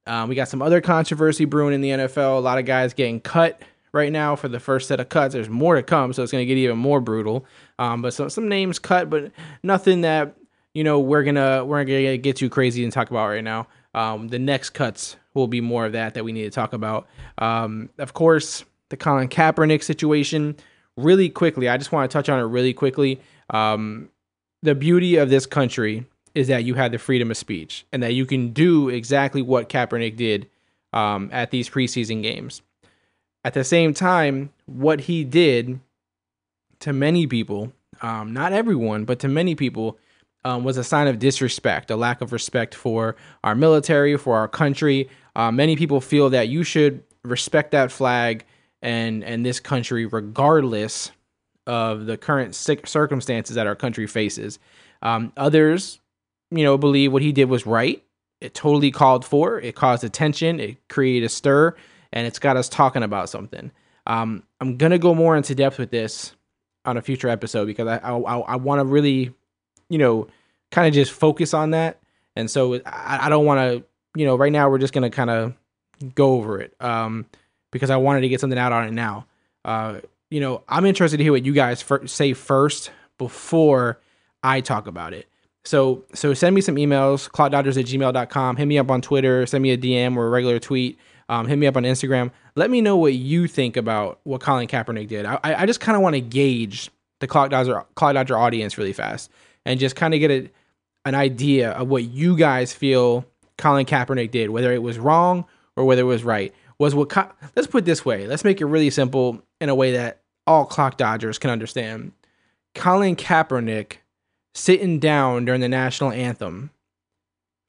Um, 0.08 0.30
we 0.30 0.36
got 0.36 0.48
some 0.48 0.62
other 0.62 0.82
controversy 0.82 1.46
brewing 1.46 1.74
in 1.74 1.82
the 1.82 1.90
NFL. 1.90 2.38
A 2.38 2.42
lot 2.42 2.58
of 2.58 2.66
guys 2.66 2.94
getting 2.94 3.20
cut 3.20 3.62
right 3.94 4.12
now 4.12 4.36
for 4.36 4.48
the 4.48 4.60
first 4.60 4.88
set 4.88 5.00
of 5.00 5.10
cuts. 5.10 5.34
There's 5.34 5.50
more 5.50 5.76
to 5.76 5.84
come, 5.84 6.14
so 6.14 6.24
it's 6.24 6.32
going 6.32 6.42
to 6.42 6.46
get 6.46 6.58
even 6.58 6.78
more 6.78 7.02
brutal. 7.02 7.46
Um, 7.80 8.02
but 8.02 8.14
so, 8.14 8.28
some 8.28 8.48
names 8.48 8.80
cut, 8.80 9.10
but 9.10 9.32
nothing 9.64 10.02
that 10.02 10.36
you 10.74 10.84
know 10.84 11.00
we're 11.00 11.24
gonna 11.24 11.66
we're 11.66 11.84
gonna 11.84 12.18
get 12.18 12.38
too 12.38 12.50
crazy 12.50 12.84
and 12.84 12.94
talk 12.94 13.10
about 13.10 13.28
right 13.28 13.44
now. 13.44 13.68
Um, 13.94 14.30
the 14.30 14.40
next 14.40 14.72
cuts 14.72 15.18
will 15.34 15.48
be 15.48 15.62
more 15.62 15.86
of 15.86 15.94
that 15.94 16.14
that 16.14 16.24
we 16.24 16.32
need 16.32 16.44
to 16.44 16.50
talk 16.50 16.74
about. 16.74 17.08
Um, 17.38 17.90
of 17.98 18.14
course, 18.14 18.64
the 18.90 18.98
Colin 18.98 19.28
Kaepernick 19.30 19.84
situation. 19.84 20.56
Really 20.98 21.30
quickly, 21.30 21.70
I 21.70 21.78
just 21.78 21.92
want 21.92 22.10
to 22.10 22.14
touch 22.14 22.28
on 22.28 22.40
it 22.40 22.44
really 22.44 22.74
quickly. 22.74 23.22
Um, 23.50 24.10
the 24.62 24.76
beauty 24.76 25.16
of 25.16 25.30
this 25.30 25.46
country 25.46 26.06
is 26.36 26.48
that 26.48 26.64
you 26.64 26.76
have 26.76 26.92
the 26.92 26.98
freedom 26.98 27.32
of 27.32 27.38
speech 27.38 27.86
and 27.92 28.04
that 28.04 28.14
you 28.14 28.26
can 28.26 28.52
do 28.52 28.90
exactly 28.90 29.42
what 29.42 29.70
Kaepernick 29.70 30.16
did 30.16 30.50
um, 30.94 31.30
at 31.32 31.52
these 31.52 31.70
preseason 31.70 32.22
games. 32.22 32.62
At 33.44 33.54
the 33.54 33.64
same 33.64 33.94
time, 33.94 34.52
what 34.66 35.02
he 35.02 35.24
did 35.24 35.80
to 36.80 36.94
many 36.94 37.26
people, 37.28 37.74
um, 38.02 38.34
not 38.34 38.54
everyone, 38.54 39.06
but 39.06 39.20
to 39.20 39.28
many 39.28 39.56
people, 39.56 39.98
um, 40.44 40.64
was 40.64 40.78
a 40.78 40.84
sign 40.84 41.08
of 41.08 41.20
disrespect, 41.20 41.92
a 41.92 41.96
lack 41.96 42.22
of 42.22 42.32
respect 42.32 42.74
for 42.74 43.16
our 43.44 43.56
military, 43.56 44.18
for 44.18 44.38
our 44.38 44.48
country. 44.48 45.10
Uh, 45.36 45.52
many 45.52 45.76
people 45.76 46.02
feel 46.02 46.30
that 46.32 46.50
you 46.50 46.64
should 46.64 47.04
respect 47.24 47.72
that 47.72 47.92
flag 47.92 48.44
and 48.82 49.24
and 49.24 49.46
this 49.46 49.60
country, 49.60 50.06
regardless 50.06 51.12
of 51.68 52.08
the 52.08 52.18
current 52.18 52.56
circumstances 52.56 53.56
that 53.56 53.68
our 53.68 53.76
country 53.76 54.08
faces. 54.08 54.58
Um, 55.04 55.32
others, 55.38 56.00
you 56.50 56.64
know, 56.64 56.78
believe 56.78 57.14
what 57.14 57.22
he 57.22 57.32
did 57.32 57.46
was 57.46 57.66
right. 57.68 58.04
It 58.40 58.56
totally 58.56 58.90
called 58.90 59.24
for. 59.24 59.60
It 59.60 59.76
caused 59.76 60.04
attention. 60.04 60.60
It 60.60 60.78
created 60.90 61.28
a 61.28 61.30
stir, 61.30 61.76
and 62.14 62.28
it's 62.28 62.40
got 62.40 62.58
us 62.58 62.70
talking 62.70 63.04
about 63.04 63.30
something. 63.30 63.72
Um, 64.08 64.44
I'm 64.60 64.78
gonna 64.78 64.98
go 64.98 65.14
more 65.14 65.36
into 65.38 65.56
depth 65.56 65.78
with 65.78 65.92
this 65.92 66.34
on 66.86 66.98
a 66.98 67.02
future 67.02 67.30
episode 67.30 67.66
because 67.66 67.88
I 67.88 67.98
I, 67.98 68.18
I 68.18 68.56
want 68.56 68.80
to 68.80 68.86
really, 68.86 69.34
you 69.90 69.98
know, 69.98 70.28
kind 70.72 70.88
of 70.88 70.94
just 70.94 71.12
focus 71.12 71.54
on 71.54 71.72
that. 71.72 72.00
And 72.36 72.50
so 72.50 72.76
I, 72.86 73.20
I 73.24 73.30
don't 73.30 73.46
want 73.46 73.60
to, 73.60 73.86
you 74.20 74.26
know, 74.26 74.36
right 74.36 74.52
now 74.52 74.70
we're 74.70 74.80
just 74.80 74.94
gonna 74.94 75.10
kind 75.10 75.30
of 75.30 75.54
go 76.16 76.34
over 76.34 76.60
it 76.60 76.74
um, 76.80 77.26
because 77.72 77.90
I 77.90 77.98
wanted 77.98 78.22
to 78.22 78.30
get 78.30 78.40
something 78.40 78.60
out 78.60 78.72
on 78.72 78.88
it 78.88 78.92
now. 78.92 79.28
Uh, 79.64 80.00
you 80.30 80.40
know, 80.40 80.64
I'm 80.68 80.86
interested 80.86 81.18
to 81.18 81.24
hear 81.24 81.34
what 81.34 81.46
you 81.46 81.54
guys 81.54 81.82
fir- 81.82 82.08
say 82.08 82.34
first 82.34 82.92
before 83.18 84.00
I 84.42 84.62
talk 84.62 84.88
about 84.88 85.14
it. 85.14 85.28
So 85.64 86.06
so 86.14 86.34
send 86.34 86.56
me 86.56 86.62
some 86.62 86.76
emails, 86.76 87.30
clockdodgers 87.30 87.80
at 87.80 87.86
gmail.com. 87.86 88.58
Hit 88.58 88.66
me 88.66 88.80
up 88.80 88.90
on 88.90 89.02
Twitter, 89.02 89.46
send 89.46 89.62
me 89.62 89.72
a 89.72 89.78
DM 89.78 90.16
or 90.16 90.26
a 90.26 90.30
regular 90.30 90.58
tweet. 90.60 90.98
Um, 91.32 91.48
hit 91.48 91.58
me 91.58 91.66
up 91.66 91.78
on 91.78 91.84
Instagram. 91.84 92.30
Let 92.58 92.70
me 92.70 92.82
know 92.82 92.98
what 92.98 93.14
you 93.14 93.48
think 93.48 93.78
about 93.78 94.20
what 94.24 94.42
Colin 94.42 94.68
Kaepernick 94.68 95.08
did. 95.08 95.26
I, 95.26 95.40
I 95.44 95.66
just 95.66 95.80
kind 95.80 95.96
of 95.96 96.02
want 96.02 96.14
to 96.16 96.20
gauge 96.20 96.92
the 97.22 97.28
Clock 97.28 97.52
Dodger 97.52 97.86
Clock 97.96 98.16
Dodger 98.16 98.38
audience 98.38 98.78
really 98.78 98.92
fast 98.92 99.32
and 99.66 99.80
just 99.80 99.96
kind 99.96 100.14
of 100.14 100.20
get 100.20 100.30
a, 100.30 100.50
an 101.06 101.16
idea 101.16 101.72
of 101.72 101.88
what 101.88 102.04
you 102.04 102.36
guys 102.36 102.74
feel 102.74 103.26
Colin 103.58 103.86
Kaepernick 103.86 104.32
did, 104.32 104.50
whether 104.50 104.74
it 104.74 104.84
was 104.84 105.00
wrong 105.00 105.46
or 105.78 105.86
whether 105.86 106.02
it 106.02 106.06
was 106.06 106.26
right. 106.26 106.54
Was 106.80 106.94
what 106.94 107.16
let's 107.56 107.68
put 107.68 107.84
it 107.84 107.86
this 107.86 108.04
way. 108.04 108.28
Let's 108.28 108.44
make 108.44 108.60
it 108.60 108.66
really 108.66 108.90
simple 108.90 109.42
in 109.62 109.70
a 109.70 109.76
way 109.76 109.94
that 109.94 110.20
all 110.46 110.66
Clock 110.66 110.98
Dodgers 110.98 111.40
can 111.40 111.50
understand. 111.50 112.12
Colin 112.76 113.16
Kaepernick 113.16 113.98
sitting 114.54 115.00
down 115.00 115.46
during 115.46 115.62
the 115.62 115.70
national 115.70 116.12
anthem, 116.12 116.72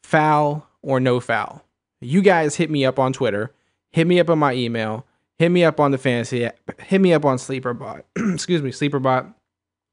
foul 0.02 0.66
or 0.82 0.98
no 0.98 1.20
foul. 1.20 1.64
You 2.02 2.22
guys 2.22 2.56
hit 2.56 2.70
me 2.70 2.84
up 2.84 2.98
on 2.98 3.12
Twitter, 3.12 3.52
hit 3.90 4.06
me 4.06 4.18
up 4.20 4.30
on 4.30 4.38
my 4.38 4.54
email, 4.54 5.06
hit 5.38 5.50
me 5.50 5.64
up 5.64 5.80
on 5.80 5.90
the 5.90 5.98
fantasy 5.98 6.44
app, 6.44 6.80
hit 6.80 7.00
me 7.00 7.12
up 7.12 7.24
on 7.24 7.36
Sleeperbot. 7.36 8.02
Excuse 8.34 8.62
me, 8.62 8.70
Sleeperbot. 8.70 9.32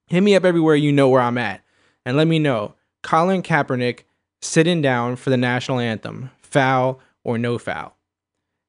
Hit 0.08 0.22
me 0.22 0.36
up 0.36 0.44
everywhere 0.44 0.76
you 0.76 0.92
know 0.92 1.10
where 1.10 1.22
I'm 1.22 1.38
at, 1.38 1.62
and 2.06 2.18
let 2.18 2.28
me 2.28 2.40
know. 2.40 2.74
Colin 3.04 3.44
Kaepernick 3.44 4.02
sitting 4.42 4.82
down 4.82 5.16
for 5.16 5.30
the 5.30 5.38
national 5.38 5.80
anthem, 5.80 6.32
foul 6.42 7.00
or 7.24 7.38
no 7.38 7.58
foul. 7.58 7.96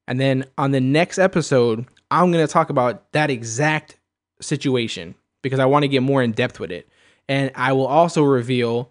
And 0.07 0.19
then 0.19 0.45
on 0.57 0.71
the 0.71 0.81
next 0.81 1.17
episode, 1.17 1.85
I'm 2.09 2.31
going 2.31 2.45
to 2.45 2.51
talk 2.51 2.69
about 2.69 3.11
that 3.13 3.29
exact 3.29 3.97
situation 4.41 5.15
because 5.41 5.59
I 5.59 5.65
want 5.65 5.83
to 5.83 5.87
get 5.87 6.03
more 6.03 6.21
in 6.21 6.31
depth 6.31 6.59
with 6.59 6.71
it. 6.71 6.87
And 7.27 7.51
I 7.55 7.73
will 7.73 7.87
also 7.87 8.23
reveal 8.23 8.90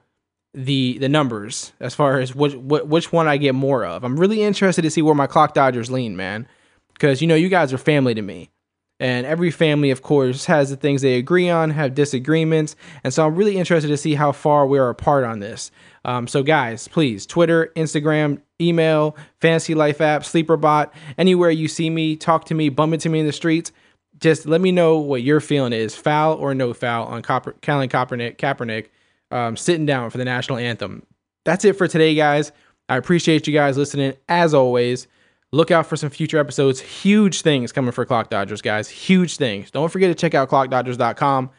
the 0.53 0.99
the 0.99 1.09
numbers 1.09 1.73
as 1.81 1.95
far 1.95 2.19
as 2.19 2.35
which 2.35 2.55
which 2.55 3.13
one 3.13 3.29
I 3.29 3.37
get 3.37 3.55
more 3.55 3.85
of. 3.85 4.05
I'm 4.05 4.19
really 4.19 4.43
interested 4.43 4.83
to 4.83 4.91
see 4.91 5.03
where 5.03 5.15
my 5.15 5.27
clock 5.27 5.55
dodgers 5.55 5.91
lean, 5.91 6.17
man, 6.17 6.49
because 6.93 7.21
you 7.23 7.29
know 7.29 7.35
you 7.35 7.49
guys 7.49 7.73
are 7.73 7.79
family 7.79 8.15
to 8.15 8.23
me. 8.23 8.51
And 8.99 9.25
every 9.25 9.51
family, 9.51 9.91
of 9.91 10.03
course, 10.03 10.45
has 10.45 10.69
the 10.69 10.77
things 10.77 11.01
they 11.01 11.15
agree 11.15 11.49
on, 11.49 11.71
have 11.71 11.95
disagreements. 11.95 12.77
And 13.03 13.15
so 13.15 13.27
I'm 13.27 13.35
really 13.35 13.57
interested 13.57 13.89
to 13.89 13.97
see 13.97 14.15
how 14.15 14.31
far 14.31 14.67
we 14.67 14.79
are 14.79 14.91
apart 14.91 15.25
on 15.25 15.41
this. 15.41 15.71
Um, 16.05 16.27
so, 16.27 16.43
guys, 16.43 16.87
please, 16.87 17.25
Twitter, 17.25 17.73
Instagram, 17.77 18.43
email, 18.61 19.17
Fantasy 19.41 19.75
Life 19.75 20.03
app, 20.03 20.23
Sleeperbot, 20.23 20.91
anywhere 21.17 21.49
you 21.51 21.67
see 21.67 21.89
me, 21.89 22.15
talk 22.15 22.45
to 22.47 22.55
me, 22.55 22.69
bump 22.69 22.93
into 22.93 23.09
me 23.09 23.21
in 23.21 23.27
the 23.27 23.33
streets. 23.33 23.73
Just 24.19 24.45
let 24.45 24.61
me 24.61 24.71
know 24.71 24.99
what 24.99 25.23
your 25.23 25.41
feeling 25.41 25.73
is, 25.73 25.95
foul 25.95 26.35
or 26.35 26.55
no 26.55 26.75
foul 26.75 27.07
on 27.07 27.23
Copper, 27.23 27.55
Colin 27.63 27.89
Kaepernick, 27.89 28.37
Kaepernick 28.37 28.89
um, 29.31 29.57
sitting 29.57 29.87
down 29.87 30.11
for 30.11 30.19
the 30.19 30.25
national 30.25 30.59
anthem. 30.59 31.07
That's 31.45 31.65
it 31.65 31.75
for 31.75 31.89
today, 31.89 32.15
guys. 32.15 32.53
I 32.89 32.97
appreciate 32.97 33.47
you 33.47 33.53
guys 33.53 33.79
listening. 33.79 34.15
As 34.29 34.53
always, 34.53 35.07
look 35.53 35.71
out 35.71 35.87
for 35.87 35.97
some 35.97 36.11
future 36.11 36.39
episodes. 36.39 36.81
Huge 36.81 37.43
things 37.43 37.73
coming 37.73 37.93
for 37.93 38.05
Clock 38.05 38.31
Dodgers, 38.31 38.61
guys. 38.61 38.89
Huge 38.89 39.37
things. 39.37 39.71
Don't 39.71 39.91
forget 39.91 40.11
to 40.11 40.15
check 40.15 40.35
out 40.35 40.51
clockdodgers.com. 40.51 41.51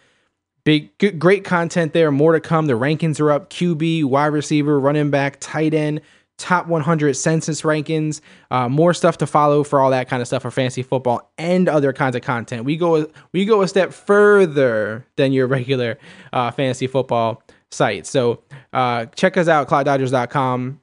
Big, 0.64 0.96
good, 1.00 1.18
great 1.18 1.44
content 1.44 1.94
there. 1.94 2.12
More 2.12 2.34
to 2.34 2.40
come. 2.40 2.68
The 2.68 2.74
rankings 2.74 3.20
are 3.20 3.32
up. 3.32 3.50
QB, 3.50 4.04
wide 4.04 4.28
receiver, 4.28 4.80
running 4.80 5.10
back, 5.10 5.38
tight 5.40 5.74
end, 5.74 6.02
top 6.38 6.68
100 6.68 7.16
census 7.16 7.64
rankings. 7.64 8.22
Uh, 8.52 8.70
more 8.70 8.94
stuff 8.94 9.18
to 9.20 9.26
follow 9.26 9.64
for 9.64 9.80
all 9.80 9.90
that 9.90 10.08
kind 10.08 10.22
of 10.22 10.28
stuff 10.28 10.44
for 10.44 10.52
fantasy 10.52 10.84
football 10.84 11.32
and 11.40 11.68
other 11.68 11.94
kinds 11.94 12.16
of 12.16 12.22
content. 12.22 12.66
We 12.66 12.78
go, 12.78 13.10
we 13.32 13.46
go 13.46 13.62
a 13.64 13.68
step 13.68 13.92
further 13.92 15.06
than 15.16 15.32
your 15.32 15.48
regular 15.48 15.98
uh, 16.32 16.52
fantasy 16.52 16.88
football 16.88 17.42
site. 17.72 18.06
So 18.06 18.44
uh, 18.74 19.06
check 19.08 19.38
us 19.38 19.48
out, 19.48 19.68
clockdodgers.com 19.68 20.80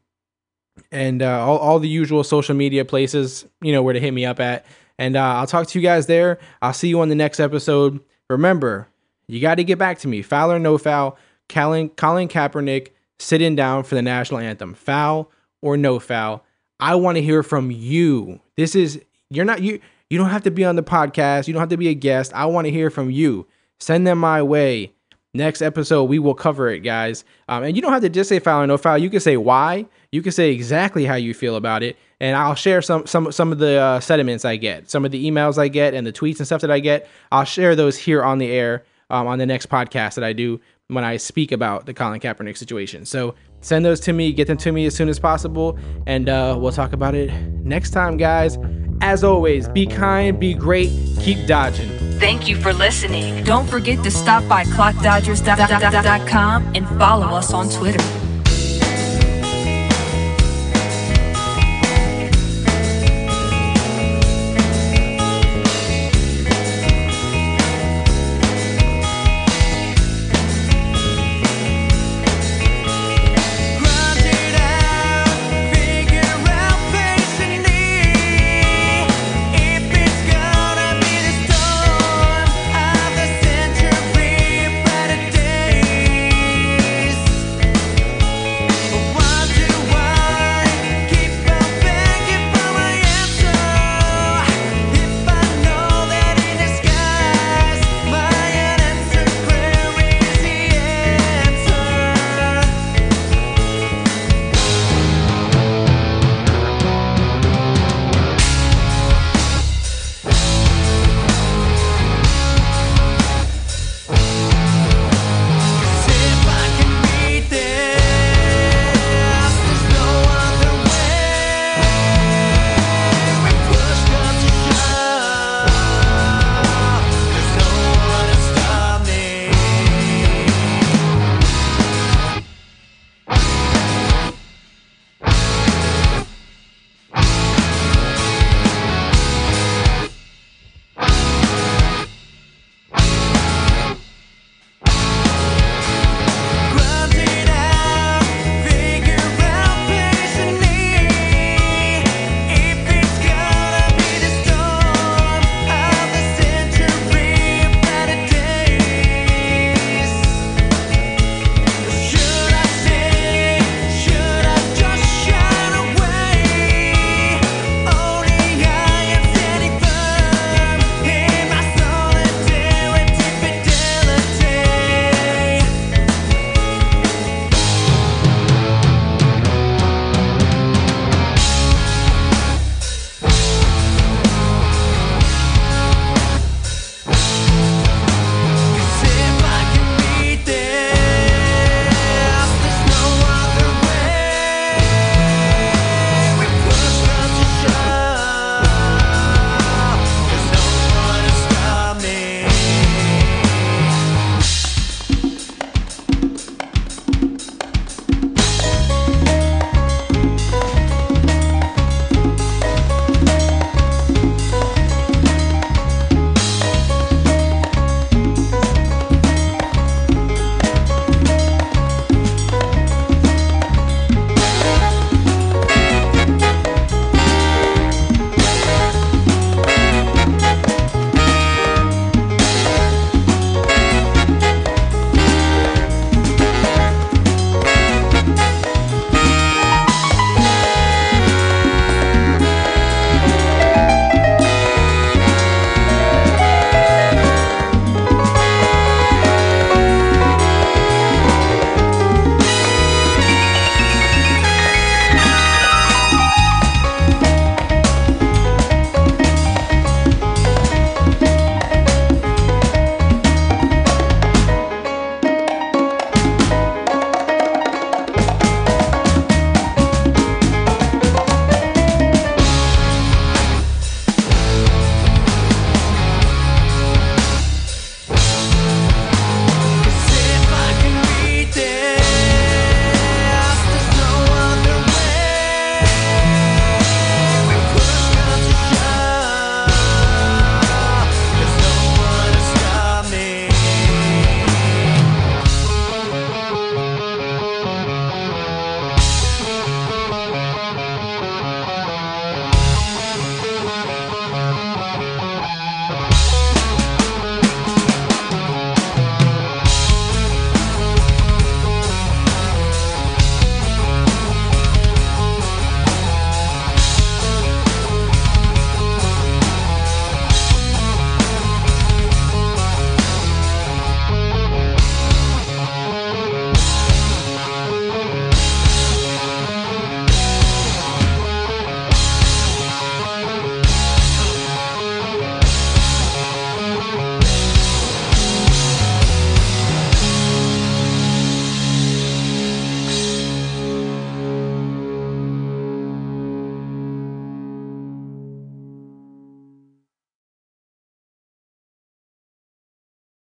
and 0.90 1.22
uh, 1.22 1.46
all, 1.46 1.58
all 1.58 1.78
the 1.78 1.88
usual 1.88 2.24
social 2.24 2.54
media 2.54 2.84
places, 2.84 3.44
you 3.60 3.72
know, 3.72 3.82
where 3.82 3.94
to 3.94 4.00
hit 4.00 4.12
me 4.12 4.24
up 4.24 4.40
at. 4.40 4.64
And 4.98 5.16
uh, 5.16 5.22
I'll 5.22 5.46
talk 5.46 5.66
to 5.68 5.78
you 5.78 5.82
guys 5.82 6.06
there. 6.06 6.38
I'll 6.60 6.72
see 6.72 6.88
you 6.88 7.00
on 7.00 7.08
the 7.08 7.14
next 7.14 7.40
episode. 7.40 8.00
Remember, 8.28 8.88
you 9.28 9.40
got 9.40 9.56
to 9.56 9.64
get 9.64 9.78
back 9.78 9.98
to 10.00 10.08
me. 10.08 10.22
Foul 10.22 10.52
or 10.52 10.58
no 10.58 10.78
foul, 10.78 11.16
Colin, 11.48 11.90
Colin 11.90 12.28
Kaepernick 12.28 12.88
sitting 13.18 13.54
down 13.54 13.84
for 13.84 13.94
the 13.94 14.02
national 14.02 14.40
anthem. 14.40 14.74
Foul 14.74 15.30
or 15.62 15.76
no 15.76 15.98
foul. 15.98 16.44
I 16.80 16.94
want 16.94 17.16
to 17.16 17.22
hear 17.22 17.42
from 17.42 17.70
you. 17.70 18.40
This 18.56 18.74
is, 18.74 19.00
you're 19.30 19.44
not, 19.44 19.62
you, 19.62 19.80
you 20.10 20.18
don't 20.18 20.30
have 20.30 20.44
to 20.44 20.50
be 20.50 20.64
on 20.64 20.76
the 20.76 20.82
podcast. 20.82 21.46
You 21.46 21.52
don't 21.52 21.60
have 21.60 21.68
to 21.70 21.76
be 21.76 21.88
a 21.88 21.94
guest. 21.94 22.32
I 22.34 22.46
want 22.46 22.66
to 22.66 22.70
hear 22.70 22.90
from 22.90 23.10
you. 23.10 23.46
Send 23.78 24.06
them 24.06 24.18
my 24.18 24.42
way. 24.42 24.92
Next 25.34 25.60
episode, 25.60 26.04
we 26.04 26.18
will 26.18 26.34
cover 26.34 26.70
it, 26.70 26.80
guys. 26.80 27.24
Um, 27.48 27.62
and 27.62 27.76
you 27.76 27.82
don't 27.82 27.92
have 27.92 28.00
to 28.00 28.08
just 28.08 28.30
say 28.30 28.38
file 28.38 28.62
or 28.62 28.66
no 28.66 28.78
file. 28.78 28.96
You 28.96 29.10
can 29.10 29.20
say 29.20 29.36
why. 29.36 29.84
You 30.10 30.22
can 30.22 30.32
say 30.32 30.50
exactly 30.52 31.04
how 31.04 31.16
you 31.16 31.34
feel 31.34 31.56
about 31.56 31.82
it, 31.82 31.98
and 32.18 32.34
I'll 32.34 32.54
share 32.54 32.80
some 32.80 33.06
some 33.06 33.30
some 33.30 33.52
of 33.52 33.58
the 33.58 33.78
uh, 33.78 34.00
sentiments 34.00 34.46
I 34.46 34.56
get, 34.56 34.88
some 34.88 35.04
of 35.04 35.10
the 35.10 35.30
emails 35.30 35.58
I 35.58 35.68
get, 35.68 35.92
and 35.92 36.06
the 36.06 36.12
tweets 36.14 36.38
and 36.38 36.46
stuff 36.46 36.62
that 36.62 36.70
I 36.70 36.80
get. 36.80 37.08
I'll 37.30 37.44
share 37.44 37.76
those 37.76 37.98
here 37.98 38.24
on 38.24 38.38
the 38.38 38.50
air 38.50 38.84
um, 39.10 39.26
on 39.26 39.38
the 39.38 39.44
next 39.44 39.68
podcast 39.68 40.14
that 40.14 40.24
I 40.24 40.32
do 40.32 40.60
when 40.86 41.04
I 41.04 41.18
speak 41.18 41.52
about 41.52 41.84
the 41.84 41.92
Colin 41.92 42.20
Kaepernick 42.20 42.56
situation. 42.56 43.04
So 43.04 43.34
send 43.60 43.84
those 43.84 44.00
to 44.00 44.14
me, 44.14 44.32
get 44.32 44.46
them 44.46 44.56
to 44.56 44.72
me 44.72 44.86
as 44.86 44.94
soon 44.94 45.10
as 45.10 45.18
possible, 45.18 45.78
and 46.06 46.30
uh, 46.30 46.56
we'll 46.58 46.72
talk 46.72 46.94
about 46.94 47.14
it 47.14 47.30
next 47.62 47.90
time, 47.90 48.16
guys. 48.16 48.56
As 49.00 49.24
always, 49.24 49.68
be 49.68 49.86
kind, 49.86 50.38
be 50.38 50.54
great, 50.54 50.90
keep 51.20 51.46
dodging. 51.46 51.88
Thank 52.18 52.48
you 52.48 52.56
for 52.56 52.72
listening. 52.72 53.44
Don't 53.44 53.68
forget 53.68 54.02
to 54.04 54.10
stop 54.10 54.48
by 54.48 54.64
clockdodgers.com 54.64 56.72
and 56.74 56.88
follow 56.98 57.28
us 57.28 57.52
on 57.52 57.68
Twitter. 57.68 58.02